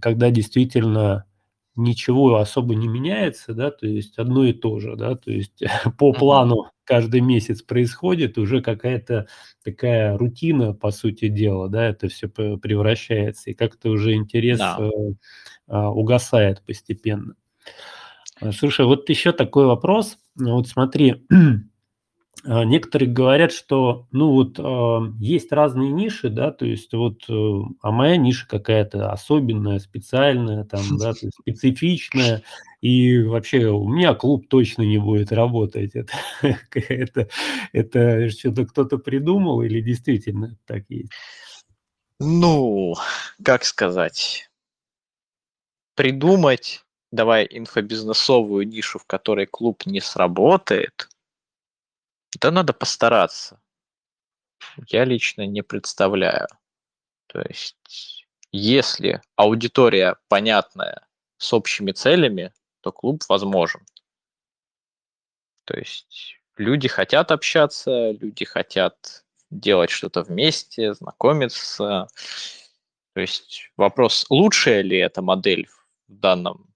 когда 0.01 0.31
действительно 0.31 1.25
ничего 1.75 2.37
особо 2.37 2.75
не 2.75 2.87
меняется, 2.87 3.53
да, 3.53 3.71
то 3.71 3.87
есть 3.87 4.17
одно 4.17 4.45
и 4.45 4.53
то 4.53 4.79
же, 4.79 4.95
да, 4.95 5.15
то 5.15 5.31
есть 5.31 5.61
по 5.97 6.13
плану 6.13 6.67
каждый 6.83 7.21
месяц 7.21 7.61
происходит 7.61 8.37
уже 8.37 8.61
какая-то 8.61 9.27
такая 9.63 10.17
рутина, 10.17 10.73
по 10.73 10.91
сути 10.91 11.27
дела, 11.27 11.69
да, 11.69 11.87
это 11.87 12.07
все 12.07 12.27
превращается, 12.29 13.49
и 13.49 13.53
как-то 13.53 13.89
уже 13.89 14.13
интерес 14.13 14.59
да. 14.59 14.77
э, 14.79 14.89
э, 15.67 15.77
угасает 15.77 16.63
постепенно. 16.65 17.35
Слушай, 18.53 18.85
вот 18.85 19.09
еще 19.09 19.31
такой 19.31 19.65
вопрос. 19.65 20.17
Вот 20.35 20.67
смотри, 20.67 21.25
А, 22.45 22.63
некоторые 22.65 23.11
говорят, 23.11 23.51
что, 23.51 24.07
ну 24.11 24.31
вот, 24.31 24.59
э, 24.59 25.13
есть 25.19 25.51
разные 25.51 25.91
ниши, 25.91 26.29
да, 26.29 26.51
то 26.51 26.65
есть 26.65 26.93
вот, 26.93 27.23
э, 27.29 27.61
а 27.81 27.91
моя 27.91 28.17
ниша 28.17 28.47
какая-то 28.47 29.11
особенная, 29.11 29.79
специальная, 29.79 30.63
там, 30.63 30.83
да, 30.97 31.13
то 31.13 31.25
есть 31.25 31.37
специфичная, 31.41 32.43
и 32.81 33.21
вообще 33.21 33.67
у 33.67 33.87
меня 33.87 34.13
клуб 34.13 34.47
точно 34.47 34.83
не 34.83 34.97
будет 34.97 35.31
работать. 35.31 35.91
Это, 36.41 36.57
это, 36.73 37.27
это 37.73 38.29
что-то 38.29 38.65
кто-то 38.65 38.97
придумал 38.97 39.61
или 39.61 39.81
действительно 39.81 40.57
так 40.65 40.85
есть? 40.89 41.11
Ну, 42.21 42.95
как 43.43 43.63
сказать, 43.63 44.49
придумать, 45.95 46.83
давай 47.11 47.47
инфобизнесовую 47.49 48.67
нишу, 48.67 48.99
в 48.99 49.05
которой 49.05 49.45
клуб 49.45 49.85
не 49.85 50.01
сработает– 50.01 51.09
да 52.37 52.51
надо 52.51 52.73
постараться. 52.73 53.61
Я 54.87 55.05
лично 55.05 55.47
не 55.47 55.61
представляю. 55.61 56.47
То 57.27 57.41
есть, 57.41 58.27
если 58.51 59.21
аудитория 59.35 60.17
понятная 60.27 61.07
с 61.37 61.53
общими 61.53 61.91
целями, 61.91 62.53
то 62.81 62.91
клуб 62.91 63.23
возможен. 63.29 63.81
То 65.65 65.77
есть 65.77 66.39
люди 66.57 66.87
хотят 66.87 67.31
общаться, 67.31 68.11
люди 68.11 68.45
хотят 68.45 69.25
делать 69.49 69.89
что-то 69.89 70.23
вместе, 70.23 70.93
знакомиться. 70.93 72.07
То 73.13 73.21
есть 73.21 73.71
вопрос, 73.75 74.25
лучшая 74.29 74.81
ли 74.81 74.97
эта 74.97 75.21
модель 75.21 75.67
в 75.67 76.13
данном 76.13 76.68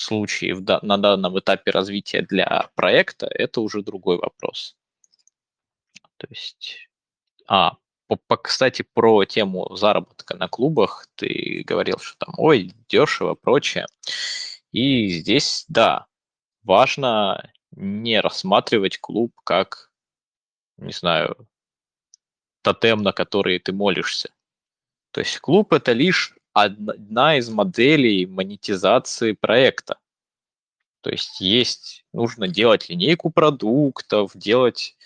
случае, 0.00 0.54
в, 0.54 0.62
на 0.82 0.98
данном 0.98 1.38
этапе 1.38 1.70
развития 1.70 2.22
для 2.22 2.70
проекта, 2.74 3.26
это 3.26 3.60
уже 3.60 3.82
другой 3.82 4.18
вопрос. 4.18 4.76
То 6.16 6.26
есть, 6.30 6.88
а, 7.46 7.76
по, 8.06 8.16
по, 8.16 8.36
кстати, 8.36 8.82
про 8.94 9.24
тему 9.24 9.74
заработка 9.76 10.36
на 10.36 10.48
клубах 10.48 11.08
ты 11.14 11.62
говорил, 11.66 11.98
что 11.98 12.26
там, 12.26 12.34
ой, 12.38 12.72
дешево, 12.88 13.34
прочее. 13.34 13.86
И 14.72 15.08
здесь, 15.08 15.64
да, 15.68 16.06
важно 16.62 17.50
не 17.72 18.20
рассматривать 18.20 18.98
клуб 18.98 19.32
как, 19.44 19.90
не 20.76 20.92
знаю, 20.92 21.48
тотем, 22.62 23.02
на 23.02 23.12
который 23.12 23.58
ты 23.58 23.72
молишься. 23.72 24.30
То 25.12 25.20
есть 25.20 25.38
клуб 25.38 25.72
это 25.72 25.92
лишь 25.92 26.34
одна 26.52 27.36
из 27.36 27.48
моделей 27.48 28.26
монетизации 28.26 29.32
проекта. 29.32 29.98
То 31.00 31.10
есть 31.10 31.40
есть, 31.40 32.04
нужно 32.12 32.48
делать 32.48 32.88
линейку 32.88 33.30
продуктов, 33.30 34.32
делать 34.34 34.96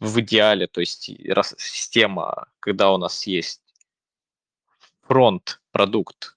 в 0.00 0.20
идеале, 0.20 0.68
то 0.68 0.80
есть 0.80 1.10
раз, 1.28 1.54
система, 1.58 2.46
когда 2.60 2.92
у 2.92 2.98
нас 2.98 3.26
есть 3.26 3.60
фронт 5.02 5.60
продукт, 5.72 6.36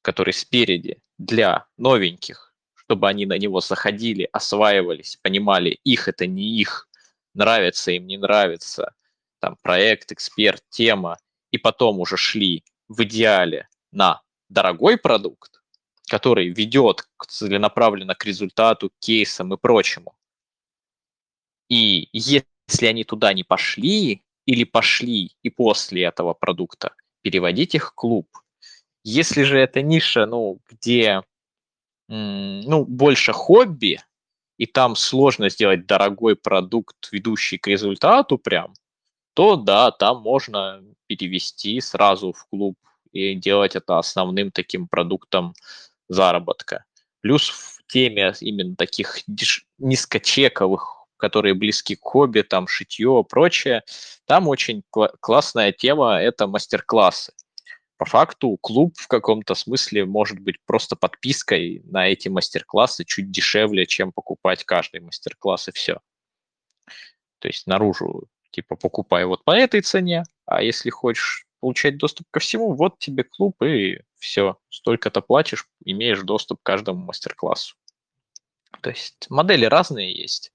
который 0.00 0.32
спереди 0.32 1.02
для 1.18 1.66
новеньких, 1.76 2.54
чтобы 2.74 3.08
они 3.08 3.26
на 3.26 3.38
него 3.38 3.60
заходили, 3.60 4.28
осваивались, 4.32 5.18
понимали, 5.22 5.78
их 5.84 6.08
это 6.08 6.26
не 6.26 6.58
их, 6.58 6.88
нравится 7.34 7.90
им, 7.92 8.06
не 8.06 8.16
нравится, 8.16 8.94
там 9.40 9.56
проект, 9.60 10.12
эксперт, 10.12 10.62
тема, 10.70 11.18
и 11.50 11.58
потом 11.58 12.00
уже 12.00 12.16
шли 12.16 12.64
в 12.92 13.02
идеале 13.04 13.68
на 13.90 14.22
дорогой 14.48 14.98
продукт, 14.98 15.62
который 16.08 16.48
ведет 16.48 17.08
целенаправленно 17.26 18.14
к 18.14 18.24
результату, 18.24 18.90
кейсам 18.98 19.54
и 19.54 19.56
прочему. 19.56 20.14
И 21.68 22.08
если 22.12 22.86
они 22.86 23.04
туда 23.04 23.32
не 23.32 23.44
пошли 23.44 24.22
или 24.44 24.64
пошли 24.64 25.36
и 25.42 25.50
после 25.50 26.02
этого 26.02 26.34
продукта, 26.34 26.94
переводить 27.22 27.74
их 27.74 27.90
в 27.90 27.94
клуб. 27.94 28.28
Если 29.04 29.42
же 29.42 29.58
это 29.58 29.82
ниша, 29.82 30.26
ну, 30.26 30.60
где 30.68 31.22
ну, 32.08 32.84
больше 32.84 33.32
хобби, 33.32 34.00
и 34.58 34.66
там 34.66 34.96
сложно 34.96 35.48
сделать 35.48 35.86
дорогой 35.86 36.36
продукт, 36.36 37.10
ведущий 37.10 37.58
к 37.58 37.66
результату 37.68 38.38
прям, 38.38 38.74
то 39.34 39.56
да, 39.56 39.90
там 39.90 40.20
можно 40.20 40.82
перевести 41.16 41.80
сразу 41.80 42.32
в 42.32 42.46
клуб 42.48 42.76
и 43.12 43.34
делать 43.34 43.76
это 43.76 43.98
основным 43.98 44.50
таким 44.50 44.88
продуктом 44.88 45.54
заработка. 46.08 46.84
Плюс 47.20 47.48
в 47.50 47.78
теме 47.86 48.32
именно 48.40 48.76
таких 48.76 49.20
низкочековых 49.78 51.02
которые 51.22 51.54
близки 51.54 51.94
к 51.94 52.00
хобби, 52.02 52.42
там 52.42 52.66
шитье, 52.66 53.24
прочее, 53.28 53.84
там 54.26 54.48
очень 54.48 54.82
кл- 54.90 55.14
классная 55.20 55.70
тема– 55.70 56.20
это 56.20 56.48
мастер-классы. 56.48 57.32
По 57.96 58.04
факту 58.04 58.58
клуб 58.60 58.96
в 58.98 59.06
каком-то 59.06 59.54
смысле 59.54 60.04
может 60.04 60.40
быть 60.40 60.56
просто 60.66 60.96
подпиской 60.96 61.82
на 61.84 62.08
эти 62.08 62.26
мастер-классы 62.26 63.04
чуть 63.04 63.30
дешевле, 63.30 63.86
чем 63.86 64.10
покупать 64.10 64.64
каждый 64.64 65.00
мастер-класс 65.00 65.68
и 65.68 65.72
все. 65.72 66.00
То 67.38 67.46
есть 67.46 67.68
наружу 67.68 68.24
типа 68.50 68.74
покупай 68.74 69.24
вот 69.24 69.44
по 69.44 69.52
этой 69.52 69.80
цене, 69.82 70.24
а 70.56 70.62
если 70.62 70.90
хочешь 70.90 71.46
получать 71.60 71.96
доступ 71.96 72.26
ко 72.30 72.40
всему, 72.40 72.74
вот 72.74 72.98
тебе 72.98 73.24
клуб, 73.24 73.62
и 73.62 74.00
все, 74.18 74.56
столько-то 74.68 75.20
платишь, 75.20 75.68
имеешь 75.84 76.22
доступ 76.22 76.60
к 76.60 76.66
каждому 76.66 77.04
мастер-классу. 77.04 77.76
То 78.80 78.90
есть 78.90 79.26
модели 79.30 79.64
разные 79.64 80.12
есть. 80.12 80.52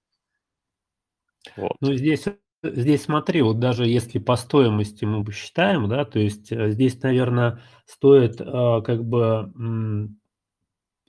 Вот. 1.55 1.77
Ну, 1.79 1.93
здесь, 1.93 2.25
здесь 2.61 3.03
смотри, 3.03 3.41
вот 3.41 3.59
даже 3.59 3.85
если 3.85 4.19
по 4.19 4.35
стоимости 4.35 5.05
мы 5.05 5.23
посчитаем, 5.23 5.87
да, 5.87 6.03
то 6.03 6.19
есть 6.19 6.51
э, 6.51 6.71
здесь, 6.71 7.01
наверное, 7.01 7.61
стоит 7.85 8.41
э, 8.41 8.81
как 8.85 9.05
бы 9.05 9.53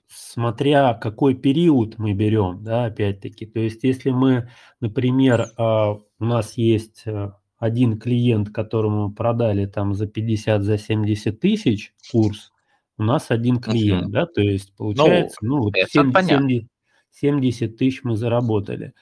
смотря 0.09 0.93
какой 0.95 1.35
период 1.35 1.97
мы 1.97 2.13
берем, 2.13 2.63
да, 2.63 2.85
опять-таки. 2.85 3.45
То 3.45 3.59
есть 3.59 3.83
если 3.83 4.09
мы, 4.09 4.49
например, 4.79 5.51
а, 5.57 5.93
у 5.93 6.25
нас 6.25 6.57
есть 6.57 7.03
э, 7.05 7.31
один 7.59 7.99
клиент, 7.99 8.49
которому 8.49 9.11
продали 9.11 9.65
там 9.65 9.93
за 9.93 10.07
50, 10.07 10.63
за 10.63 10.77
70 10.77 11.39
тысяч 11.39 11.93
курс, 12.11 12.51
у 12.97 13.03
нас 13.03 13.29
один 13.29 13.59
клиент, 13.59 14.07
uh-huh. 14.07 14.11
да, 14.11 14.25
то 14.25 14.41
есть 14.41 14.73
ну, 14.79 14.93
получается, 14.93 15.37
ну, 15.41 15.57
ну 15.57 15.63
вот 15.63 15.73
70, 15.75 16.27
70, 16.27 16.67
70 17.11 17.77
тысяч 17.77 18.03
мы 18.03 18.15
заработали. 18.17 18.93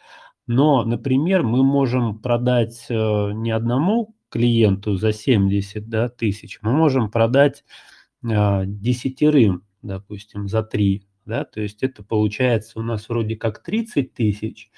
Но, 0.45 0.83
например, 0.83 1.43
мы 1.43 1.63
можем 1.63 2.19
продать 2.19 2.85
э, 2.89 3.31
не 3.33 3.51
одному 3.51 4.15
клиенту 4.29 4.95
за 4.95 5.13
70 5.13 5.87
да, 5.87 6.09
тысяч, 6.09 6.59
мы 6.61 6.73
можем 6.73 7.09
продать 7.09 7.63
э, 8.23 8.63
десятерым 8.65 9.63
допустим, 9.81 10.47
за 10.47 10.63
3, 10.63 11.03
да, 11.25 11.45
то 11.45 11.61
есть 11.61 11.83
это 11.83 12.03
получается 12.03 12.79
у 12.79 12.83
нас 12.83 13.09
вроде 13.09 13.35
как 13.35 13.63
30 13.63 14.13
тысяч, 14.13 14.69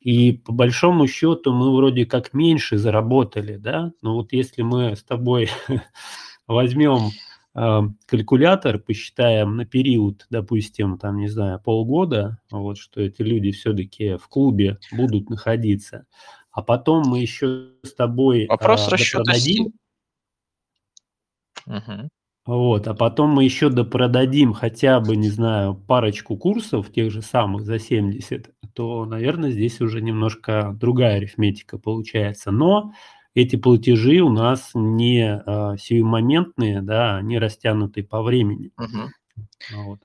и 0.00 0.32
по 0.32 0.52
большому 0.52 1.06
счету 1.06 1.52
мы 1.52 1.74
вроде 1.74 2.06
как 2.06 2.32
меньше 2.32 2.78
заработали, 2.78 3.56
да, 3.56 3.92
но 4.00 4.14
вот 4.14 4.32
если 4.32 4.62
мы 4.62 4.94
с 4.94 5.02
тобой 5.02 5.50
возьмем 6.46 7.10
э, 7.54 7.80
калькулятор, 8.06 8.78
посчитаем 8.78 9.56
на 9.56 9.64
период, 9.64 10.26
допустим, 10.30 10.98
там, 10.98 11.16
не 11.16 11.28
знаю, 11.28 11.60
полгода, 11.60 12.38
вот, 12.50 12.78
что 12.78 13.00
эти 13.00 13.22
люди 13.22 13.50
все-таки 13.50 14.16
в 14.16 14.28
клубе 14.28 14.78
будут 14.92 15.30
находиться, 15.30 16.06
а 16.52 16.62
потом 16.62 17.04
мы 17.06 17.20
еще 17.20 17.70
с 17.82 17.92
тобой 17.94 18.46
Вопрос 18.46 18.88
э, 18.88 18.90
расчета 18.92 19.32
Угу. 21.66 22.08
Вот, 22.46 22.88
а 22.88 22.94
потом 22.94 23.30
мы 23.30 23.44
еще 23.44 23.68
допродадим 23.68 24.54
хотя 24.54 25.00
бы, 25.00 25.16
не 25.16 25.28
знаю, 25.28 25.74
парочку 25.74 26.38
курсов, 26.38 26.90
тех 26.90 27.10
же 27.10 27.20
самых 27.20 27.66
за 27.66 27.78
70, 27.78 28.50
то, 28.78 29.04
наверное, 29.06 29.50
здесь 29.50 29.80
уже 29.80 30.00
немножко 30.00 30.70
другая 30.72 31.16
арифметика 31.16 31.78
получается. 31.78 32.52
Но 32.52 32.92
эти 33.34 33.56
платежи 33.56 34.20
у 34.20 34.30
нас 34.30 34.70
не 34.72 35.42
э, 35.44 35.76
сиюмоментные, 35.76 36.80
да, 36.80 37.16
они 37.16 37.40
растянуты 37.40 38.04
по 38.04 38.22
времени. 38.22 38.70
Угу. 38.78 39.82
Вот. 39.82 39.98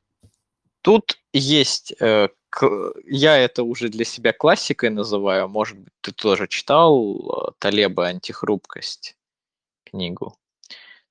Тут 0.82 1.19
есть, 1.34 1.93
э, 2.01 2.30
к, 2.49 2.93
я 3.05 3.38
это 3.38 3.61
уже 3.61 3.89
для 3.89 4.05
себя 4.05 4.34
классикой 4.34 4.89
называю, 4.89 5.47
может 5.47 5.78
быть, 5.78 5.93
ты 6.01 6.11
тоже 6.11 6.47
читал 6.47 7.49
э, 7.49 7.51
Талеба 7.59 8.07
«Антихрупкость» 8.07 9.15
книгу. 9.86 10.36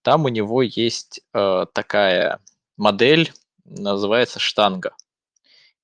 Там 0.02 0.24
у 0.24 0.28
него 0.28 0.62
есть 0.62 1.20
э, 1.32 1.66
такая 1.72 2.40
модель, 2.76 3.32
называется 3.64 4.40
штанга. 4.40 4.96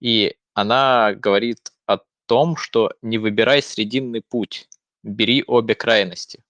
И 0.00 0.34
она 0.60 1.12
говорит 1.14 1.72
о 1.86 1.98
том, 2.26 2.56
что 2.56 2.92
не 3.00 3.18
выбирай 3.18 3.62
срединный 3.62 4.22
путь, 4.22 4.68
бери 5.04 5.44
обе 5.46 5.76
крайности. 5.76 6.42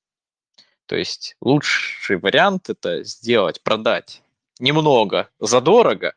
То 0.86 0.96
есть 0.96 1.36
лучший 1.42 2.16
вариант 2.16 2.70
это 2.70 3.04
сделать, 3.04 3.62
продать 3.62 4.22
немного 4.58 5.28
задорого, 5.38 6.14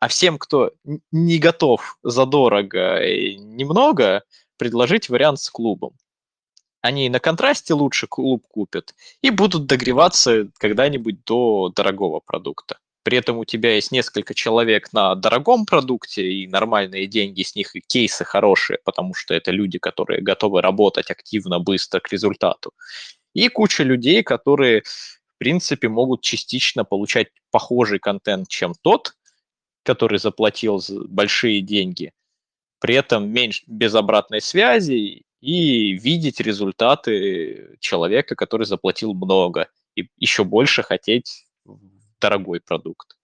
а 0.00 0.08
всем, 0.08 0.38
кто 0.38 0.72
не 1.10 1.38
готов 1.38 1.98
задорого 2.02 3.02
и 3.02 3.36
немного, 3.36 4.22
предложить 4.58 5.08
вариант 5.08 5.40
с 5.40 5.48
клубом 5.48 5.96
они 6.84 7.08
на 7.08 7.18
контрасте 7.18 7.72
лучше 7.72 8.06
клуб 8.06 8.46
купят 8.46 8.94
и 9.22 9.30
будут 9.30 9.64
догреваться 9.64 10.50
когда-нибудь 10.58 11.24
до 11.24 11.72
дорогого 11.74 12.20
продукта. 12.20 12.78
При 13.04 13.18
этом 13.18 13.36
у 13.36 13.44
тебя 13.44 13.74
есть 13.74 13.92
несколько 13.92 14.32
человек 14.32 14.92
на 14.94 15.14
дорогом 15.14 15.66
продукте 15.66 16.26
и 16.26 16.48
нормальные 16.48 17.06
деньги 17.06 17.42
с 17.42 17.54
них, 17.54 17.76
и 17.76 17.80
кейсы 17.80 18.24
хорошие, 18.24 18.78
потому 18.82 19.12
что 19.12 19.34
это 19.34 19.50
люди, 19.50 19.78
которые 19.78 20.22
готовы 20.22 20.62
работать 20.62 21.10
активно, 21.10 21.60
быстро 21.60 22.00
к 22.00 22.10
результату. 22.10 22.72
И 23.34 23.48
куча 23.48 23.82
людей, 23.82 24.22
которые, 24.22 24.82
в 24.82 25.38
принципе, 25.38 25.88
могут 25.88 26.22
частично 26.22 26.84
получать 26.84 27.28
похожий 27.50 27.98
контент, 27.98 28.48
чем 28.48 28.72
тот, 28.80 29.12
который 29.82 30.18
заплатил 30.18 30.82
большие 31.08 31.60
деньги, 31.60 32.12
при 32.80 32.94
этом 32.94 33.28
меньше, 33.28 33.64
без 33.66 33.94
обратной 33.94 34.40
связи 34.40 35.24
и 35.42 35.92
видеть 35.92 36.40
результаты 36.40 37.76
человека, 37.80 38.34
который 38.34 38.64
заплатил 38.64 39.12
много, 39.12 39.68
и 39.94 40.08
еще 40.16 40.44
больше 40.44 40.82
хотеть 40.82 41.44
дорогой 42.24 42.60
продукт. 42.60 43.16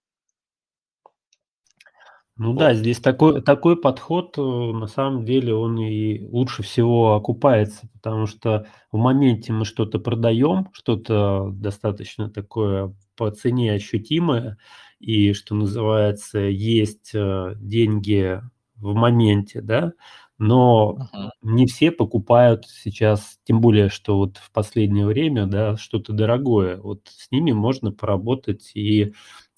Ну 2.37 2.53
вот. 2.53 2.59
да, 2.59 2.73
здесь 2.73 2.99
такой, 2.99 3.41
такой 3.41 3.79
подход, 3.79 4.35
э, 4.37 4.41
на 4.41 4.87
самом 4.87 5.25
деле, 5.25 5.53
он 5.53 5.79
и 5.79 6.27
лучше 6.27 6.63
всего 6.63 7.15
окупается, 7.15 7.87
потому 7.93 8.25
что 8.25 8.67
в 8.91 8.97
моменте 8.97 9.53
мы 9.53 9.65
что-то 9.65 9.99
продаем, 9.99 10.69
что-то 10.71 11.49
достаточно 11.51 12.29
такое 12.29 12.95
по 13.15 13.29
цене 13.31 13.73
ощутимое, 13.73 14.57
и, 14.99 15.33
что 15.33 15.55
называется, 15.55 16.39
есть 16.39 17.11
э, 17.13 17.53
деньги 17.57 18.41
в 18.75 18.93
моменте, 18.95 19.61
да, 19.61 19.93
но 20.41 20.97
uh-huh. 21.13 21.29
не 21.43 21.67
все 21.67 21.91
покупают 21.91 22.65
сейчас, 22.67 23.37
тем 23.43 23.61
более, 23.61 23.89
что 23.89 24.17
вот 24.17 24.37
в 24.37 24.51
последнее 24.51 25.05
время, 25.05 25.45
да, 25.45 25.77
что-то 25.77 26.13
дорогое. 26.13 26.77
Вот 26.77 27.01
с 27.05 27.29
ними 27.29 27.51
можно 27.51 27.91
поработать 27.91 28.71
и 28.73 29.13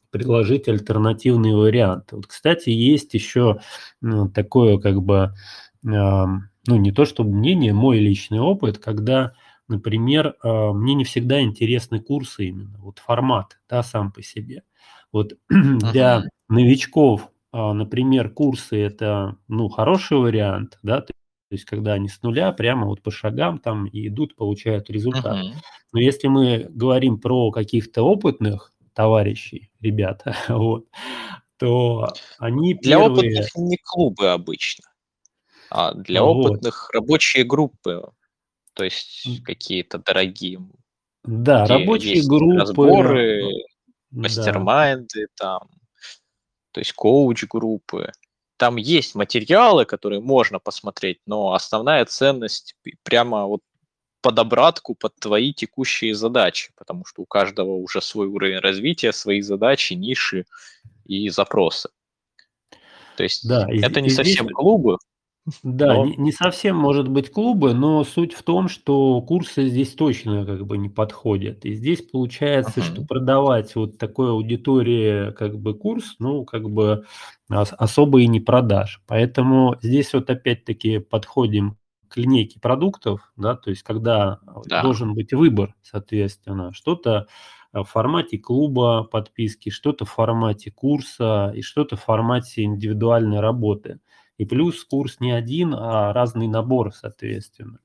предложить 0.10 0.68
альтернативные 0.68 1.56
варианты. 1.56 2.18
Вот, 2.18 2.28
кстати, 2.28 2.70
есть 2.70 3.14
еще 3.14 3.62
ну, 4.02 4.28
такое 4.30 4.78
как 4.78 5.02
бы, 5.02 5.34
э, 5.86 5.88
ну 5.88 6.76
не 6.76 6.92
то 6.92 7.06
чтобы 7.06 7.32
мнение, 7.34 7.72
мой 7.72 8.00
личный 8.00 8.42
опыт, 8.42 8.78
когда, 8.78 9.36
например, 9.70 10.36
э, 10.44 10.72
мне 10.74 10.96
не 10.96 11.06
всегда 11.06 11.42
интересны 11.42 12.02
курсы 12.02 12.50
именно, 12.50 12.78
вот 12.80 13.00
формат, 13.00 13.58
да, 13.70 13.84
сам 13.84 14.12
по 14.12 14.22
себе. 14.22 14.64
Вот 15.14 15.32
uh-huh. 15.50 15.92
для 15.94 16.24
новичков 16.50 17.30
например, 17.54 18.30
курсы– 18.32 18.82
это, 18.82 19.38
ну, 19.48 19.70
хороший 19.70 20.18
вариант, 20.18 20.80
да, 20.82 21.02
то 21.02 21.14
есть 21.52 21.66
когда 21.66 21.94
они 21.94 22.10
с 22.10 22.24
нуля 22.24 22.52
прямо 22.52 22.88
вот 22.88 23.04
по 23.04 23.12
шагам 23.12 23.60
там 23.60 23.86
и 23.86 24.08
идут, 24.08 24.36
получают 24.36 24.90
результат. 24.90 25.38
Uh-huh. 25.38 25.54
Но 25.92 26.00
если 26.00 26.28
мы 26.28 26.66
говорим 26.70 27.20
про 27.20 27.52
каких-то 27.52 28.02
опытных 28.02 28.74
товарищей, 28.96 29.70
ребята, 29.80 30.36
вот, 30.50 30.88
то 31.58 32.12
они 32.40 32.74
Для 32.74 32.98
первые... 32.98 33.12
опытных 33.12 33.56
не 33.56 33.78
клубы 33.78 34.30
обычно, 34.32 34.86
а 35.70 35.94
для 35.94 36.24
вот. 36.24 36.48
опытных 36.48 36.90
рабочие 36.92 37.44
группы, 37.44 38.10
то 38.74 38.84
есть 38.84 39.44
какие-то 39.44 40.00
дорогие. 40.00 40.60
Да, 41.24 41.68
рабочие 41.68 42.28
группы. 42.28 42.62
Разборы, 42.62 43.44
мастер-майнды 44.10 45.28
да. 45.40 45.60
там 45.60 45.70
то 46.74 46.82
есть 46.82 46.94
коуч-группы. 46.94 48.12
Там 48.58 48.78
есть 48.78 49.16
материалы, 49.16 49.86
которые 49.86 50.22
можно 50.22 50.60
посмотреть, 50.60 51.20
но 51.26 51.54
основная 51.54 52.06
ценность 52.06 52.76
прямо 53.04 53.46
вот 53.46 53.62
под 54.22 54.40
обратку, 54.40 54.96
под 54.96 55.16
твои 55.16 55.54
текущие 55.54 56.16
задачи, 56.16 56.72
потому 56.76 57.06
что 57.06 57.22
у 57.22 57.26
каждого 57.26 57.76
уже 57.76 58.02
свой 58.02 58.28
уровень 58.28 58.60
развития, 58.60 59.12
свои 59.12 59.42
задачи, 59.42 59.94
ниши 59.94 60.46
и 61.06 61.30
запросы. 61.30 61.90
То 63.18 63.24
есть 63.24 63.48
да, 63.48 63.68
это 63.70 64.00
и, 64.00 64.04
не 64.04 64.08
и 64.08 64.12
совсем 64.12 64.46
здесь... 64.46 64.56
клубы, 64.56 64.98
да, 65.62 65.94
но... 65.94 66.06
не, 66.06 66.16
не 66.16 66.32
совсем 66.32 66.78
может 66.78 67.10
быть 67.10 67.30
клубы, 67.30 67.74
но 67.74 68.04
суть 68.04 68.34
в 68.34 68.44
том, 68.44 68.70
что 68.70 69.22
курсы 69.22 69.68
здесь 69.68 69.94
точно 69.94 70.46
как 70.46 70.66
бы 70.66 70.78
не 70.78 70.88
подходят. 70.88 71.66
И 71.66 71.74
здесь 71.74 72.02
получается, 72.02 72.80
uh-huh. 72.80 72.84
что 72.84 73.06
продавать 73.06 73.76
вот 73.76 73.98
такой 73.98 74.32
аудитории 74.32 75.32
как 75.32 75.60
бы 75.60 75.74
курс, 75.74 76.16
ну 76.20 76.46
как 76.46 76.70
бы 76.70 77.06
особо 77.50 78.22
и 78.22 78.28
не 78.28 78.40
продашь. 78.40 79.02
Поэтому 79.06 79.76
здесь 79.82 80.14
вот 80.14 80.30
опять-таки 80.30 81.00
подходим 81.00 81.78
к 82.08 82.18
линейке 82.18 82.60
продуктов, 82.60 83.32
да, 83.36 83.56
то 83.56 83.70
есть 83.70 83.84
когда 83.84 84.40
да. 84.66 84.84
должен 84.84 85.14
быть 85.14 85.34
выбор, 85.34 85.76
соответственно, 85.82 86.72
что-то 86.72 87.28
в 87.74 87.86
формате 87.86 88.38
клуба 88.38 89.04
подписки, 89.04 89.72
что-то 89.72 90.06
в 90.06 90.12
формате 90.12 90.72
курса 90.72 91.52
и 91.56 91.62
что-то 91.64 91.98
в 91.98 92.04
формате 92.04 92.64
индивидуальной 92.64 93.40
работы. 93.40 94.00
И 94.38 94.46
плюс 94.46 94.84
курс 94.84 95.20
не 95.20 95.32
один, 95.32 95.74
а 95.74 96.14
разный 96.14 96.48
набор, 96.48 96.94
соответственно. 96.94 97.80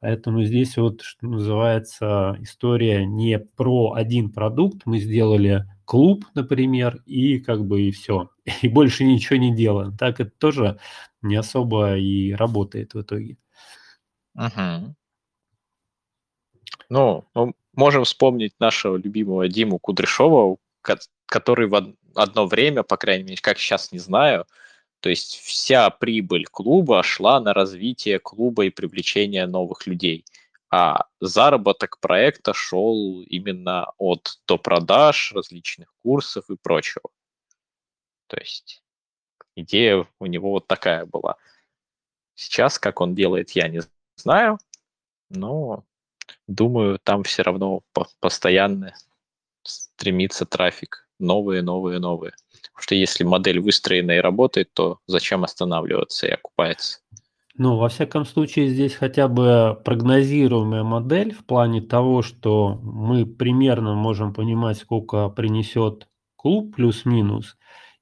Поэтому 0.00 0.44
здесь 0.44 0.76
вот, 0.76 1.02
что 1.02 1.26
называется, 1.26 2.36
история 2.40 3.04
не 3.04 3.38
про 3.38 3.94
один 3.94 4.30
продукт. 4.30 4.82
Мы 4.84 5.00
сделали 5.00 5.64
клуб, 5.84 6.24
например, 6.34 7.02
и 7.04 7.40
как 7.40 7.64
бы 7.64 7.82
и 7.82 7.90
все. 7.90 8.30
И 8.62 8.68
больше 8.68 9.04
ничего 9.04 9.38
не 9.38 9.54
делаем. 9.54 9.96
Так 9.96 10.20
это 10.20 10.30
тоже 10.38 10.78
не 11.20 11.34
особо 11.34 11.96
и 11.96 12.32
работает 12.32 12.94
в 12.94 13.02
итоге. 13.02 13.38
Угу. 14.34 14.94
Ну, 16.90 17.24
мы 17.34 17.54
можем 17.74 18.04
вспомнить 18.04 18.54
нашего 18.60 18.96
любимого 18.96 19.48
Диму 19.48 19.78
Кудряшова, 19.78 20.56
который 21.26 21.66
в 21.66 21.94
одно 22.14 22.46
время, 22.46 22.82
по 22.84 22.96
крайней 22.96 23.24
мере, 23.24 23.38
как 23.40 23.58
сейчас 23.58 23.90
не 23.90 23.98
знаю, 23.98 24.46
то 25.00 25.08
есть 25.08 25.36
вся 25.40 25.90
прибыль 25.90 26.44
клуба 26.46 27.02
шла 27.02 27.40
на 27.40 27.54
развитие 27.54 28.18
клуба 28.18 28.64
и 28.64 28.70
привлечение 28.70 29.46
новых 29.46 29.86
людей. 29.86 30.24
А 30.70 31.06
заработок 31.20 31.98
проекта 32.00 32.52
шел 32.52 33.22
именно 33.22 33.92
от 33.96 34.38
до 34.46 34.58
продаж, 34.58 35.32
различных 35.32 35.94
курсов 36.02 36.50
и 36.50 36.56
прочего. 36.56 37.10
То 38.26 38.36
есть 38.38 38.82
идея 39.54 40.06
у 40.18 40.26
него 40.26 40.50
вот 40.50 40.66
такая 40.66 41.06
была. 41.06 41.36
Сейчас, 42.34 42.78
как 42.78 43.00
он 43.00 43.14
делает, 43.14 43.50
я 43.52 43.68
не 43.68 43.80
знаю, 44.16 44.58
но 45.30 45.84
думаю, 46.46 46.98
там 46.98 47.22
все 47.22 47.42
равно 47.42 47.82
постоянно 48.20 48.94
стремится 49.62 50.44
трафик. 50.44 51.08
Новые, 51.18 51.62
новые, 51.62 51.98
новые. 51.98 52.32
Потому 52.62 52.82
что 52.82 52.94
если 52.94 53.24
модель 53.24 53.60
выстроена 53.60 54.12
и 54.12 54.20
работает, 54.20 54.72
то 54.72 54.98
зачем 55.06 55.44
останавливаться 55.44 56.26
и 56.26 56.30
окупается? 56.30 57.00
Ну, 57.56 57.76
во 57.76 57.88
всяком 57.88 58.24
случае, 58.24 58.68
здесь 58.68 58.94
хотя 58.94 59.26
бы 59.26 59.80
прогнозируемая 59.84 60.84
модель 60.84 61.34
в 61.34 61.44
плане 61.44 61.80
того, 61.80 62.22
что 62.22 62.78
мы 62.82 63.26
примерно 63.26 63.94
можем 63.94 64.32
понимать, 64.32 64.78
сколько 64.78 65.28
принесет 65.28 66.06
клуб 66.36 66.76
плюс-минус, 66.76 67.56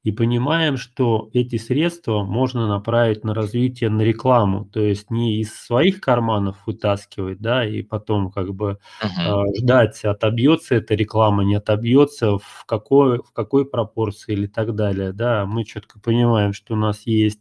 и 0.06 0.12
понимаем, 0.12 0.76
что 0.76 1.30
эти 1.32 1.56
средства 1.56 2.22
можно 2.22 2.68
направить 2.68 3.24
на 3.24 3.34
развитие, 3.34 3.90
на 3.90 4.02
рекламу, 4.02 4.64
то 4.64 4.78
есть 4.78 5.10
не 5.10 5.40
из 5.40 5.52
своих 5.52 6.00
карманов 6.00 6.58
вытаскивать, 6.64 7.40
да, 7.40 7.66
и 7.66 7.82
потом 7.82 8.30
как 8.30 8.54
бы 8.54 8.78
uh-huh. 9.02 9.48
э, 9.48 9.56
ждать, 9.58 10.04
отобьется 10.04 10.76
эта 10.76 10.94
реклама, 10.94 11.42
не 11.42 11.56
отобьется, 11.56 12.38
в 12.38 12.64
какой, 12.66 13.18
в 13.18 13.32
какой 13.32 13.68
пропорции 13.68 14.34
или 14.34 14.46
так 14.46 14.76
далее, 14.76 15.12
да, 15.12 15.44
мы 15.44 15.64
четко 15.64 15.98
понимаем, 15.98 16.52
что 16.52 16.74
у 16.74 16.76
нас 16.76 17.02
есть 17.04 17.40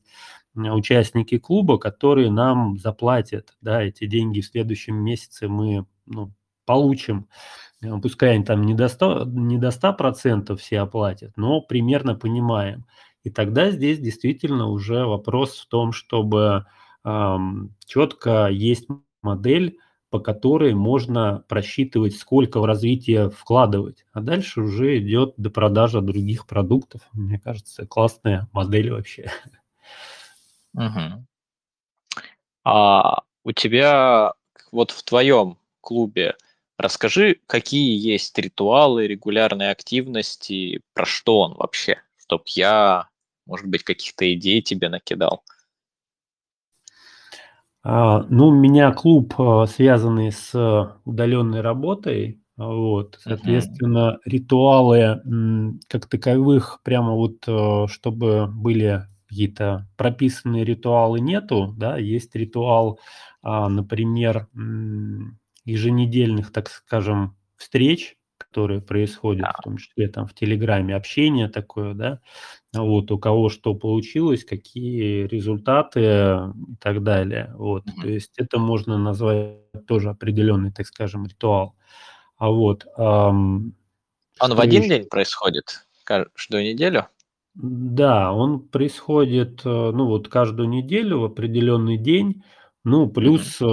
участники 0.55 1.37
клуба, 1.37 1.77
которые 1.77 2.31
нам 2.31 2.79
заплатят, 2.79 3.53
да, 3.61 3.83
эти 3.83 4.07
деньги 4.07 4.41
в 4.41 4.45
следующем 4.47 4.95
месяце 4.95 5.47
мы 5.47 5.85
ну, 6.07 6.33
получим. 6.65 7.27
Э, 7.81 7.97
пускай 8.01 8.35
они 8.35 8.43
там 8.43 8.63
не 8.63 8.73
до 8.73 8.85
100%, 8.85 9.25
не 9.25 9.57
до 9.57 9.69
100% 9.69 10.55
все 10.57 10.79
оплатят, 10.79 11.37
но 11.37 11.61
примерно 11.61 12.15
понимаем. 12.15 12.85
И 13.23 13.29
тогда 13.29 13.71
здесь 13.71 13.99
действительно 13.99 14.67
уже 14.67 15.05
вопрос 15.05 15.59
в 15.59 15.67
том, 15.67 15.91
чтобы 15.93 16.67
эм, 17.03 17.75
четко 17.85 18.49
есть 18.49 18.87
модель, 19.23 19.79
по 20.11 20.19
которой 20.19 20.75
можно 20.75 21.43
просчитывать, 21.49 22.15
сколько 22.15 22.59
в 22.59 22.65
развитие 22.65 23.31
вкладывать. 23.31 24.05
А 24.13 24.21
дальше 24.21 24.61
уже 24.61 24.99
идет 24.99 25.33
до 25.37 25.49
продажи 25.49 26.01
других 26.01 26.45
продуктов. 26.45 27.01
Мне 27.13 27.39
кажется, 27.39 27.87
классная 27.87 28.47
модель 28.53 28.91
вообще. 28.91 29.31
Угу. 30.73 31.25
А 32.63 33.21
у 33.43 33.51
тебя 33.51 34.33
вот 34.71 34.91
в 34.91 35.03
твоем 35.03 35.57
клубе 35.81 36.35
Расскажи, 36.77 37.37
какие 37.47 37.97
есть 37.97 38.37
ритуалы, 38.37 39.07
регулярные 39.07 39.71
активности, 39.71 40.81
про 40.93 41.05
что 41.05 41.39
он 41.39 41.53
вообще, 41.53 41.99
чтоб 42.17 42.43
я, 42.47 43.07
может 43.45 43.67
быть, 43.67 43.83
каких-то 43.83 44.31
идей 44.33 44.61
тебе 44.61 44.89
накидал. 44.89 45.43
А, 47.81 48.25
ну, 48.29 48.47
у 48.47 48.51
меня 48.53 48.91
клуб, 48.91 49.35
а, 49.37 49.67
связанный 49.67 50.33
с 50.33 50.99
удаленной 51.05 51.61
работой, 51.61 52.41
вот, 52.57 53.19
соответственно, 53.21 54.17
uh-huh. 54.17 54.29
ритуалы 54.29 55.21
как 55.87 56.07
таковых, 56.07 56.81
прямо 56.83 57.13
вот, 57.13 57.43
а, 57.47 57.87
чтобы 57.87 58.47
были 58.47 59.03
какие-то 59.29 59.87
прописанные 59.97 60.65
ритуалы 60.65 61.19
нету, 61.19 61.73
да, 61.77 61.97
есть 61.97 62.35
ритуал, 62.35 62.99
например, 63.43 64.47
еженедельных, 65.65 66.51
так 66.51 66.69
скажем, 66.69 67.35
встреч, 67.57 68.17
которые 68.37 68.81
происходят, 68.81 69.47
в 69.57 69.63
том 69.63 69.77
числе 69.77 70.07
там 70.07 70.27
в 70.27 70.33
Телеграме, 70.33 70.95
общение 70.95 71.49
такое, 71.49 71.93
да, 71.93 72.19
вот, 72.73 73.11
у 73.11 73.17
кого 73.17 73.49
что 73.49 73.73
получилось, 73.73 74.43
какие 74.45 75.25
результаты 75.25 76.01
и 76.01 76.75
так 76.79 77.03
далее. 77.03 77.53
Вот, 77.57 77.85
mm-hmm. 77.85 78.01
то 78.01 78.09
есть 78.09 78.33
это 78.37 78.59
можно 78.59 78.97
назвать 78.97 79.57
тоже 79.87 80.09
определенный, 80.09 80.71
так 80.71 80.85
скажем, 80.87 81.25
ритуал. 81.25 81.75
А 82.37 82.49
вот... 82.49 82.85
Эм, 82.97 83.75
Он 84.39 84.53
в 84.53 84.59
один 84.59 84.83
еще? 84.83 84.99
день 84.99 85.07
происходит? 85.07 85.87
Каждую 86.03 86.63
неделю? 86.63 87.07
Да, 87.55 88.33
он 88.33 88.59
происходит, 88.59 89.61
э, 89.63 89.69
ну 89.69 90.07
вот 90.07 90.27
каждую 90.27 90.67
неделю 90.67 91.21
в 91.21 91.23
определенный 91.23 91.97
день, 91.97 92.43
ну, 92.85 93.09
плюс, 93.09 93.59
э, 93.63 93.65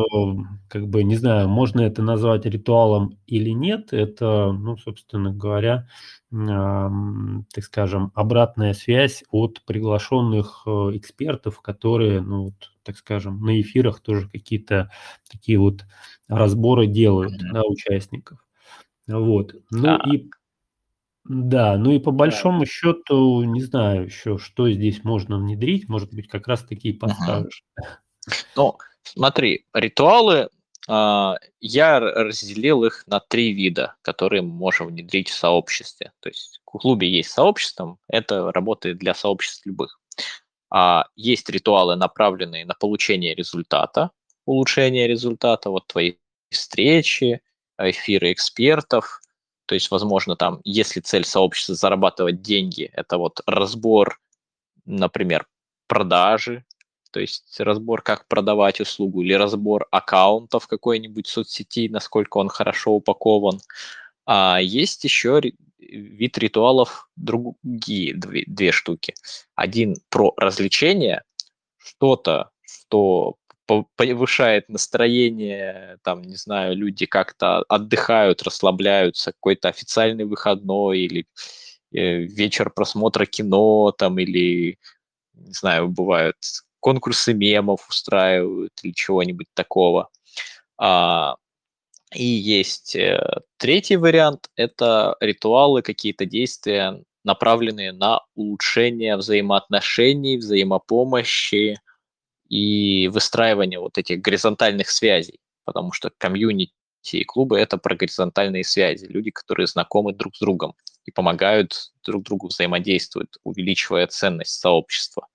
как 0.69 0.89
бы, 0.89 1.05
не 1.05 1.17
знаю, 1.17 1.47
можно 1.47 1.83
это 1.83 2.03
назвать 2.03 2.47
ритуалом 2.47 3.19
или 3.27 3.51
нет, 3.51 3.93
это, 3.93 4.53
ну, 4.53 4.79
собственно 4.79 5.31
говоря, 5.35 5.87
так 6.31 7.63
скажем, 7.63 8.11
обратная 8.15 8.73
связь 8.73 9.23
от 9.31 9.61
приглашенных 9.67 10.63
э, 10.67 10.71
экспертов, 10.95 11.61
которые, 11.61 12.23
ну, 12.23 12.45
вот, 12.45 12.73
так 12.85 12.97
скажем, 12.97 13.39
на 13.43 13.61
эфирах 13.61 14.01
тоже 14.01 14.31
какие-то 14.31 14.91
такие 15.31 15.59
вот 15.59 15.85
разборы 16.27 16.87
делают, 16.87 17.35
mm-hmm. 17.35 17.53
да, 17.53 17.63
участников. 17.65 18.39
Вот. 19.07 19.55
Ну 19.71 19.89
а. 19.89 20.09
и 20.11 20.31
да, 21.25 21.77
ну 21.77 21.93
и 21.93 21.99
по 21.99 22.13
большому 22.13 22.61
да. 22.61 22.67
счету, 22.67 23.45
не 23.45 23.61
знаю 23.61 24.07
еще, 24.07 24.39
что 24.39 24.71
здесь 24.71 25.05
можно 25.05 25.37
внедрить, 25.37 25.87
может 25.87 26.15
быть, 26.15 26.29
как 26.29 26.49
раз 26.49 26.65
таки 26.65 26.95
подскажешь. 26.95 27.63
Uh-huh. 27.79 27.85
Ну, 28.57 28.79
Смотри, 29.05 29.67
ритуалы, 29.75 30.49
э, 30.89 31.35
я 31.61 32.01
разделил 32.01 32.85
их 32.85 33.05
на 33.07 33.21
три 33.21 33.53
вида, 33.53 33.97
которые 34.03 34.43
мы 34.43 34.53
можем 34.53 34.89
внедрить 34.89 35.29
в 35.29 35.35
сообществе. 35.35 36.13
То 36.21 36.29
есть 36.29 36.61
в 36.65 36.65
клубе 36.65 37.09
есть 37.09 37.31
сообщество, 37.31 37.99
это 38.09 38.51
работает 38.53 38.99
для 38.99 39.15
сообществ 39.15 39.67
любых. 39.67 40.01
А 40.71 41.07
есть 41.17 41.51
ритуалы, 41.51 41.97
направленные 41.97 42.65
на 42.65 42.75
получение 42.75 43.35
результата, 43.35 44.11
улучшение 44.47 45.07
результата, 45.07 45.71
вот 45.71 45.87
твои 45.87 46.15
встречи, 46.51 47.43
эфиры 47.79 48.33
экспертов, 48.33 49.21
то 49.67 49.75
есть, 49.75 49.91
возможно, 49.91 50.37
там, 50.37 50.61
если 50.65 51.01
цель 51.01 51.25
сообщества 51.25 51.75
зарабатывать 51.75 52.43
деньги, 52.43 52.91
это 52.93 53.17
вот 53.19 53.41
разбор, 53.47 54.21
например, 54.85 55.47
продажи, 55.87 56.65
то 57.13 57.21
есть 57.21 57.61
разбор, 57.61 58.03
как 58.03 58.27
продавать 58.27 58.81
услугу, 58.81 59.23
или 59.23 59.35
разбор 59.35 59.87
аккаунтов 59.91 60.67
какой-нибудь 60.67 61.27
соцсети, 61.27 61.89
насколько 61.89 62.39
он 62.39 62.49
хорошо 62.49 62.93
упакован. 62.93 63.61
А 64.27 64.61
есть 64.61 65.05
еще 65.05 65.41
вид 65.79 66.39
ритуалов 66.39 67.09
другие 67.17 68.15
две, 68.15 68.45
две 68.47 68.73
штуки. 68.73 69.15
Один 69.55 69.97
про 70.09 70.33
развлечение, 70.37 71.23
что-то, 71.77 72.51
что 72.63 73.37
повышает 73.97 74.69
настроение, 74.69 75.99
там, 76.03 76.23
не 76.23 76.37
знаю, 76.37 76.77
люди 76.77 77.07
как-то 77.07 77.65
отдыхают, 77.69 78.43
расслабляются, 78.43 79.33
какой-то 79.33 79.69
официальный 79.69 80.25
выходной 80.25 81.01
или 81.01 81.27
э, 81.93 82.19
вечер 82.23 82.71
просмотра 82.71 83.25
кино, 83.25 83.93
там, 83.93 84.19
или, 84.19 84.79
не 85.35 85.53
знаю, 85.53 85.89
бывают 85.89 86.37
конкурсы 86.83 87.33
мемов 87.33 87.89
устраивают 87.89 88.73
или 88.83 88.93
чего-нибудь 88.93 89.47
такого. 89.55 90.11
А, 90.77 91.37
и 92.15 92.25
есть 92.25 92.97
э, 92.97 93.21
третий 93.57 93.97
вариант– 93.97 94.51
это 94.57 95.17
ритуалы, 95.21 95.83
какие-то 95.83 96.27
действия, 96.27 97.03
направленные 97.25 97.93
на 97.93 98.21
улучшение 98.35 99.17
взаимоотношений, 99.17 100.37
взаимопомощи 100.37 101.81
и 102.49 103.09
выстраивание 103.09 103.79
вот 103.79 103.97
этих 103.97 104.21
горизонтальных 104.21 104.91
связей, 104.91 105.39
потому 105.65 105.93
что 105.93 106.11
комьюнити 106.19 106.73
и 107.13 107.25
клубы– 107.25 107.59
это 107.61 107.79
про 107.79 107.95
горизонтальные 107.95 108.65
связи, 108.65 109.07
люди, 109.07 109.31
которые 109.31 109.69
знакомы 109.69 110.13
друг 110.15 110.35
с 110.35 110.41
другом 110.41 110.75
и 111.05 111.13
помогают 111.13 111.93
друг 112.05 112.25
другу 112.25 112.49
взаимодействовать, 112.49 113.31
увеличивая 113.45 114.09
ценность 114.09 114.61
сообщества. 114.61 115.29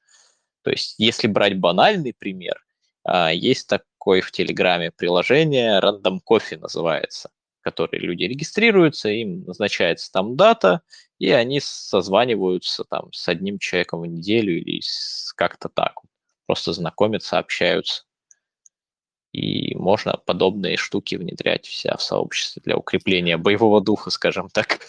То 0.68 0.72
есть, 0.72 0.96
если 0.98 1.28
брать 1.28 1.58
банальный 1.58 2.14
пример, 2.14 2.62
а, 3.06 3.32
есть 3.32 3.70
так, 3.70 3.84
такое 3.98 4.20
в 4.20 4.34
Телеграме 4.34 4.92
приложение, 4.92 5.80
Random 5.80 6.20
Coffee 6.30 6.58
называется, 6.58 7.30
в 7.62 7.64
которое 7.64 8.00
люди 8.00 8.24
регистрируются, 8.24 9.08
им 9.08 9.46
назначается 9.46 10.12
там 10.12 10.36
дата, 10.36 10.82
и 11.20 11.32
они 11.32 11.62
созваниваются 11.62 12.84
там 12.84 13.14
с 13.14 13.30
одним 13.30 13.60
человеком 13.60 14.02
в 14.02 14.08
неделю 14.08 14.60
или 14.60 14.82
как-то 15.38 15.70
так. 15.70 15.94
Просто 16.48 16.74
знакомятся, 16.74 17.38
общаются. 17.38 18.04
И 19.34 19.76
можно 19.76 20.18
подобные 20.26 20.78
штуки 20.78 21.16
внедрять 21.16 21.66
вся 21.66 21.96
в 21.98 22.02
сообществе 22.02 22.62
для 22.66 22.78
укрепления 22.78 23.38
боевого 23.38 23.82
духа, 23.82 24.10
скажем 24.10 24.50
так. 24.50 24.80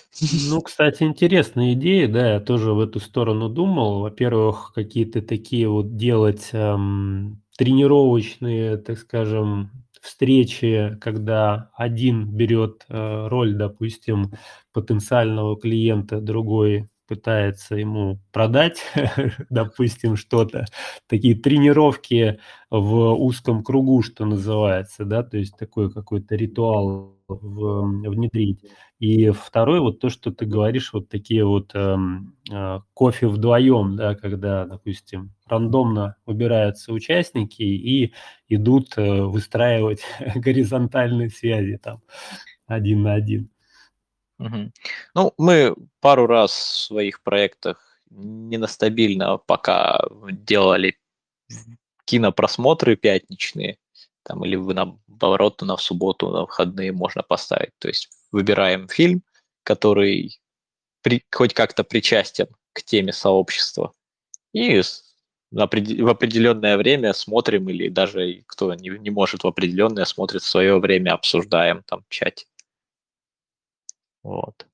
Ну, 0.49 0.61
кстати, 0.63 1.03
интересная 1.03 1.73
идея, 1.73 2.09
да, 2.09 2.35
я 2.35 2.41
тоже 2.41 2.73
в 2.73 2.81
эту 2.81 3.01
сторону 3.01 3.49
думал. 3.49 4.01
Во-первых, 4.01 4.73
какие-то 4.75 5.23
такие 5.23 5.69
вот 5.69 5.97
делать 5.97 6.51
эм, 6.53 7.43
тренировочные, 7.57 8.77
так 8.77 8.99
скажем, 8.99 9.71
встречи, 10.01 10.97
когда 11.01 11.71
один 11.75 12.27
берет 12.31 12.85
э, 12.89 13.27
роль, 13.29 13.55
допустим, 13.55 14.33
потенциального 14.73 15.59
клиента, 15.59 16.21
другой 16.21 16.89
пытается 17.09 17.75
ему 17.75 18.21
продать, 18.33 18.83
допустим, 19.51 20.17
что-то, 20.17 20.67
такие 21.09 21.35
тренировки 21.35 22.39
в 22.71 23.15
узком 23.15 23.65
кругу, 23.65 24.03
что 24.03 24.27
называется, 24.27 25.05
да, 25.05 25.23
то 25.23 25.39
есть 25.39 25.57
такой 25.57 25.91
какой-то 25.91 26.37
ритуал 26.37 27.17
в, 27.29 28.09
внедрить. 28.09 28.61
И 28.99 29.31
второй, 29.31 29.81
вот 29.81 30.01
то, 30.01 30.11
что 30.11 30.33
ты 30.33 30.45
говоришь, 30.45 30.93
вот 30.93 31.09
такие 31.09 31.45
вот 31.45 31.71
э, 31.75 31.97
э, 32.51 32.81
кофе 32.95 33.29
вдвоем, 33.29 33.97
да, 33.97 34.15
когда, 34.15 34.67
допустим, 34.67 35.33
рандомно 35.47 36.17
выбираются 36.27 36.93
участники 36.93 37.63
и 37.63 38.13
идут 38.49 38.95
э, 38.97 39.23
выстраивать 39.23 40.03
горизонтальные 40.35 41.31
связи 41.31 41.79
там 41.83 42.03
один 42.67 43.03
на 43.03 43.15
один. 43.15 43.51
Угу. 44.39 44.73
Ну, 45.15 45.35
мы 45.39 45.75
пару 46.01 46.27
раз 46.27 46.53
в 46.53 46.77
своих 46.87 47.23
проектах 47.23 48.01
нестабильно 48.11 49.37
пока 49.39 50.01
делали 50.31 50.97
кинопросмотры 52.05 52.97
пятничные, 52.97 53.79
там, 54.23 54.45
или 54.45 54.57
вы 54.57 54.75
наоборот 54.75 55.61
на 55.63 55.77
субботу, 55.77 56.31
на 56.31 56.43
выходные 56.43 56.93
можно 56.93 57.23
поставить. 57.23 57.73
То 57.79 57.89
есть 57.89 58.09
выбираем 58.33 58.89
фильм, 58.89 59.23
который 59.63 60.39
при, 61.03 61.23
хоть 61.31 61.53
как-то 61.55 61.85
причастен 61.85 62.47
к 62.73 62.83
теме 62.83 63.13
сообщества, 63.13 63.93
и 64.53 64.81
в 65.51 65.61
определенное 66.09 66.77
время 66.77 67.13
смотрим, 67.13 67.69
или 67.69 67.89
даже 67.89 68.43
кто 68.47 68.73
не, 68.75 68.91
не 68.91 69.11
может 69.11 69.45
в 69.45 69.47
определенное, 69.47 70.05
смотрит 70.05 70.43
в 70.43 70.47
свое 70.47 70.79
время, 70.79 71.13
обсуждаем 71.13 71.83
там 71.85 72.05
в 72.09 72.13
чате. 72.13 72.47
Вот. 74.23 74.67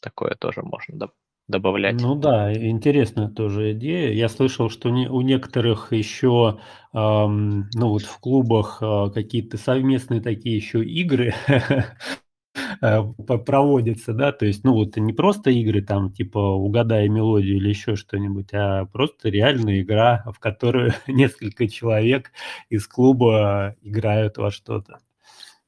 Такое 0.00 0.34
тоже 0.34 0.62
можно 0.62 1.08
добавлять. 1.48 2.00
Ну 2.00 2.14
да, 2.14 2.52
интересная 2.52 3.28
тоже 3.28 3.72
идея. 3.72 4.12
Я 4.12 4.28
слышал, 4.28 4.70
что 4.70 4.90
не, 4.90 5.08
у 5.08 5.20
некоторых 5.20 5.92
еще, 5.92 6.60
эм, 6.92 7.68
ну 7.74 7.88
вот 7.88 8.02
в 8.02 8.18
клубах 8.18 8.78
э, 8.80 9.10
какие-то 9.12 9.58
совместные 9.58 10.20
такие 10.20 10.56
еще 10.56 10.84
игры 10.84 11.34
э, 12.80 13.02
проводятся, 13.44 14.12
да, 14.12 14.32
то 14.32 14.46
есть, 14.46 14.64
ну 14.64 14.72
вот 14.72 14.96
не 14.96 15.12
просто 15.12 15.50
игры 15.50 15.82
там 15.82 16.12
типа 16.12 16.38
угадай 16.38 17.08
мелодию 17.08 17.56
или 17.56 17.68
еще 17.68 17.96
что-нибудь, 17.96 18.48
а 18.52 18.86
просто 18.86 19.28
реальная 19.28 19.82
игра, 19.82 20.24
в 20.32 20.38
которую 20.38 20.94
несколько 21.06 21.68
человек 21.68 22.32
из 22.70 22.86
клуба 22.86 23.76
играют 23.82 24.38
во 24.38 24.50
что-то. 24.50 24.98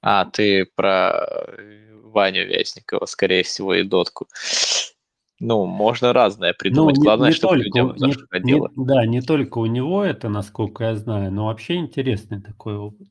А, 0.01 0.27
ты 0.27 0.66
про 0.77 1.27
Ваню 2.15 2.47
Вязникова, 2.47 3.07
скорее 3.07 3.43
всего, 3.43 3.75
и 3.75 3.83
Дотку. 3.83 4.29
Ну, 5.41 5.67
можно 5.67 6.12
разное 6.12 6.55
придумать. 6.55 6.97
Ну, 6.97 7.03
Главное, 7.03 7.29
не 7.31 7.35
чтобы 7.35 7.55
только, 7.55 7.65
людям 7.67 7.97
не, 7.97 8.12
заходило. 8.12 8.71
Не, 8.75 8.85
да, 8.87 9.07
не 9.07 9.21
только 9.21 9.59
у 9.59 9.67
него 9.67 10.05
это, 10.05 10.29
насколько 10.29 10.85
я 10.85 10.97
знаю, 10.97 11.33
но 11.33 11.47
вообще 11.47 11.75
интересный 11.75 12.41
такой 12.41 12.77
опыт. 12.77 13.09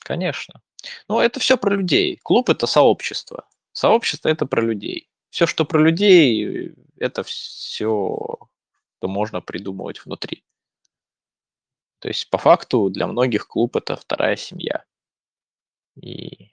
Конечно. 0.00 0.62
Ну, 1.08 1.18
это 1.18 1.40
все 1.40 1.56
про 1.56 1.74
людей. 1.74 2.18
Клуб– 2.22 2.48
это 2.50 2.66
сообщество. 2.66 3.46
Сообщество– 3.72 4.28
это 4.30 4.46
про 4.46 4.62
людей. 4.62 5.08
Все, 5.30 5.46
что 5.46 5.64
про 5.64 5.80
людей, 5.82 6.74
это 6.96 7.22
все, 7.22 8.38
что 8.98 9.08
можно 9.08 9.40
придумывать 9.40 10.04
внутри. 10.04 10.44
То 11.98 12.08
есть, 12.08 12.30
по 12.30 12.38
факту, 12.38 12.90
для 12.90 13.06
многих 13.06 13.46
клуб– 13.46 13.76
это 13.76 13.96
вторая 13.96 14.36
семья. 14.36 14.84
И 16.00 16.51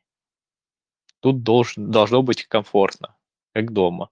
тут 1.19 1.43
должен, 1.43 1.91
должно 1.91 2.23
быть 2.23 2.45
комфортно, 2.45 3.15
как 3.53 3.71
дома. 3.73 4.09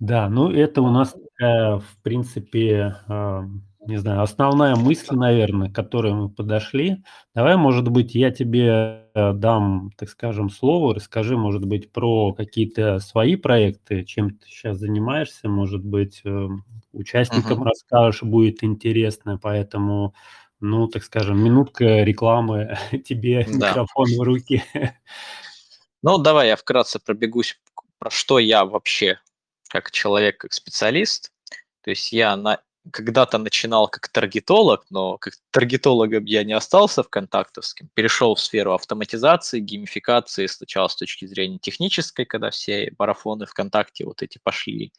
Да, 0.00 0.28
ну 0.28 0.50
это 0.50 0.82
у 0.82 0.90
нас 0.90 1.14
в 1.42 1.96
принципе, 2.02 2.96
э, 3.08 3.42
не 3.86 3.96
знаю, 3.96 4.22
основная 4.22 4.76
мысль, 4.76 5.14
наверное, 5.16 5.70
к 5.70 5.74
которой 5.74 6.12
мы 6.12 6.28
подошли. 6.28 7.02
Давай, 7.34 7.56
может 7.56 7.88
быть, 7.88 8.14
я 8.14 8.30
тебе 8.30 9.08
э, 9.14 9.32
дам, 9.32 9.90
так 9.96 10.08
скажем, 10.08 10.50
слово, 10.50 10.94
расскажи, 10.94 11.36
может 11.36 11.64
быть, 11.64 11.90
про 11.90 12.32
какие-то 12.32 13.00
свои 13.00 13.34
проекты, 13.36 14.04
чем 14.04 14.30
ты 14.30 14.46
сейчас 14.46 14.78
занимаешься, 14.78 15.48
может 15.48 15.84
быть, 15.84 16.20
э, 16.24 16.48
участникам 16.92 17.62
uh-huh. 17.62 17.70
расскажешь, 17.70 18.22
будет 18.22 18.62
интересно, 18.62 19.38
поэтому 19.42 20.14
ну, 20.62 20.86
так 20.86 21.02
скажем, 21.02 21.42
минутка 21.42 22.02
рекламы, 22.04 22.78
тебе 23.04 23.44
да. 23.48 23.70
микрофон 23.70 24.06
в 24.16 24.22
руки. 24.22 24.62
Ну, 26.02 26.18
давай 26.18 26.48
я 26.48 26.56
вкратце 26.56 26.98
пробегусь, 26.98 27.58
про 27.98 28.10
что 28.10 28.38
я 28.38 28.64
вообще, 28.64 29.20
как 29.68 29.90
человек, 29.90 30.38
как 30.38 30.52
специалист. 30.52 31.32
То 31.82 31.90
есть 31.90 32.12
я 32.12 32.36
на, 32.36 32.60
когда-то 32.90 33.38
начинал 33.38 33.88
как 33.88 34.08
таргетолог, 34.08 34.84
но 34.90 35.18
как 35.18 35.34
таргетологом 35.50 36.24
я 36.24 36.44
не 36.44 36.52
остался 36.52 37.02
в 37.02 37.08
контактовским, 37.08 37.88
перешел 37.94 38.34
в 38.34 38.40
сферу 38.40 38.72
автоматизации, 38.72 39.60
геймификации 39.60 40.46
сначала 40.46 40.88
с 40.88 40.96
точки 40.96 41.26
зрения 41.26 41.58
технической, 41.58 42.24
когда 42.24 42.50
все 42.50 42.92
марафоны 42.98 43.46
ВКонтакте 43.46 44.04
вот 44.04 44.22
эти 44.22 44.38
пошли 44.42 44.92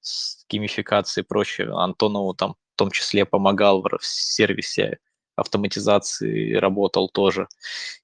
с 0.00 0.44
геймификацией 0.48 1.24
и 1.24 1.26
прочее. 1.26 1.72
Антонову 1.74 2.34
там 2.34 2.54
в 2.74 2.78
том 2.78 2.90
числе 2.90 3.24
помогал 3.24 3.82
в 3.82 4.04
сервисе 4.04 4.98
автоматизации 5.36 6.54
работал 6.54 7.08
тоже. 7.08 7.46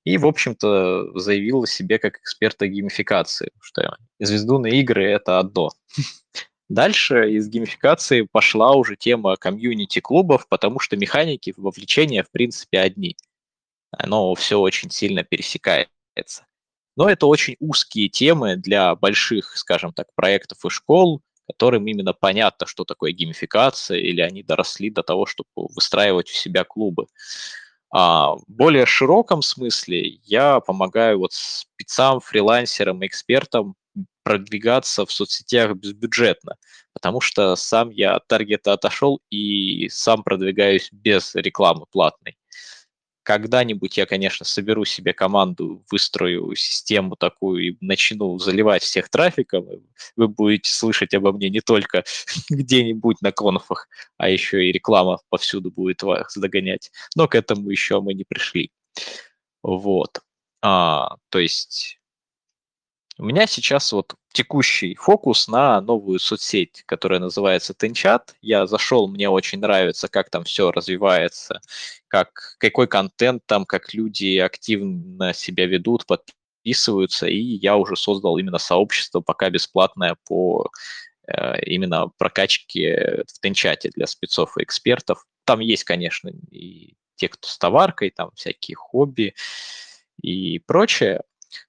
И, 0.04 0.18
в 0.18 0.26
общем-то, 0.26 1.18
заявил 1.18 1.62
о 1.62 1.66
себе 1.66 1.98
как 1.98 2.18
эксперта 2.18 2.68
геймификации, 2.68 3.50
что 3.60 3.96
звездуны 4.20 4.70
игры– 4.80 5.04
это 5.10 5.38
одно. 5.38 5.70
Дальше 6.68 7.30
из 7.32 7.48
геймификации 7.48 8.22
пошла 8.22 8.72
уже 8.72 8.96
тема 8.96 9.36
комьюнити-клубов, 9.36 10.48
потому 10.48 10.78
что 10.78 10.96
механики 10.96 11.52
вовлечения, 11.56 12.22
в 12.22 12.30
принципе, 12.30 12.80
одни. 12.80 13.16
Оно 13.90 14.34
все 14.34 14.58
очень 14.58 14.90
сильно 14.90 15.22
пересекается. 15.22 16.46
Но 16.96 17.08
это 17.08 17.26
очень 17.26 17.56
узкие 17.58 18.08
темы 18.08 18.56
для 18.56 18.94
больших, 18.94 19.56
скажем 19.56 19.92
так, 19.92 20.08
проектов 20.14 20.64
и 20.64 20.70
школ, 20.70 21.22
которым 21.53 21.86
именно 21.86 22.14
понятно, 22.14 22.66
что 22.66 22.84
такое 22.84 23.12
геймификация, 23.12 23.98
или 23.98 24.20
они 24.20 24.42
доросли 24.42 24.90
до 24.90 25.03
того, 25.03 25.26
чтобы 25.26 25.48
выстраивать 25.55 26.30
у 26.30 26.34
себя 26.34 26.64
клубы. 26.64 27.07
А 27.90 28.36
в 28.36 28.44
более 28.48 28.86
широком 28.86 29.42
смысле 29.42 30.18
я 30.24 30.61
помогаю 30.61 31.18
вот 31.18 31.32
спецам, 31.34 32.20
фрилансерам, 32.20 33.05
экспертам 33.05 33.74
продвигаться 34.22 35.05
в 35.05 35.12
соцсетях 35.12 35.74
безбюджетно, 35.74 36.57
потому 36.94 37.20
что 37.20 37.55
сам 37.57 37.90
я 37.90 38.14
от 38.16 38.26
таргета 38.28 38.72
отошел 38.72 39.20
и 39.30 39.88
сам 39.90 40.22
продвигаюсь 40.22 40.88
без 40.90 41.34
рекламы 41.34 41.84
платной. 41.90 42.38
Когда-нибудь 43.22 43.96
я, 43.98 44.06
конечно, 44.06 44.44
соберу 44.44 44.84
себе 44.84 45.12
команду, 45.12 45.84
выстрою 45.90 46.54
систему 46.56 47.14
такую 47.16 47.68
и 47.68 47.76
начну 47.80 48.38
заливать 48.38 48.82
всех 48.82 49.08
трафиком. 49.08 49.66
Вы 50.16 50.28
будете 50.28 50.70
слышать 50.70 51.14
обо 51.14 51.32
мне 51.32 51.48
не 51.48 51.60
только 51.60 52.04
где-нибудь 52.50 53.22
на 53.22 53.30
конфах, 53.32 53.88
а 54.16 54.28
еще 54.28 54.64
и 54.68 54.72
реклама 54.72 55.18
повсюду 55.28 55.70
будет 55.70 56.02
вас 56.02 56.36
догонять. 56.36 56.90
Но 57.14 57.28
к 57.28 57.34
этому 57.34 57.70
еще 57.70 58.00
мы 58.00 58.14
не 58.14 58.24
пришли. 58.24 58.72
Вот. 59.62 60.20
А, 60.62 61.16
то 61.28 61.38
есть 61.38 62.00
у 63.18 63.24
меня 63.24 63.46
сейчас 63.46 63.92
вот 63.92 64.14
текущий 64.32 64.94
фокус 64.94 65.48
на 65.48 65.80
новую 65.80 66.18
соцсеть, 66.18 66.82
которая 66.86 67.20
называется 67.20 67.74
Тенчат. 67.74 68.34
Я 68.40 68.66
зашел, 68.66 69.08
мне 69.08 69.28
очень 69.28 69.60
нравится, 69.60 70.08
как 70.08 70.30
там 70.30 70.44
все 70.44 70.72
развивается, 70.72 71.60
как, 72.08 72.56
какой 72.58 72.88
контент 72.88 73.42
там, 73.46 73.64
как 73.64 73.94
люди 73.94 74.38
активно 74.38 75.34
себя 75.34 75.66
ведут, 75.66 76.06
подписываются, 76.06 77.26
и 77.26 77.38
я 77.38 77.76
уже 77.76 77.96
создал 77.96 78.38
именно 78.38 78.58
сообщество, 78.58 79.20
пока 79.20 79.50
бесплатное 79.50 80.16
по 80.26 80.70
э, 81.26 81.60
именно 81.64 82.08
прокачке 82.18 83.24
в 83.26 83.40
Тенчате 83.40 83.90
для 83.94 84.06
спецов 84.06 84.56
и 84.58 84.62
экспертов. 84.62 85.24
там 85.44 85.60
есть, 85.60 85.84
конечно, 85.84 86.30
и 86.50 86.94
те, 87.16 87.28
кто 87.28 87.48
с 87.48 87.58
товаркой, 87.58 88.10
там 88.10 88.30
всякие 88.34 88.76
хобби 88.76 89.34
и 90.20 90.58
прочее, 90.60 91.22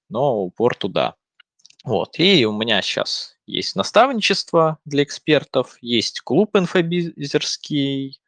но 0.08 0.42
упор 0.42 0.74
туда. 0.74 1.16
Вот, 1.84 2.18
и 2.18 2.46
у 2.46 2.52
меня 2.52 2.80
сейчас 2.80 3.36
есть 3.46 3.76
наставничество 3.76 4.78
для 4.86 5.02
экспертов, 5.02 5.76
есть 5.82 6.22
клуб 6.22 6.56
инфобизерский, 6.56 8.22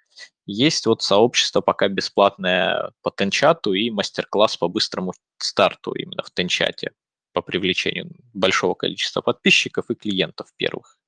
есть 0.44 0.86
вот 0.86 1.02
сообщество 1.02 1.62
пока 1.62 1.88
бесплатное 1.88 2.92
по 3.02 3.10
Тенчату 3.10 3.72
и 3.72 3.90
мастер-класс 3.90 4.58
по 4.58 4.68
быстрому 4.68 5.14
старту 5.38 5.92
именно 5.92 6.22
в 6.22 6.30
Тенчате 6.30 6.92
по 7.32 7.40
привлечению 7.40 8.10
большого 8.34 8.74
количества 8.74 9.22
подписчиков 9.22 9.90
и 9.90 9.94
клиентов 9.94 10.48
первых. 10.56 10.98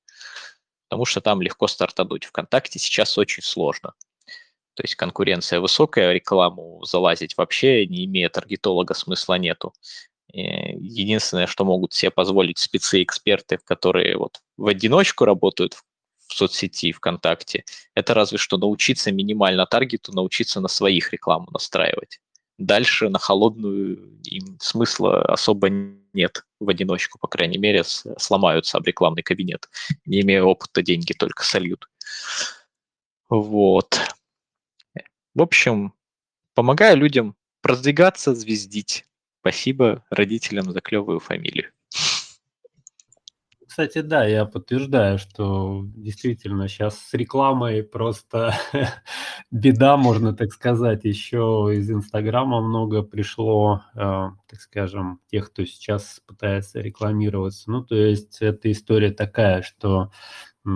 Потому 0.87 1.05
что 1.05 1.21
там 1.21 1.41
легко 1.41 1.67
стартануть. 1.67 2.25
Вконтакте 2.25 2.79
сейчас 2.79 3.17
очень 3.17 3.43
сложно. 3.43 3.93
То 4.73 4.83
есть 4.83 4.95
конкуренция 4.95 5.59
высокая, 5.59 6.13
рекламу 6.13 6.83
залазить 6.83 7.37
вообще, 7.37 7.85
не 7.85 8.05
имея 8.05 8.29
таргетолога, 8.29 8.93
смысла 8.93 9.35
нету. 9.35 9.73
Единственное, 10.31 11.47
что 11.47 11.65
могут 11.65 11.93
себе 11.93 12.11
позволить 12.11 12.59
спецы-эксперты, 12.59 13.57
которые 13.63 14.17
вот 14.17 14.41
в 14.57 14.67
одиночку 14.67 15.25
работают 15.25 15.73
в 15.73 16.33
соцсети 16.33 16.91
ВКонтакте, 16.91 17.63
это 17.95 18.13
разве 18.13 18.37
что 18.37 18.57
научиться 18.57 19.11
минимально 19.11 19.65
таргету, 19.65 20.11
научиться 20.11 20.61
на 20.61 20.67
своих 20.67 21.11
рекламу 21.11 21.47
настраивать. 21.51 22.19
Дальше 22.59 23.09
на 23.09 23.17
холодную 23.19 24.19
им 24.25 24.57
смысла 24.59 25.23
особо 25.23 25.69
нет 25.69 26.43
в 26.59 26.69
одиночку, 26.69 27.17
по 27.17 27.27
крайней 27.27 27.57
мере, 27.57 27.83
сломаются 27.83 28.77
об 28.77 28.85
рекламный 28.85 29.23
кабинет. 29.23 29.69
Не 30.05 30.21
имея 30.21 30.43
опыта, 30.43 30.81
деньги 30.81 31.13
только 31.13 31.43
сольют. 31.43 31.89
Вот. 33.29 33.99
В 35.33 35.41
общем, 35.41 35.93
помогаю 36.53 36.97
людям 36.97 37.35
продвигаться, 37.61 38.35
звездить. 38.35 39.05
Спасибо 39.41 40.03
родителям 40.09 40.71
за 40.71 40.81
клевую 40.81 41.19
фамилию. 41.19 41.71
Кстати, 43.79 44.01
да, 44.01 44.25
я 44.25 44.45
подтверждаю, 44.45 45.17
что 45.19 45.83
действительно 45.95 46.67
сейчас 46.67 46.99
с 46.99 47.13
рекламой 47.13 47.81
просто 47.83 48.53
беда, 49.51 49.95
можно 49.95 50.35
так 50.35 50.51
сказать. 50.51 51.05
Еще 51.05 51.69
из 51.73 51.89
Инстаграма 51.89 52.59
много 52.59 53.03
пришло, 53.03 53.83
э, 53.95 53.99
так 53.99 54.59
скажем, 54.59 55.21
тех, 55.31 55.49
кто 55.49 55.63
сейчас 55.63 56.19
пытается 56.25 56.81
рекламироваться. 56.81 57.71
Ну, 57.71 57.81
то 57.85 57.95
есть 57.95 58.41
эта 58.41 58.69
история 58.69 59.11
такая, 59.11 59.61
что 59.61 60.11
э, 60.65 60.69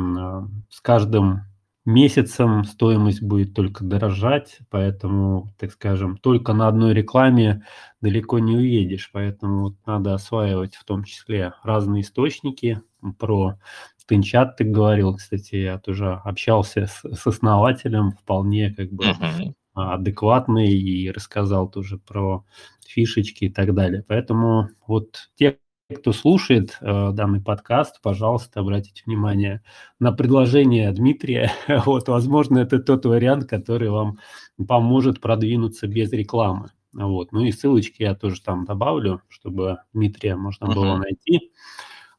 с 0.69 0.79
каждым 0.79 1.41
месяцем 1.85 2.63
стоимость 2.63 3.21
будет 3.21 3.53
только 3.53 3.83
дорожать, 3.83 4.59
поэтому, 4.69 5.53
так 5.59 5.71
скажем, 5.71 6.17
только 6.17 6.53
на 6.53 6.67
одной 6.67 6.93
рекламе 6.93 7.65
далеко 8.01 8.39
не 8.39 8.55
уедешь, 8.55 9.09
поэтому 9.11 9.61
вот 9.61 9.75
надо 9.85 10.13
осваивать 10.13 10.75
в 10.75 10.85
том 10.85 11.03
числе 11.03 11.53
разные 11.63 12.01
источники. 12.01 12.81
Про 13.19 13.57
Тынчат 14.05 14.57
ты 14.57 14.63
говорил, 14.63 15.15
кстати, 15.15 15.55
я 15.55 15.79
тоже 15.79 16.21
общался 16.23 16.87
с, 16.87 17.03
с 17.03 17.27
основателем, 17.27 18.11
вполне 18.11 18.73
как 18.73 18.91
бы 18.91 19.05
uh-huh. 19.05 19.53
адекватный 19.73 20.71
и 20.71 21.09
рассказал 21.11 21.69
тоже 21.69 21.97
про 21.97 22.45
фишечки 22.85 23.45
и 23.45 23.49
так 23.49 23.73
далее. 23.73 24.03
Поэтому 24.07 24.69
вот 24.85 25.29
те, 25.35 25.57
кто 25.93 26.13
слушает 26.13 26.77
э, 26.81 27.11
данный 27.11 27.41
подкаст, 27.41 28.01
пожалуйста, 28.01 28.61
обратите 28.61 29.03
внимание 29.05 29.63
на 29.99 30.11
предложение 30.11 30.91
Дмитрия. 30.91 31.51
вот, 31.85 32.07
возможно, 32.07 32.59
это 32.59 32.79
тот 32.79 33.05
вариант, 33.05 33.45
который 33.45 33.89
вам 33.89 34.19
поможет 34.67 35.19
продвинуться 35.19 35.87
без 35.87 36.11
рекламы. 36.11 36.71
Вот. 36.93 37.31
Ну 37.31 37.41
и 37.41 37.51
ссылочки 37.51 38.03
я 38.03 38.15
тоже 38.15 38.41
там 38.41 38.65
добавлю, 38.65 39.21
чтобы 39.27 39.79
Дмитрия 39.93 40.35
можно 40.35 40.65
uh-huh. 40.65 40.73
было 40.73 40.97
найти. 40.97 41.51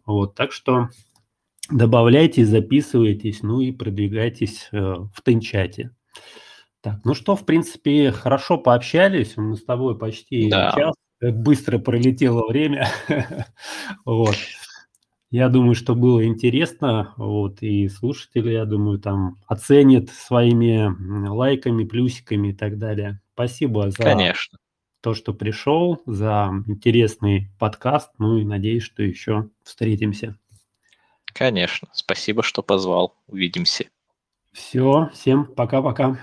Вот, 0.04 0.34
так 0.34 0.52
что 0.52 0.88
добавляйтесь, 1.70 2.48
записывайтесь, 2.48 3.42
ну 3.42 3.60
и 3.60 3.72
продвигайтесь 3.72 4.68
э, 4.72 4.78
в 4.78 5.22
Тенчате. 5.22 5.94
Так, 6.80 7.00
ну 7.04 7.14
что, 7.14 7.34
в 7.34 7.46
принципе, 7.46 8.12
хорошо 8.12 8.58
пообщались. 8.58 9.36
Мы 9.36 9.56
с 9.56 9.64
тобой 9.64 9.96
почти 9.96 10.50
да. 10.50 10.72
час 10.76 10.94
быстро 11.32 11.78
пролетело 11.78 12.46
время. 12.46 12.88
вот. 14.04 14.36
Я 15.30 15.48
думаю, 15.48 15.74
что 15.74 15.96
было 15.96 16.24
интересно, 16.24 17.12
вот, 17.16 17.60
и 17.60 17.88
слушатели, 17.88 18.52
я 18.52 18.64
думаю, 18.66 19.00
там 19.00 19.36
оценят 19.48 20.08
своими 20.10 20.88
лайками, 21.28 21.82
плюсиками 21.82 22.50
и 22.50 22.52
так 22.52 22.78
далее. 22.78 23.20
Спасибо 23.32 23.90
за 23.90 23.96
Конечно. 23.96 24.58
то, 25.00 25.12
что 25.12 25.34
пришел, 25.34 26.00
за 26.06 26.52
интересный 26.68 27.50
подкаст, 27.58 28.12
ну 28.18 28.36
и 28.38 28.44
надеюсь, 28.44 28.84
что 28.84 29.02
еще 29.02 29.50
встретимся. 29.64 30.38
Конечно. 31.32 31.88
Спасибо, 31.92 32.44
что 32.44 32.62
позвал. 32.62 33.16
Увидимся. 33.26 33.86
Все, 34.52 35.10
всем 35.12 35.46
пока-пока. 35.46 36.16